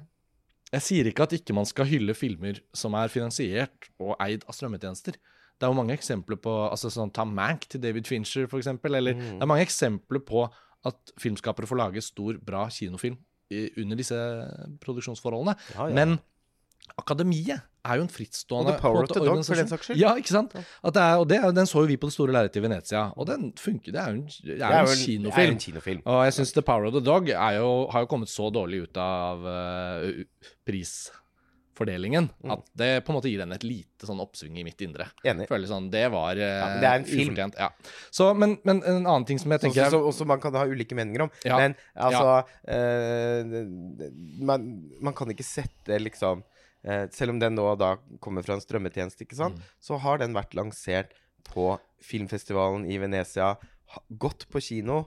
Jeg 0.67 0.83
sier 0.83 1.07
ikke 1.07 1.23
at 1.23 1.31
ikke 1.31 1.55
man 1.55 1.63
skal 1.63 1.87
hylle 1.87 2.11
filmer 2.11 2.57
som 2.75 2.95
er 2.99 3.07
finansiert 3.07 3.85
og 4.03 4.17
eid 4.19 4.41
av 4.43 4.51
strømmetjenester. 4.51 5.15
Det 5.59 5.65
er 5.65 5.71
jo 5.73 5.77
mange 5.81 5.95
eksempler 5.97 6.37
på 6.37 6.51
altså 6.71 6.91
sånn 6.93 7.11
Ta 7.13 7.25
Mank 7.25 7.67
til 7.67 7.81
David 7.81 8.05
Fincher, 8.05 8.47
for 8.47 8.59
eksempel. 8.59 8.95
Eller 8.95 9.13
Mm. 9.15 9.39
det 9.39 9.41
er 9.41 9.45
mange 9.49 9.65
eksempler 9.65 10.19
på 10.25 10.47
at 10.85 10.95
filmskapere 11.19 11.65
får 11.67 11.77
lage 11.77 12.01
stor, 12.03 12.37
bra 12.45 12.67
kinofilm 12.69 13.17
i, 13.51 13.69
under 13.81 13.95
disse 13.97 14.15
produksjonsforholdene. 14.83 15.55
Ja, 15.75 15.87
ja. 15.87 15.93
Men 15.95 16.19
Akademiet 16.97 17.59
er 17.83 17.97
jo 17.99 18.03
en 18.05 18.09
frittstående 18.11 18.71
Og 18.71 18.77
The 18.77 18.81
Power 18.81 19.03
of 19.03 19.09
the 19.09 19.19
Dog, 19.19 19.25
for 19.25 19.25
den 19.25 19.33
organisasjon. 19.33 19.67
saks 19.73 19.85
skyld. 19.89 19.99
Ja, 19.99 20.13
ikke 20.15 20.31
sant? 20.31 20.53
Det 20.53 21.01
er, 21.01 21.15
og 21.19 21.27
det, 21.27 21.37
er- 21.43 21.51
den 21.51 21.65
så 21.67 21.81
jo 21.81 21.87
vi 21.89 21.97
på 21.97 22.07
det 22.07 22.13
store 22.15 22.31
lerretet 22.31 22.57
i 22.61 22.63
Venezia, 22.63 23.01
og 23.17 23.27
den 23.27 23.51
funker. 23.59 23.91
Det 23.91 23.99
er 24.01 24.07
jo 24.07 24.21
en, 24.21 24.25
det 24.27 24.55
er 24.55 24.57
Det 24.57 24.59
jo 24.59 24.67
jo 24.67 24.77
en 24.77 24.85
Det 24.87 24.93
er 24.93 25.05
kinofilm. 25.05 25.51
en 25.51 25.59
kinofilm. 25.59 26.01
Og 26.05 26.23
jeg 26.25 26.33
syns 26.37 26.53
The 26.53 26.61
Power 26.61 26.85
of 26.87 26.93
the 26.93 27.01
Dog 27.01 27.29
er 27.29 27.57
jo, 27.59 27.87
har 27.91 27.99
jo 28.01 28.05
kommet 28.07 28.29
så 28.29 28.49
dårlig 28.53 28.83
ut 28.87 28.97
av 28.97 29.43
uh, 29.43 30.23
prisfordelingen 31.77 32.29
Mm. 32.43 32.51
at 32.51 32.65
det 32.75 33.05
på 33.05 33.09
en 33.11 33.15
måte 33.17 33.29
gir 33.29 33.39
den 33.39 33.51
et 33.53 33.63
lite 33.63 34.05
sånn 34.05 34.19
oppsving 34.19 34.57
i 34.57 34.63
mitt 34.63 34.79
indre. 34.81 35.07
Enig. 35.23 35.47
Føler 35.47 35.67
sånn, 35.67 35.89
Det 35.91 36.09
var 36.11 36.35
uh, 36.35 36.41
ja, 36.41 36.79
det 36.81 36.87
er 36.87 36.95
en 36.99 37.05
film. 37.05 37.29
ufortjent. 37.33 37.55
Ja. 37.57 37.69
Så, 38.11 38.33
men, 38.37 38.57
men 38.63 38.81
en 38.83 39.05
annen 39.05 39.25
ting 39.25 39.37
som 39.39 39.51
jeg 39.51 39.61
Sånn 39.61 39.73
tenker 39.73 39.89
som 39.91 40.01
også 40.07 40.25
man 40.25 40.39
kan 40.39 40.53
ha 40.55 40.65
ulike 40.65 40.95
meninger 40.95 41.21
om. 41.27 41.31
Ja. 41.45 41.57
Men 41.57 41.75
altså 41.95 42.45
eh, 42.67 43.65
man, 44.41 44.67
man 45.01 45.13
kan 45.17 45.29
ikke 45.33 45.45
sette 45.45 45.99
liksom 46.01 46.43
eh, 46.83 47.07
Selv 47.11 47.31
om 47.35 47.39
den 47.41 47.55
nå 47.57 47.67
da 47.79 47.95
kommer 48.23 48.43
fra 48.45 48.55
en 48.57 48.61
strømmetjeneste, 48.63 49.25
ikke 49.25 49.35
sant, 49.39 49.55
Mm. 49.57 49.63
så 49.79 49.97
har 49.99 50.17
den 50.19 50.33
vært 50.33 50.53
lansert 50.57 51.13
på 51.47 51.77
filmfestivalen 52.03 52.85
i 52.89 52.97
Venezia, 52.99 53.55
gått 54.19 54.47
på 54.51 54.59
kino. 54.61 55.05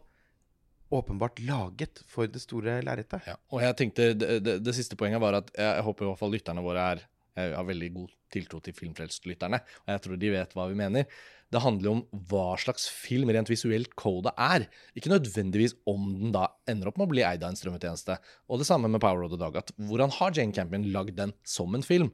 Åpenbart 0.91 1.39
laget 1.47 2.03
for 2.11 2.27
det 2.27 2.43
store 2.43 2.81
lerretet. 2.83 3.23
Ja, 3.29 3.37
og 3.55 3.63
jeg 3.63 3.77
tenkte, 3.79 4.11
det, 4.19 4.41
det, 4.43 4.57
det 4.67 4.75
siste 4.75 4.99
poenget 4.99 5.23
var 5.23 5.39
at 5.39 5.53
jeg 5.55 5.85
håper 5.87 6.05
i 6.05 6.09
hvert 6.11 6.23
fall 6.23 6.35
lytterne 6.35 6.65
våre 6.65 6.87
er 6.97 7.05
Jeg 7.49 7.57
har 7.59 7.69
veldig 7.69 7.91
god 7.97 8.17
tiltro 8.31 8.61
til 8.63 8.77
filmfrelst-lytterne, 8.77 9.59
og 9.85 9.93
jeg 9.95 10.03
tror 10.05 10.19
de 10.23 10.33
vet 10.37 10.53
hva 10.55 10.67
vi 10.71 10.79
mener. 10.79 11.07
Det 11.51 11.63
handler 11.65 11.91
om 11.91 12.03
hva 12.31 12.53
slags 12.63 12.85
film 12.95 13.33
rent 13.35 13.51
visuelt 13.51 13.97
Coda 13.99 14.31
er. 14.39 14.69
Ikke 14.95 15.11
nødvendigvis 15.11 15.75
om 15.91 16.05
den 16.15 16.35
da 16.37 16.45
ender 16.71 16.93
opp 16.93 17.01
med 17.01 17.09
å 17.09 17.11
bli 17.11 17.25
eid 17.27 17.43
av 17.43 17.51
en 17.51 17.59
strømmetjeneste. 17.59 18.21
Og 18.47 18.63
det 18.63 18.69
samme 18.69 18.87
med 18.93 19.03
Power 19.03 19.27
of 19.27 19.33
the 19.33 19.41
Dog. 19.41 19.59
at 19.59 19.73
Hvordan 19.75 20.15
har 20.21 20.37
Jane 20.37 20.55
Campion 20.55 20.87
lagd 20.95 21.17
den 21.19 21.35
som 21.43 21.75
en 21.75 21.83
film? 21.83 22.13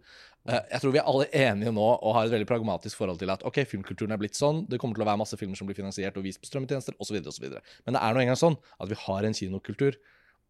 Eh, 0.48 0.62
Jeg 0.72 0.80
tror 0.80 0.94
vi 0.94 1.02
er 1.02 1.10
alle 1.10 1.28
enige 1.34 1.74
nå 1.74 1.84
og 1.84 2.14
har 2.16 2.24
et 2.24 2.32
veldig 2.32 2.48
pragmatisk 2.48 2.96
forhold 2.96 3.20
til 3.20 3.30
at 3.34 3.44
ok, 3.44 3.60
filmkulturen 3.68 4.16
er 4.16 4.22
blitt 4.22 4.38
sånn, 4.38 4.64
det 4.70 4.80
kommer 4.80 4.96
til 4.96 5.04
å 5.04 5.10
være 5.10 5.20
masse 5.20 5.36
filmer 5.36 5.58
som 5.58 5.68
blir 5.68 5.76
finansiert 5.76 6.16
og 6.16 6.24
vist 6.24 6.40
på 6.40 6.48
strømmetjenester 6.48 6.96
osv. 6.96 7.20
Men 7.20 7.98
det 7.98 8.00
er 8.00 8.14
nå 8.14 8.24
engang 8.24 8.40
sånn 8.40 8.56
at 8.80 8.88
vi 8.88 8.96
har 9.04 9.26
en 9.26 9.36
kinokultur. 9.36 9.98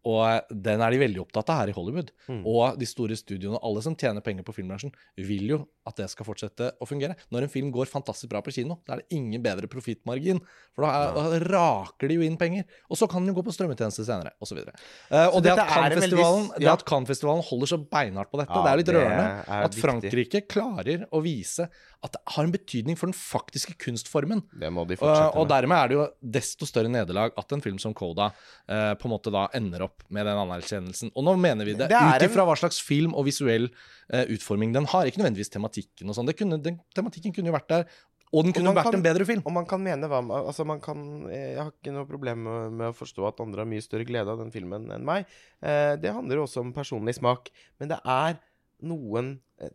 Og 0.07 0.51
den 0.63 0.79
er 0.85 0.93
de 0.93 0.99
veldig 1.01 1.19
opptatt 1.25 1.49
av 1.51 1.61
her 1.63 1.71
i 1.73 1.75
Hollywood. 1.75 2.13
Mm. 2.31 2.43
Og 2.47 2.77
de 2.79 2.87
store 2.87 3.17
studioene, 3.19 3.59
alle 3.65 3.81
som 3.83 3.95
tjener 3.99 4.23
penger 4.23 4.45
på 4.47 4.53
filmbransjen, 4.55 4.93
vil 5.19 5.49
jo 5.51 5.57
at 5.87 5.99
det 5.99 6.07
skal 6.11 6.27
fortsette 6.27 6.69
å 6.83 6.87
fungere. 6.87 7.15
Når 7.31 7.45
en 7.47 7.51
film 7.51 7.69
går 7.75 7.89
fantastisk 7.91 8.29
bra 8.31 8.41
på 8.43 8.51
kino, 8.55 8.79
da 8.87 8.95
er 8.97 9.01
det 9.03 9.17
ingen 9.17 9.43
bedre 9.43 9.69
profittmargin. 9.71 10.39
For 10.75 10.83
da, 10.85 10.89
er, 10.91 11.15
da 11.15 11.41
raker 11.51 12.11
de 12.11 12.17
jo 12.19 12.25
inn 12.27 12.37
penger. 12.39 12.65
Og 12.91 12.99
så 12.99 13.07
kan 13.11 13.23
den 13.23 13.31
jo 13.33 13.37
gå 13.39 13.45
på 13.47 13.55
strømmetjeneste 13.55 14.05
senere, 14.07 14.33
osv. 14.43 14.59
Uh, 14.63 15.27
og 15.31 15.41
det 15.43 15.53
at, 15.53 15.61
dette 15.61 15.67
er 15.67 15.97
en 15.97 16.01
veldig- 16.01 16.17
Cannes-festivalen, 16.17 16.47
det 16.57 16.67
ja. 16.67 16.75
at 16.77 16.85
Cannes-festivalen 16.87 17.45
holder 17.49 17.71
så 17.73 17.79
beinhardt 17.83 18.31
på 18.33 18.41
dette, 18.41 18.51
Ja, 18.55 18.63
det 18.65 18.71
er 18.73 18.81
litt 18.83 18.93
rørende. 18.97 19.27
er 19.47 19.67
At 19.67 19.75
viktig. 19.75 19.85
Frankrike 19.85 20.43
klarer 20.51 21.07
å 21.11 21.23
vise 21.23 21.69
at 22.03 22.13
det 22.13 22.21
har 22.35 22.45
en 22.45 22.53
betydning 22.53 22.95
for 22.99 23.09
den 23.09 23.17
faktiske 23.17 23.73
kunstformen. 23.81 24.43
Det 24.53 24.69
må 24.71 24.83
de 24.87 24.95
Og, 24.99 25.01
fortsette 25.01 25.33
og 25.39 25.47
med. 25.47 25.53
dermed 25.55 25.77
er 25.79 25.87
det 25.87 25.97
jo 25.97 26.05
desto 26.37 26.67
større 26.69 26.91
nederlag 26.93 27.31
at 27.39 27.55
en 27.55 27.63
film 27.63 27.79
som 27.81 27.95
Coda 27.97 28.29
uh, 28.29 28.93
på 28.99 29.07
en 29.09 29.15
måte 29.15 29.33
da 29.33 29.47
ender 29.57 29.87
opp 29.87 29.96
med 30.09 30.25
den 30.29 30.39
anerkjennelsen. 30.39 31.11
Og 31.15 31.25
nå 31.27 31.33
mener 31.39 31.67
vi 31.67 31.73
det, 31.75 31.89
Det 31.91 31.99
ut 31.99 32.27
ifra 32.29 32.45
hva 32.47 32.55
slags 32.59 32.79
film 32.83 33.15
og 33.17 33.25
visuell 33.27 33.67
uh, 33.67 34.23
utforming 34.31 34.71
den 34.75 34.85
har. 34.87 35.07
Ikke 35.09 35.19
nødvendigvis 35.19 35.51
tematikken 35.51 36.07
og 36.07 36.15
sånn. 36.15 36.29
Tematikken 36.95 37.35
kunne 37.35 37.51
jo 37.51 37.55
vært 37.57 37.67
der, 37.73 37.87
og 38.31 38.43
den 38.47 38.53
kunne 38.55 38.71
og 38.71 38.75
vært 38.75 38.89
kan- 38.89 38.95
en 38.99 39.03
bedre 39.03 39.25
film. 39.27 39.41
Og 39.45 39.53
man 39.55 39.65
kan 39.65 39.83
mene 39.83 40.07
hva 40.11 40.19
Altså, 40.47 40.65
man 40.67 40.79
kan 40.83 41.27
Jeg 41.31 41.57
har 41.59 41.71
ikke 41.71 41.93
noe 41.95 42.05
problem 42.07 42.43
med, 42.43 42.87
å 42.91 42.95
forstå 42.95 43.27
at 43.27 43.39
andre 43.43 43.63
har 43.63 43.69
mye 43.71 43.83
større 43.83 44.05
glede 44.07 44.27
av 44.31 44.39
den 44.39 44.51
filmen 44.51 44.89
enn 44.91 45.05
meg. 45.05 45.25
Eh, 45.61 45.95
det 45.95 46.11
handler 46.13 46.35
jo 46.41 46.43
også 46.47 46.59
om 46.63 46.73
personlig 46.73 47.15
smak. 47.15 47.49
Men 47.79 47.89
det 47.89 47.99
er 48.03 48.39
noen 48.83 49.39
eh, 49.59 49.69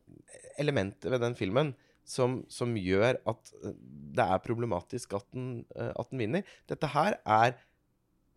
elementer 0.58 1.10
ved 1.10 1.20
den 1.24 1.34
filmen 1.34 1.74
som, 2.04 2.42
som 2.50 2.74
gjør 2.76 3.18
at 3.30 3.52
eh, 3.64 3.72
det 4.16 4.24
er 4.26 4.42
problematisk 4.44 5.14
at 5.14 5.24
den, 5.32 5.64
eh, 5.76 5.92
at 5.96 6.10
den 6.10 6.18
vinner. 6.18 6.42
Dette 6.68 6.90
her 6.92 7.18
er 7.24 7.54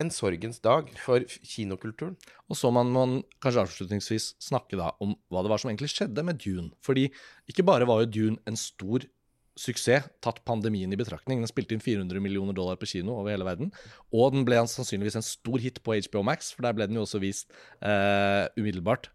en 0.03 0.11
sorgens 0.11 0.59
dag 0.63 0.89
for 0.99 1.23
kinokulturen. 1.39 2.15
Og 2.51 2.59
så 2.59 2.71
må 2.73 2.83
man 2.87 3.19
kanskje 3.43 3.65
avslutningsvis 3.65 4.33
snakke 4.43 4.79
da 4.79 4.91
om 5.03 5.15
hva 5.31 5.43
det 5.45 5.51
var 5.51 5.61
som 5.61 5.71
egentlig 5.71 5.93
skjedde 5.93 6.25
med 6.27 6.41
Dune. 6.43 6.71
Fordi 6.85 7.07
ikke 7.51 7.65
bare 7.67 7.87
var 7.87 8.03
jo 8.03 8.11
Dune 8.17 8.41
en 8.49 8.59
stor 8.59 9.07
suksess, 9.55 10.09
tatt 10.23 10.41
pandemien 10.47 10.91
i 10.91 10.99
betraktning. 10.99 11.39
Den 11.39 11.49
spilte 11.49 11.75
inn 11.75 11.83
400 11.83 12.19
millioner 12.23 12.55
dollar 12.55 12.79
på 12.79 12.89
kino 12.91 13.15
over 13.15 13.31
hele 13.31 13.47
verden. 13.47 13.71
Og 14.11 14.35
den 14.35 14.43
ble 14.47 14.59
sannsynligvis 14.67 15.19
en 15.19 15.25
stor 15.25 15.63
hit 15.63 15.81
på 15.85 15.95
HBO 15.95 16.25
Max, 16.27 16.51
for 16.51 16.67
der 16.67 16.75
ble 16.75 16.89
den 16.89 16.99
jo 16.99 17.05
også 17.05 17.23
vist 17.23 17.55
eh, 17.79 18.45
umiddelbart. 18.59 19.09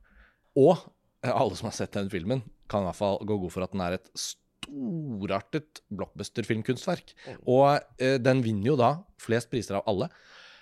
Og 0.57 0.79
eh, 0.79 1.33
alle 1.33 1.59
som 1.59 1.69
har 1.69 1.77
sett 1.77 1.97
den 1.97 2.11
filmen, 2.13 2.45
kan 2.71 2.85
i 2.85 2.89
hvert 2.89 3.01
fall 3.01 3.21
gå 3.27 3.37
god 3.45 3.53
for 3.53 3.67
at 3.67 3.75
den 3.75 3.85
er 3.85 3.99
et 3.99 4.09
storartet 4.17 5.83
blockbuster-filmkunstverk. 5.93 7.15
Og 7.45 7.77
eh, 8.01 8.17
den 8.23 8.45
vinner 8.47 8.73
jo 8.73 8.81
da 8.81 8.95
flest 9.21 9.53
priser 9.53 9.81
av 9.81 9.89
alle. 9.91 10.09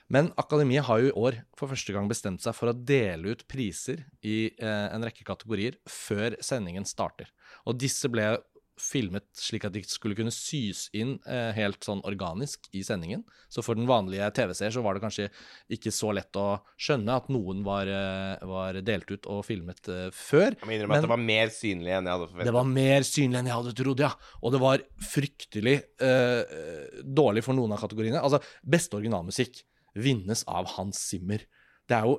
Men 0.09 0.31
Akademiet 0.41 0.87
har 0.89 1.03
jo 1.03 1.11
i 1.11 1.17
år 1.21 1.41
for 1.59 1.69
første 1.69 1.93
gang 1.93 2.09
bestemt 2.09 2.41
seg 2.45 2.57
for 2.57 2.73
å 2.73 2.77
dele 2.77 3.35
ut 3.35 3.45
priser 3.51 4.07
i 4.25 4.49
eh, 4.57 4.87
en 4.95 5.05
rekke 5.05 5.27
kategorier 5.29 5.77
før 5.89 6.39
sendingen 6.45 6.89
starter. 6.89 7.29
Og 7.69 7.77
disse 7.81 8.09
ble 8.13 8.39
filmet 8.79 9.27
slik 9.35 9.65
at 9.67 9.75
de 9.75 9.83
skulle 9.91 10.17
kunne 10.17 10.33
sys 10.33 10.85
inn 10.97 11.17
eh, 11.27 11.51
helt 11.57 11.85
sånn 11.85 12.01
organisk 12.07 12.69
i 12.79 12.85
sendingen. 12.87 13.25
Så 13.53 13.61
for 13.67 13.77
den 13.77 13.89
vanlige 13.91 14.29
TV-seer 14.39 14.73
så 14.73 14.85
var 14.87 14.97
det 14.97 15.03
kanskje 15.03 15.29
ikke 15.75 15.93
så 15.93 16.13
lett 16.17 16.39
å 16.39 16.61
skjønne 16.81 17.17
at 17.21 17.29
noen 17.35 17.65
var, 17.67 17.91
eh, 17.91 18.47
var 18.49 18.79
delt 18.87 19.11
ut 19.13 19.29
og 19.35 19.43
filmet 19.45 19.83
før. 20.15 20.55
Jeg 20.55 20.63
må 20.65 20.77
innrømme 20.77 20.95
Men- 20.95 21.03
at 21.03 21.09
det 21.09 21.15
var 21.17 21.25
mer 21.27 21.53
synlig 21.53 21.97
enn 21.99 22.07
jeg 22.09 22.15
hadde 22.17 22.31
forventet. 22.31 22.49
Det 22.53 22.59
var 22.59 22.71
mer 22.73 23.01
synlig 23.11 23.41
enn 23.43 23.51
jeg 23.51 23.59
hadde 23.59 23.79
trodd, 23.83 24.05
ja. 24.07 24.13
Og 24.43 24.55
det 24.55 24.61
var 24.63 24.87
fryktelig 25.13 25.77
eh, 26.01 27.03
dårlig 27.05 27.45
for 27.45 27.59
noen 27.59 27.75
av 27.77 27.83
kategoriene. 27.83 28.23
Altså, 28.23 28.41
beste 28.65 28.97
originalmusikk 28.97 29.65
vinnes 29.99 30.45
av 30.49 30.69
Hans 30.77 31.01
Zimmer. 31.11 31.43
Det 31.89 31.97
er 31.97 32.07
jo 32.09 32.19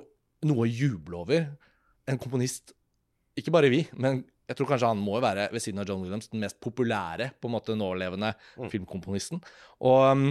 noe 0.50 0.66
å 0.66 0.70
juble 0.70 1.22
over. 1.24 1.48
En 2.08 2.20
komponist 2.20 2.74
Ikke 3.38 3.52
bare 3.54 3.70
vi, 3.72 3.84
men 3.94 4.24
jeg 4.50 4.56
tror 4.58 4.66
kanskje 4.72 4.88
han 4.90 4.98
må 5.00 5.20
være, 5.22 5.44
ved 5.54 5.62
siden 5.62 5.78
av 5.80 5.86
John 5.88 6.00
Williams, 6.02 6.26
den 6.28 6.42
mest 6.42 6.58
populære 6.60 7.28
på 7.40 7.46
en 7.46 7.54
måte 7.54 7.76
nålevende 7.78 8.32
Mm. 8.58 8.70
filmkomponisten. 8.72 9.38
Og, 9.80 10.00
um, 10.10 10.24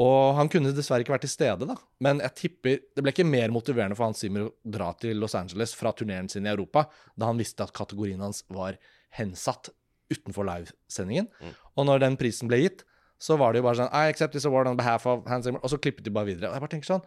og 0.00 0.34
han 0.38 0.48
kunne 0.48 0.72
dessverre 0.72 1.04
ikke 1.04 1.12
vært 1.12 1.26
til 1.28 1.34
stede, 1.34 1.68
da. 1.68 1.76
Men 2.00 2.18
jeg 2.24 2.34
tipper 2.34 2.80
det 2.96 3.04
ble 3.04 3.12
ikke 3.12 3.28
mer 3.28 3.52
motiverende 3.52 3.94
for 3.94 4.08
Hans 4.08 4.24
Zimmer 4.24 4.48
å 4.48 4.54
dra 4.64 4.88
til 4.98 5.20
Los 5.20 5.36
Angeles 5.36 5.74
fra 5.76 5.92
turneren 5.92 6.30
sin 6.32 6.48
i 6.48 6.50
Europa, 6.50 6.86
da 7.14 7.28
han 7.28 7.38
visste 7.38 7.62
at 7.62 7.74
kategorien 7.76 8.24
hans 8.24 8.42
var 8.48 8.80
hensatt 9.18 9.68
utenfor 10.10 10.48
livesendingen. 10.48 11.28
Mm. 11.40 11.54
Og 11.76 11.86
når 11.86 12.00
den 12.00 12.16
prisen 12.16 12.48
ble 12.48 12.62
gitt, 12.64 12.82
så 13.22 13.38
var 13.38 13.52
det 13.54 13.62
jo 13.62 13.68
bare 13.68 13.78
sånn 13.78 13.92
I 13.94 14.10
accept 14.10 14.34
this 14.34 14.46
award 14.48 14.70
on 14.70 14.78
behalf 14.78 15.06
of 15.06 15.26
Hans 15.30 15.46
Zimmer. 15.46 15.62
Og 15.62 15.70
så 15.70 15.78
klippet 15.78 16.06
de 16.06 16.14
bare 16.14 16.32
videre. 16.32 16.50
Og 16.50 16.56
jeg 16.56 16.64
bare 16.64 16.74
tenker 16.76 16.94
sånn 16.94 17.04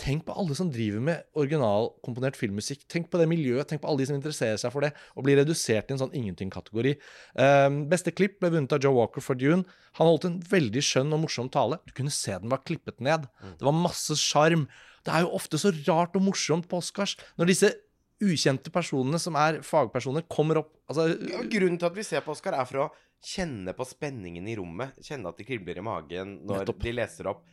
Tenk 0.00 0.24
på 0.26 0.34
alle 0.34 0.54
som 0.56 0.70
driver 0.72 1.02
med 1.04 1.26
originalkomponert 1.38 2.34
filmmusikk. 2.34 2.86
Tenk 2.90 3.10
på 3.12 3.18
det 3.20 3.26
miljøet, 3.30 3.68
tenk 3.70 3.82
på 3.82 3.90
alle 3.90 4.00
de 4.00 4.06
som 4.08 4.16
interesserer 4.16 4.56
seg 4.58 4.72
for 4.72 4.82
det, 4.82 4.88
og 5.14 5.26
blir 5.26 5.36
redusert 5.38 5.86
til 5.86 5.94
en 5.94 6.00
sånn 6.00 6.16
ingenting-kategori. 6.16 6.94
Um, 7.36 7.76
beste 7.92 8.10
klipp 8.16 8.38
ble 8.40 8.50
vunnet 8.54 8.72
av 8.74 8.82
Joe 8.82 8.96
Walker 8.96 9.22
for 9.22 9.38
Dune. 9.38 9.68
Han 10.00 10.08
holdt 10.08 10.26
en 10.26 10.40
veldig 10.48 10.82
skjønn 10.88 11.12
og 11.14 11.22
morsom 11.26 11.52
tale. 11.52 11.78
Du 11.86 11.92
kunne 11.94 12.14
se 12.14 12.34
den 12.34 12.50
var 12.50 12.64
klippet 12.66 13.04
ned. 13.04 13.28
Det 13.60 13.68
var 13.68 13.76
masse 13.76 14.16
sjarm. 14.18 14.64
Det 15.06 15.12
er 15.12 15.26
jo 15.26 15.36
ofte 15.38 15.60
så 15.60 15.70
rart 15.84 16.16
og 16.18 16.24
morsomt 16.24 16.66
på 16.72 16.80
Oscars 16.82 17.14
når 17.36 17.52
disse 17.52 17.74
ukjente 18.22 18.72
personene 18.74 19.18
som 19.20 19.36
er 19.38 19.60
fagpersoner, 19.66 20.24
kommer 20.30 20.62
opp 20.62 20.70
altså, 20.90 21.08
Grunnen 21.50 21.78
til 21.80 21.88
at 21.88 21.96
vi 21.96 22.04
ser 22.06 22.22
på 22.24 22.34
Oscar, 22.34 22.54
er 22.54 22.68
for 22.68 22.84
å 22.84 22.90
kjenne 23.22 23.72
på 23.72 23.86
spenningen 23.86 24.48
i 24.48 24.56
rommet. 24.58 24.98
Kjenne 25.02 25.30
at 25.30 25.38
det 25.38 25.46
kribler 25.48 25.78
i 25.78 25.84
magen 25.84 26.40
når 26.42 26.64
Nettopp. 26.64 26.82
de 26.82 26.94
leser 26.96 27.30
opp 27.30 27.44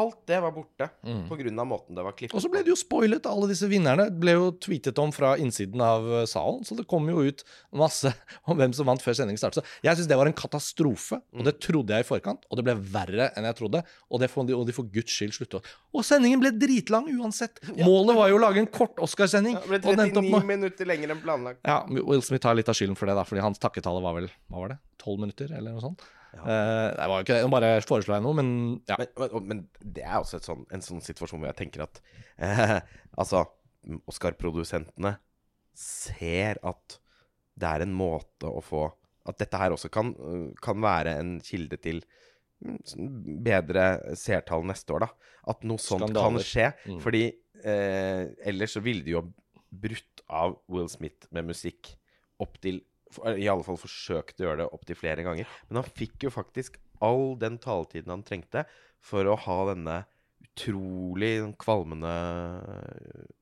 Alt 0.00 0.22
det 0.26 0.38
var 0.40 0.52
borte 0.54 0.86
Mm. 1.04 1.26
på 1.28 1.36
av 1.36 1.66
måten 1.66 1.94
det 1.94 2.02
var 2.04 2.12
klippet 2.16 2.34
Og 2.34 2.40
så 2.40 2.48
ble 2.48 2.62
det 2.62 2.70
jo 2.72 2.76
spoilet. 2.78 3.26
Alle 3.26 3.48
disse 3.50 3.68
vinnerne 3.68 4.06
ble 4.10 4.32
jo 4.32 4.46
tweetet 4.56 4.98
om 4.98 5.10
fra 5.12 5.34
innsiden 5.36 5.80
av 5.84 6.06
eh, 6.22 6.24
salen. 6.24 6.64
Så 6.64 6.76
det 6.78 6.86
kom 6.88 7.08
jo 7.10 7.20
ut 7.26 7.42
masse 7.76 8.12
om 8.48 8.56
hvem 8.56 8.72
som 8.72 8.86
vant 8.88 9.02
før 9.02 9.12
sendingen 9.18 9.38
startet. 9.40 9.60
Så 9.66 9.84
jeg 9.84 9.98
syns 9.98 10.08
det 10.08 10.16
var 10.16 10.30
en 10.30 10.36
katastrofe, 10.38 11.20
og 11.36 11.44
det 11.44 11.58
trodde 11.60 11.92
jeg 11.92 12.06
i 12.06 12.08
forkant. 12.08 12.46
Og 12.50 12.56
det 12.56 12.64
ble 12.64 12.76
verre 12.94 13.28
enn 13.36 13.44
jeg 13.44 13.58
trodde. 13.58 13.82
Og, 14.08 14.20
det 14.22 14.30
får 14.32 14.48
de, 14.48 14.56
og 14.56 14.64
de 14.70 14.76
for 14.76 14.88
guds 14.88 15.12
skyld 15.12 15.36
slutte 15.36 15.60
Og 15.92 16.06
sendingen 16.06 16.40
ble 16.40 16.54
dritlang 16.56 17.10
uansett! 17.12 17.60
Målet 17.76 18.16
var 18.16 18.32
jo 18.32 18.40
å 18.40 18.42
lage 18.46 18.62
en 18.64 18.70
kort 18.72 18.96
Oscarsending. 19.02 19.58
Ja, 19.58 19.60
det 19.60 19.68
ble 19.68 19.82
det 19.82 19.92
endte 20.08 20.22
opp 20.22 20.24
39 20.24 20.32
med 20.40 20.50
minutter 20.54 20.88
lenger 20.88 21.12
enn 21.12 21.20
planlagt. 21.22 21.60
ja, 21.68 21.82
Will 21.90 22.24
Smith 22.24 22.42
tar 22.46 22.56
litt 22.56 22.70
av 22.72 22.78
skylden 22.78 22.96
for 22.96 23.10
det, 23.10 23.18
da, 23.18 23.26
fordi 23.28 23.44
hans 23.44 23.60
takketale 23.60 24.00
var 24.04 24.16
vel 24.16 24.30
hva 24.48 24.64
var 24.64 24.74
det, 24.74 24.80
tolv 25.02 25.20
minutter, 25.20 25.52
eller 25.52 25.76
noe 25.76 25.84
sånt. 25.84 26.00
Eh, 26.32 26.88
det 26.96 27.08
var 27.10 27.18
jo 27.18 27.24
ikke 27.26 27.36
det, 27.36 27.42
nå 27.44 27.52
bare 27.52 27.72
foreslår 27.84 28.16
jeg 28.16 28.24
noe, 28.24 28.36
men 28.38 28.48
ja. 28.88 28.96
Men, 29.00 29.10
men, 29.20 29.48
men 29.50 29.60
det 29.84 30.04
er 30.06 30.18
også 30.20 30.40
sånn, 30.44 30.64
en 30.72 30.84
sånn 30.84 31.02
situasjon 31.04 31.42
hvor 31.42 31.50
jeg 31.50 31.60
tenker 31.60 31.84
at 31.84 32.00
eh, 32.40 32.78
Altså, 33.20 33.44
Oscar-produsentene 34.08 35.16
ser 35.76 36.60
at 36.64 36.98
det 37.60 37.68
er 37.68 37.84
en 37.84 37.92
måte 37.92 38.48
å 38.48 38.62
få 38.64 38.86
At 39.28 39.38
dette 39.42 39.58
her 39.60 39.74
også 39.74 39.90
kan, 39.92 40.14
øh, 40.16 40.48
kan 40.64 40.80
være 40.82 41.18
en 41.20 41.34
kilde 41.44 41.76
til 41.84 42.00
mm, 42.64 42.78
bedre 43.44 43.84
seertall 44.18 44.64
neste 44.66 44.96
år, 44.96 45.04
da. 45.04 45.28
At 45.52 45.62
noe 45.68 45.78
sånt 45.78 46.10
kan 46.16 46.40
skje. 46.42 46.72
Mm. 46.88 46.96
Fordi 47.04 47.22
eh, 47.62 48.32
ellers 48.50 48.74
så 48.74 48.82
ville 48.82 49.04
de 49.06 49.14
jo 49.14 49.22
brutt 49.70 50.24
av 50.32 50.56
Will 50.72 50.88
Smith 50.90 51.28
med 51.30 51.52
musikk 51.52 51.92
opp 52.42 52.58
til 52.64 52.80
I 53.36 53.48
alle 53.50 53.64
fall 53.66 53.78
forsøkte 53.80 54.42
å 54.42 54.46
gjøre 54.46 54.62
det 54.62 54.70
opptil 54.74 54.98
flere 54.98 55.24
ganger. 55.26 55.48
Men 55.68 55.82
han 55.82 55.94
fikk 55.98 56.26
jo 56.26 56.32
faktisk 56.34 56.78
all 57.02 57.34
den 57.40 57.58
taletiden 57.62 58.12
han 58.14 58.24
trengte 58.26 58.64
for 59.02 59.26
å 59.26 59.38
ha 59.46 59.58
denne 59.72 60.02
utrolig 60.42 61.34
kvalmende, 61.62 62.12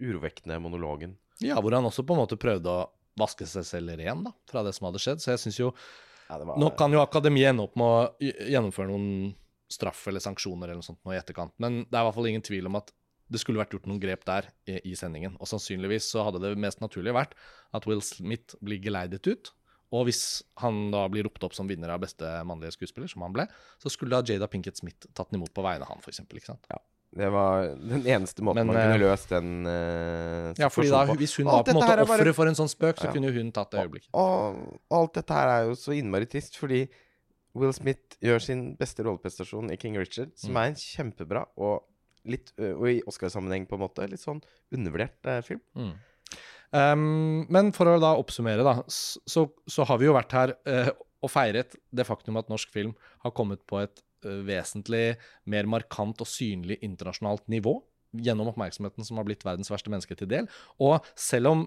urovekkende 0.00 0.60
monologen. 0.62 1.16
Ja, 1.40 1.58
hvor 1.60 1.74
han 1.74 1.88
også 1.88 2.04
på 2.06 2.14
en 2.14 2.22
måte 2.22 2.38
prøvde 2.40 2.72
å 2.72 2.88
vaske 3.20 3.48
seg 3.48 3.66
selv 3.66 3.96
ren 3.98 4.24
da, 4.26 4.32
fra 4.50 4.62
det 4.64 4.74
som 4.76 4.88
hadde 4.88 5.02
skjedd. 5.02 5.22
Så 5.22 5.34
jeg 5.34 5.44
synes 5.46 5.60
jo 5.60 5.74
Ja, 6.30 6.38
var, 6.38 6.54
Nå 6.62 6.70
kan 6.78 6.92
jo 6.94 7.02
akademiet 7.02 7.50
ende 7.50 7.66
opp 7.66 7.76
med 7.80 7.90
å 7.90 8.30
gjennomføre 8.52 8.92
noen 8.92 9.32
straff 9.70 10.04
eller 10.10 10.22
sanksjoner 10.22 10.68
eller 10.68 10.80
noe 10.80 10.86
sånt 10.86 11.00
nå 11.06 11.14
i 11.14 11.18
etterkant, 11.18 11.54
men 11.62 11.84
det 11.86 11.94
er 11.94 12.02
i 12.02 12.08
hvert 12.08 12.16
fall 12.16 12.28
ingen 12.30 12.44
tvil 12.46 12.66
om 12.70 12.78
at 12.78 12.90
det 13.30 13.38
skulle 13.38 13.60
vært 13.60 13.74
gjort 13.76 13.86
noen 13.86 14.00
grep 14.02 14.24
der 14.26 14.48
i, 14.66 14.80
i 14.90 14.96
sendingen. 14.98 15.36
Og 15.38 15.46
sannsynligvis 15.46 16.08
så 16.10 16.24
hadde 16.26 16.40
det 16.42 16.56
mest 16.58 16.82
naturlige 16.82 17.14
vært 17.14 17.36
at 17.76 17.86
Will 17.86 18.02
Smith 18.02 18.58
blir 18.58 18.80
geleidet 18.82 19.26
ut. 19.30 19.52
Og 19.92 20.04
hvis 20.06 20.42
han 20.62 20.90
da 20.92 21.06
blir 21.10 21.24
ropt 21.26 21.42
opp 21.42 21.54
som 21.56 21.66
vinner 21.66 21.90
av 21.90 22.00
beste 22.04 22.24
mannlige 22.46 22.76
skuespiller, 22.76 23.08
som 23.10 23.22
han 23.26 23.32
ble, 23.34 23.48
så 23.82 23.90
skulle 23.90 24.14
da 24.20 24.22
Jada 24.32 24.46
Pinkett 24.46 24.78
Smith 24.78 25.08
tatt 25.14 25.30
den 25.32 25.40
imot 25.40 25.52
på 25.56 25.64
vegne 25.66 25.82
av 25.82 25.90
han, 25.94 26.00
for 26.04 26.12
eksempel, 26.12 26.38
ikke 26.38 26.52
sant? 26.52 26.66
Ja. 26.70 26.78
det 27.18 27.26
var 27.34 27.72
den 27.74 28.04
eneste 28.06 28.44
måten 28.46 28.60
Men, 28.60 28.68
man 28.70 28.76
kunne 28.78 28.94
eh, 28.94 29.02
løst 29.02 29.32
den 29.34 29.48
uh, 29.66 30.52
Ja, 30.60 30.68
fordi 30.70 30.92
da, 30.94 31.00
hvis 31.18 31.34
hun 31.40 31.48
var 31.50 31.64
på 31.66 31.72
en 31.72 31.80
måte 31.80 31.96
offeret 32.04 32.36
for 32.36 32.46
en 32.46 32.54
sånn 32.54 32.70
spøk, 32.70 33.00
så 33.02 33.08
Ja. 33.08 33.14
kunne 33.16 33.32
hun 33.34 33.50
tatt 33.50 33.72
det 33.74 33.82
øyeblikket. 33.82 34.12
Og, 34.14 34.60
og 34.86 34.98
alt 35.00 35.14
dette 35.18 35.34
her 35.40 35.48
er 35.56 35.64
jo 35.66 35.74
så 35.74 35.96
innmari 35.98 36.28
trist, 36.30 36.54
fordi 36.60 36.84
Will 37.58 37.72
Smith 37.74 38.14
gjør 38.22 38.38
sin 38.44 38.62
beste 38.78 39.02
rolleprestasjon 39.02 39.72
i 39.74 39.76
King 39.76 39.96
Richard, 39.98 40.30
som 40.38 40.52
Mm. 40.54 40.60
er 40.62 40.68
en 40.70 40.78
kjempebra 40.78 41.42
og, 41.58 41.82
litt, 42.30 42.52
og 42.60 42.86
i 42.86 43.00
Oscar-sammenheng 43.10 43.66
på 43.66 43.74
en 43.74 43.82
måte 43.82 44.06
litt 44.06 44.22
sånn 44.22 44.38
undervurdert 44.70 45.26
eh, 45.26 45.40
film. 45.42 45.60
Mm. 45.74 45.92
Um, 46.70 47.46
men 47.50 47.72
for 47.74 47.90
å 47.90 47.98
da 48.02 48.12
oppsummere, 48.18 48.64
da, 48.66 48.76
så, 48.86 49.46
så 49.66 49.86
har 49.88 49.98
vi 50.00 50.06
jo 50.06 50.14
vært 50.14 50.34
her 50.36 50.54
uh, 50.70 50.90
og 51.20 51.32
feiret 51.32 51.74
det 51.90 52.06
faktum 52.08 52.38
at 52.40 52.50
norsk 52.52 52.70
film 52.72 52.94
har 53.24 53.34
kommet 53.36 53.62
på 53.68 53.80
et 53.82 54.02
uh, 54.26 54.40
vesentlig 54.46 55.18
mer 55.50 55.68
markant 55.70 56.22
og 56.22 56.30
synlig 56.30 56.78
internasjonalt 56.86 57.46
nivå 57.52 57.80
gjennom 58.22 58.50
oppmerksomheten 58.50 59.06
som 59.06 59.20
har 59.20 59.26
blitt 59.26 59.44
verdens 59.46 59.70
verste 59.70 59.90
menneske 59.92 60.16
til 60.18 60.30
del. 60.30 60.48
Og 60.82 60.98
selv 61.18 61.52
om 61.52 61.66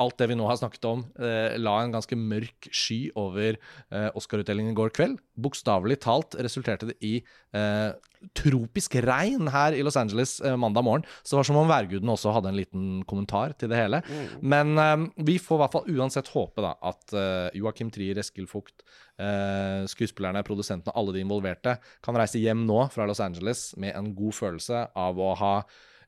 alt 0.00 0.16
det 0.20 0.28
vi 0.30 0.36
nå 0.38 0.46
har 0.48 0.58
snakket 0.58 0.86
om, 0.88 1.02
eh, 1.20 1.58
la 1.60 1.74
en 1.82 1.92
ganske 1.92 2.16
mørk 2.16 2.68
sky 2.72 3.10
over 3.18 3.58
eh, 3.58 4.08
Oscar-utdelingen 4.18 4.72
i 4.72 4.78
går 4.78 4.92
kveld. 4.96 5.20
Bokstavelig 5.36 5.98
talt 6.02 6.36
resulterte 6.40 6.88
det 6.90 6.96
i 7.04 7.18
eh, 7.54 7.92
tropisk 8.38 8.96
regn 9.04 9.50
her 9.52 9.76
i 9.76 9.82
Los 9.84 9.98
Angeles 10.00 10.38
eh, 10.40 10.56
mandag 10.56 10.86
morgen. 10.86 11.06
Så 11.22 11.34
det 11.34 11.40
var 11.42 11.48
som 11.50 11.60
om 11.60 11.70
værguden 11.70 12.12
også 12.12 12.34
hadde 12.34 12.52
en 12.52 12.58
liten 12.58 12.86
kommentar 13.08 13.54
til 13.58 13.72
det 13.72 13.78
hele. 13.78 14.02
Men 14.40 14.74
eh, 14.80 15.06
vi 15.28 15.38
får 15.42 15.58
i 15.60 15.62
hvert 15.64 15.76
fall 15.76 15.96
uansett 15.96 16.32
håpe 16.34 16.64
da 16.64 16.74
at 16.92 17.16
eh, 17.16 17.60
Joakim 17.60 17.92
Trier, 17.92 18.20
Eskil 18.22 18.48
Fugt, 18.50 18.86
eh, 19.20 19.84
skuespillerne, 19.92 20.44
produsentene, 20.46 20.96
alle 20.96 21.14
de 21.16 21.24
involverte, 21.24 21.76
kan 22.04 22.18
reise 22.18 22.42
hjem 22.42 22.64
nå 22.68 22.86
fra 22.94 23.06
Los 23.08 23.22
Angeles 23.22 23.70
med 23.80 23.94
en 23.98 24.14
god 24.16 24.38
følelse 24.40 24.86
av 24.98 25.20
å 25.20 25.34
ha 25.38 25.56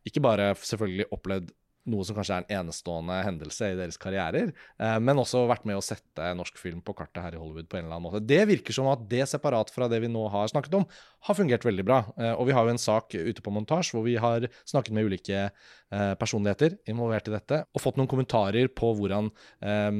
ikke 0.04 0.20
bare 0.24 0.50
selvfølgelig 0.60 1.06
opplevd 1.16 1.52
noe 1.90 2.04
som 2.06 2.16
kanskje 2.16 2.38
er 2.38 2.44
en 2.44 2.62
enestående 2.62 3.18
hendelse 3.26 3.70
i 3.72 3.76
deres 3.78 3.98
karrierer, 4.00 4.52
eh, 4.80 4.96
men 5.04 5.20
også 5.20 5.44
vært 5.50 5.66
med 5.68 5.78
å 5.78 5.84
sette 5.84 6.30
norsk 6.38 6.58
film 6.60 6.80
på 6.84 6.94
kartet 6.96 7.22
her 7.22 7.36
i 7.36 7.40
Hollywood 7.40 7.68
på 7.68 7.78
en 7.78 7.86
eller 7.86 7.98
annen 7.98 8.06
måte. 8.06 8.22
Det 8.24 8.40
virker 8.48 8.76
som 8.76 8.88
at 8.92 9.04
det, 9.10 9.24
separat 9.28 9.72
fra 9.74 9.88
det 9.92 10.00
vi 10.04 10.10
nå 10.12 10.24
har 10.32 10.50
snakket 10.52 10.78
om, 10.80 10.86
har 11.28 11.38
fungert 11.38 11.64
veldig 11.64 11.86
bra. 11.86 12.00
Eh, 12.18 12.32
og 12.32 12.48
vi 12.48 12.56
har 12.56 12.66
jo 12.66 12.74
en 12.74 12.80
sak 12.80 13.14
ute 13.14 13.44
på 13.44 13.54
montasje 13.54 13.96
hvor 13.96 14.04
vi 14.06 14.16
har 14.20 14.48
snakket 14.64 14.96
med 14.96 15.08
ulike 15.08 15.40
eh, 15.46 16.12
personligheter 16.20 16.78
involvert 16.90 17.28
i 17.28 17.34
dette, 17.36 17.64
og 17.72 17.82
fått 17.82 18.00
noen 18.00 18.10
kommentarer 18.10 18.70
på 18.72 18.94
hvordan 18.98 19.30
eh, 19.64 19.90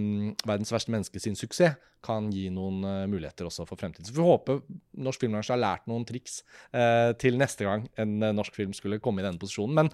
verdens 0.45 0.73
verste 0.75 0.95
menneske 0.95 1.23
sin 1.23 1.39
suksess 1.39 1.77
kan 2.05 2.27
gi 2.29 2.51
noen 2.53 2.83
muligheter 3.09 3.47
også 3.49 3.65
for 3.65 3.81
fremtiden. 3.81 4.05
Så 4.05 4.13
vi 4.13 4.21
håper 4.21 4.59
norsk 5.07 5.23
filmbransje 5.23 5.55
har 5.55 5.63
lært 5.63 5.87
noen 5.89 6.05
triks 6.05 6.43
uh, 6.77 7.17
til 7.17 7.39
neste 7.41 7.65
gang 7.65 7.87
en 7.97 8.19
norsk 8.37 8.53
film 8.53 8.75
skulle 8.77 8.99
komme 9.01 9.23
i 9.23 9.25
denne 9.25 9.41
posisjonen. 9.41 9.79
Men 9.79 9.89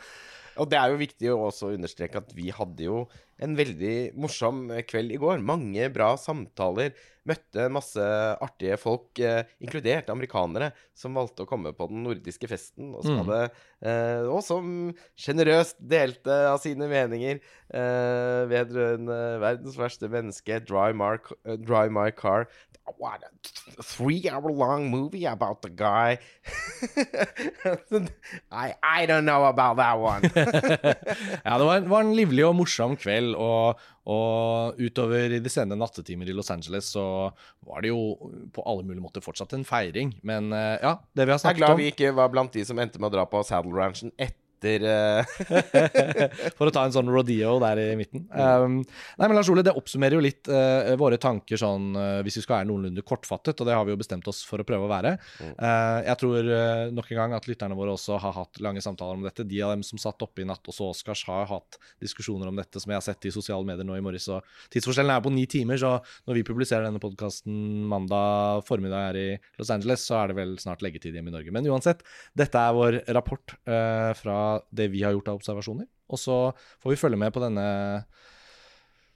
Og 0.60 0.68
det 0.68 0.76
er 0.76 0.92
jo 0.92 1.00
viktig 1.00 1.30
å 1.32 1.38
også 1.48 1.72
understreke 1.72 2.20
at 2.20 2.34
vi 2.36 2.50
hadde 2.52 2.84
jo 2.84 3.06
en 3.40 3.54
veldig 3.56 4.12
morsom 4.20 4.66
eh, 4.74 4.82
kveld 4.84 5.14
i 5.14 5.20
går. 5.20 5.40
Mange 5.40 5.86
bra 5.94 6.12
samtaler. 6.20 6.92
Møtte 7.28 7.66
masse 7.72 8.04
artige 8.42 8.76
folk, 8.80 9.16
eh, 9.24 9.48
inkludert 9.64 10.08
amerikanere, 10.12 10.70
som 10.96 11.16
valgte 11.16 11.44
å 11.46 11.48
komme 11.48 11.72
på 11.76 11.86
den 11.88 12.02
nordiske 12.04 12.48
festen. 12.50 12.90
Og 12.96 13.04
som, 13.06 13.16
Mm. 13.16 13.24
hadde, 13.24 13.50
eh, 13.80 14.28
og 14.28 14.42
som 14.44 14.94
generøst 15.16 15.76
delte 15.80 16.36
av 16.50 16.58
sine 16.60 16.88
meninger 16.90 17.40
eh, 17.72 18.44
vedrørende 18.50 19.18
verdens 19.40 19.76
verste 19.80 20.08
menneske, 20.12 20.60
Dry, 20.66 20.92
Mark, 20.92 21.32
eh, 21.46 21.56
Dry 21.56 21.88
My 21.88 22.10
Car. 22.10 22.48
What 22.98 23.22
a 23.24 23.82
three 23.82 24.28
hour 24.28 24.50
long 24.50 24.90
movie 24.90 25.24
about 25.26 25.62
the 25.62 25.70
guy 25.70 26.18
I, 28.50 28.74
I 28.82 29.06
don't 29.06 29.24
know 29.24 29.44
about 29.44 29.76
that 29.76 29.98
one. 29.98 30.22
ja, 31.44 31.58
det 31.58 31.64
var, 31.64 31.76
en- 31.76 31.88
var 31.88 32.00
en 32.04 32.14
livlig 32.16 32.44
og 32.46 32.54
morsom 32.58 32.96
kveld, 33.00 33.34
og, 33.38 33.78
og 34.10 34.80
utover 34.80 35.36
i 35.36 35.40
de 35.42 35.52
sene 35.52 35.76
nattetimer 35.78 36.28
i 36.30 36.34
Los 36.36 36.50
Angeles 36.50 36.90
så 36.94 37.04
var 37.68 37.84
det 37.84 37.92
jo 37.92 38.00
på 38.54 38.64
alle 38.66 38.84
mulige 38.86 39.04
måter 39.04 39.24
fortsatt 39.24 39.54
en 39.56 39.64
feiring. 39.68 40.14
Men 40.26 40.52
eh, 40.56 40.76
ja, 40.82 40.96
det 41.14 41.26
vi 41.28 41.34
har 41.36 41.42
snakket 41.42 41.56
om 41.56 41.60
Jeg 41.60 41.62
er 41.62 41.66
glad 41.66 41.76
om 41.78 41.82
vi 41.84 41.90
ikke 41.94 42.14
var 42.18 42.32
blant 42.34 42.54
de 42.56 42.64
som 42.66 42.80
endte 42.82 43.00
med 43.02 43.10
å 43.12 43.16
dra 43.20 43.26
på 43.30 43.42
Saddle 43.46 43.76
Ranchen 43.76 44.14
etter 44.16 44.38
eh, 44.68 45.24
For 46.58 46.68
å 46.68 46.72
ta 46.74 46.84
en 46.86 46.94
sånn 46.94 47.10
rodeo 47.10 47.56
der 47.62 47.80
i 47.82 47.86
midten. 47.98 48.26
Um, 48.30 48.80
nei, 49.18 49.26
men 49.26 49.36
Lars 49.36 49.50
Ole, 49.52 49.64
det 49.66 49.74
oppsummerer 49.76 50.18
jo 50.18 50.24
litt 50.24 50.50
uh, 50.50 50.92
våre 51.00 51.18
tanker 51.20 51.60
sånn 51.60 51.90
uh, 51.96 52.20
hvis 52.26 52.40
vi 52.40 52.44
skal 52.44 52.60
være 52.60 52.68
noenlunde 52.70 53.04
kortfattet, 53.06 53.60
og 53.60 53.68
det 53.68 53.76
har 53.76 53.86
vi 53.86 53.94
jo 53.94 54.00
bestemt 54.00 54.28
oss 54.30 54.42
for 54.46 54.62
å 54.62 54.66
prøve 54.66 54.86
å 54.86 54.90
være. 54.90 55.14
Uh, 55.40 56.00
jeg 56.06 56.16
tror 56.22 56.50
nok 56.94 57.10
en 57.10 57.20
gang 57.20 57.36
at 57.36 57.48
lytterne 57.50 57.78
våre 57.78 57.94
også 57.96 58.18
har 58.22 58.34
hatt 58.36 58.60
lange 58.64 58.82
samtaler 58.84 59.18
om 59.18 59.26
dette. 59.26 59.46
De 59.48 59.62
av 59.64 59.74
dem 59.74 59.84
som 59.86 60.00
satt 60.00 60.22
oppe 60.24 60.44
i 60.44 60.48
natt, 60.48 60.64
også 60.70 60.90
Oscars, 60.90 61.24
har 61.28 61.48
hatt 61.50 61.80
diskusjoner 62.02 62.50
om 62.50 62.58
dette 62.58 62.82
som 62.82 62.92
jeg 62.92 63.00
har 63.00 63.06
sett 63.06 63.28
i 63.28 63.34
sosiale 63.34 63.66
medier 63.66 63.86
nå 63.86 63.96
i 63.98 64.04
morges. 64.04 64.28
Og 64.32 64.44
tidsforskjellen 64.74 65.14
er 65.14 65.24
på 65.24 65.34
ni 65.34 65.46
timer, 65.50 65.80
så 65.80 65.96
når 66.28 66.40
vi 66.40 66.46
publiserer 66.48 66.88
denne 66.88 67.02
podkasten 67.02 67.86
mandag 67.90 68.64
formiddag 68.68 69.08
her 69.08 69.20
i 69.20 69.28
Los 69.60 69.72
Angeles, 69.72 70.04
så 70.06 70.20
er 70.20 70.30
det 70.30 70.40
vel 70.40 70.56
snart 70.62 70.84
leggetid 70.84 71.16
hjemme 71.16 71.32
i 71.32 71.36
Norge. 71.38 71.54
Men 71.54 71.68
uansett, 71.70 72.04
dette 72.38 72.60
er 72.60 72.76
vår 72.76 73.00
rapport 73.16 73.56
fra 74.20 74.38
det 74.74 74.90
vi 74.92 75.04
har 75.06 75.14
gjort 75.16 75.30
av 75.32 75.40
observasjoner. 75.40 75.88
Og 76.10 76.18
så 76.20 76.36
får 76.82 76.94
vi 76.94 77.00
følge 77.00 77.20
med 77.20 77.32
på 77.34 77.42
denne 77.42 77.64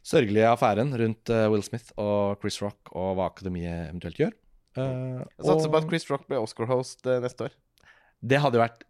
sørgelige 0.05 0.51
affæren 0.53 0.93
rundt 1.01 1.33
eh, 1.33 1.47
Will 1.53 1.65
Smith 1.65 1.93
og 2.01 2.41
Chris 2.43 2.61
Rock, 2.63 2.93
og 2.93 3.15
hva 3.19 3.31
akademiet 3.33 3.89
eventuelt 3.89 4.21
gjør. 4.21 4.35
Uh, 4.75 5.23
Jeg 5.39 5.47
satser 5.47 5.71
på 5.71 5.79
at 5.81 5.87
Chris 5.91 6.09
Rock 6.11 6.27
blir 6.29 6.43
Oscar-host 6.43 7.07
eh, 7.07 7.21
neste 7.23 7.47
år. 7.47 7.53
det 8.21 8.41
hadde 8.43 8.59
vært 8.59 8.83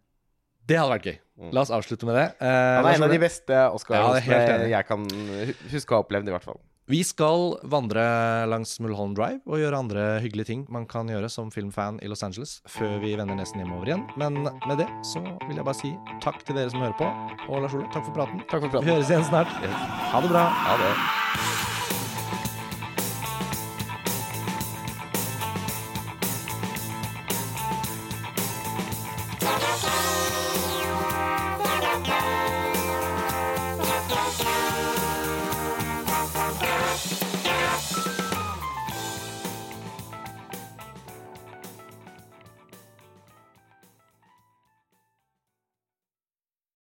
Det 0.65 0.79
hadde 0.79 0.95
vært 0.95 1.09
gøy. 1.11 1.17
Mm. 1.37 1.51
La 1.53 1.61
oss 1.61 1.71
avslutte 1.75 2.07
med 2.09 2.17
det. 2.17 2.25
Uh, 2.41 2.47
Han 2.47 2.89
er 2.89 2.97
en 2.97 3.05
av 3.05 3.13
de 3.13 3.19
beste 3.21 3.59
Oscar-hostene 3.77 4.39
ja, 4.65 4.79
jeg 4.79 4.87
kan 4.89 5.05
huske 5.71 5.93
å 5.93 5.99
ha 5.99 6.05
opplevd, 6.05 6.31
i 6.31 6.35
hvert 6.35 6.47
fall. 6.47 6.59
Vi 6.87 6.99
skal 7.03 7.55
vandre 7.65 8.01
langs 8.45 8.75
Mulholland 8.79 9.15
Drive 9.17 9.39
og 9.49 9.57
gjøre 9.57 9.77
andre 9.81 10.03
hyggelige 10.21 10.51
ting 10.51 10.65
man 10.69 10.85
kan 10.85 11.09
gjøre 11.09 11.31
som 11.33 11.49
filmfan 11.49 11.97
i 12.05 12.09
Los 12.11 12.21
Angeles 12.21 12.59
før 12.69 12.99
vi 13.01 13.15
vender 13.17 13.39
nesen 13.39 13.63
hjemover 13.63 13.89
igjen. 13.89 14.05
Men 14.21 14.43
med 14.45 14.77
det 14.83 14.85
så 15.01 15.23
vil 15.47 15.57
jeg 15.57 15.65
bare 15.65 15.79
si 15.81 15.95
takk 16.21 16.43
til 16.45 16.59
dere 16.59 16.69
som 16.69 16.85
hører 16.85 16.93
på. 17.01 17.09
Og 17.49 17.65
Lars 17.65 17.73
Ole, 17.73 17.89
takk 17.89 18.05
for 18.05 18.19
praten. 18.21 18.45
Takk 18.45 18.67
for 18.67 18.69
praten. 18.69 18.85
Vi 18.85 18.93
høres 18.93 19.09
igjen 19.09 19.25
snart. 19.25 19.49
Ha 20.13 20.21
det 20.21 20.29
bra. 20.29 20.45
Ha 20.67 20.77
det. 20.83 21.73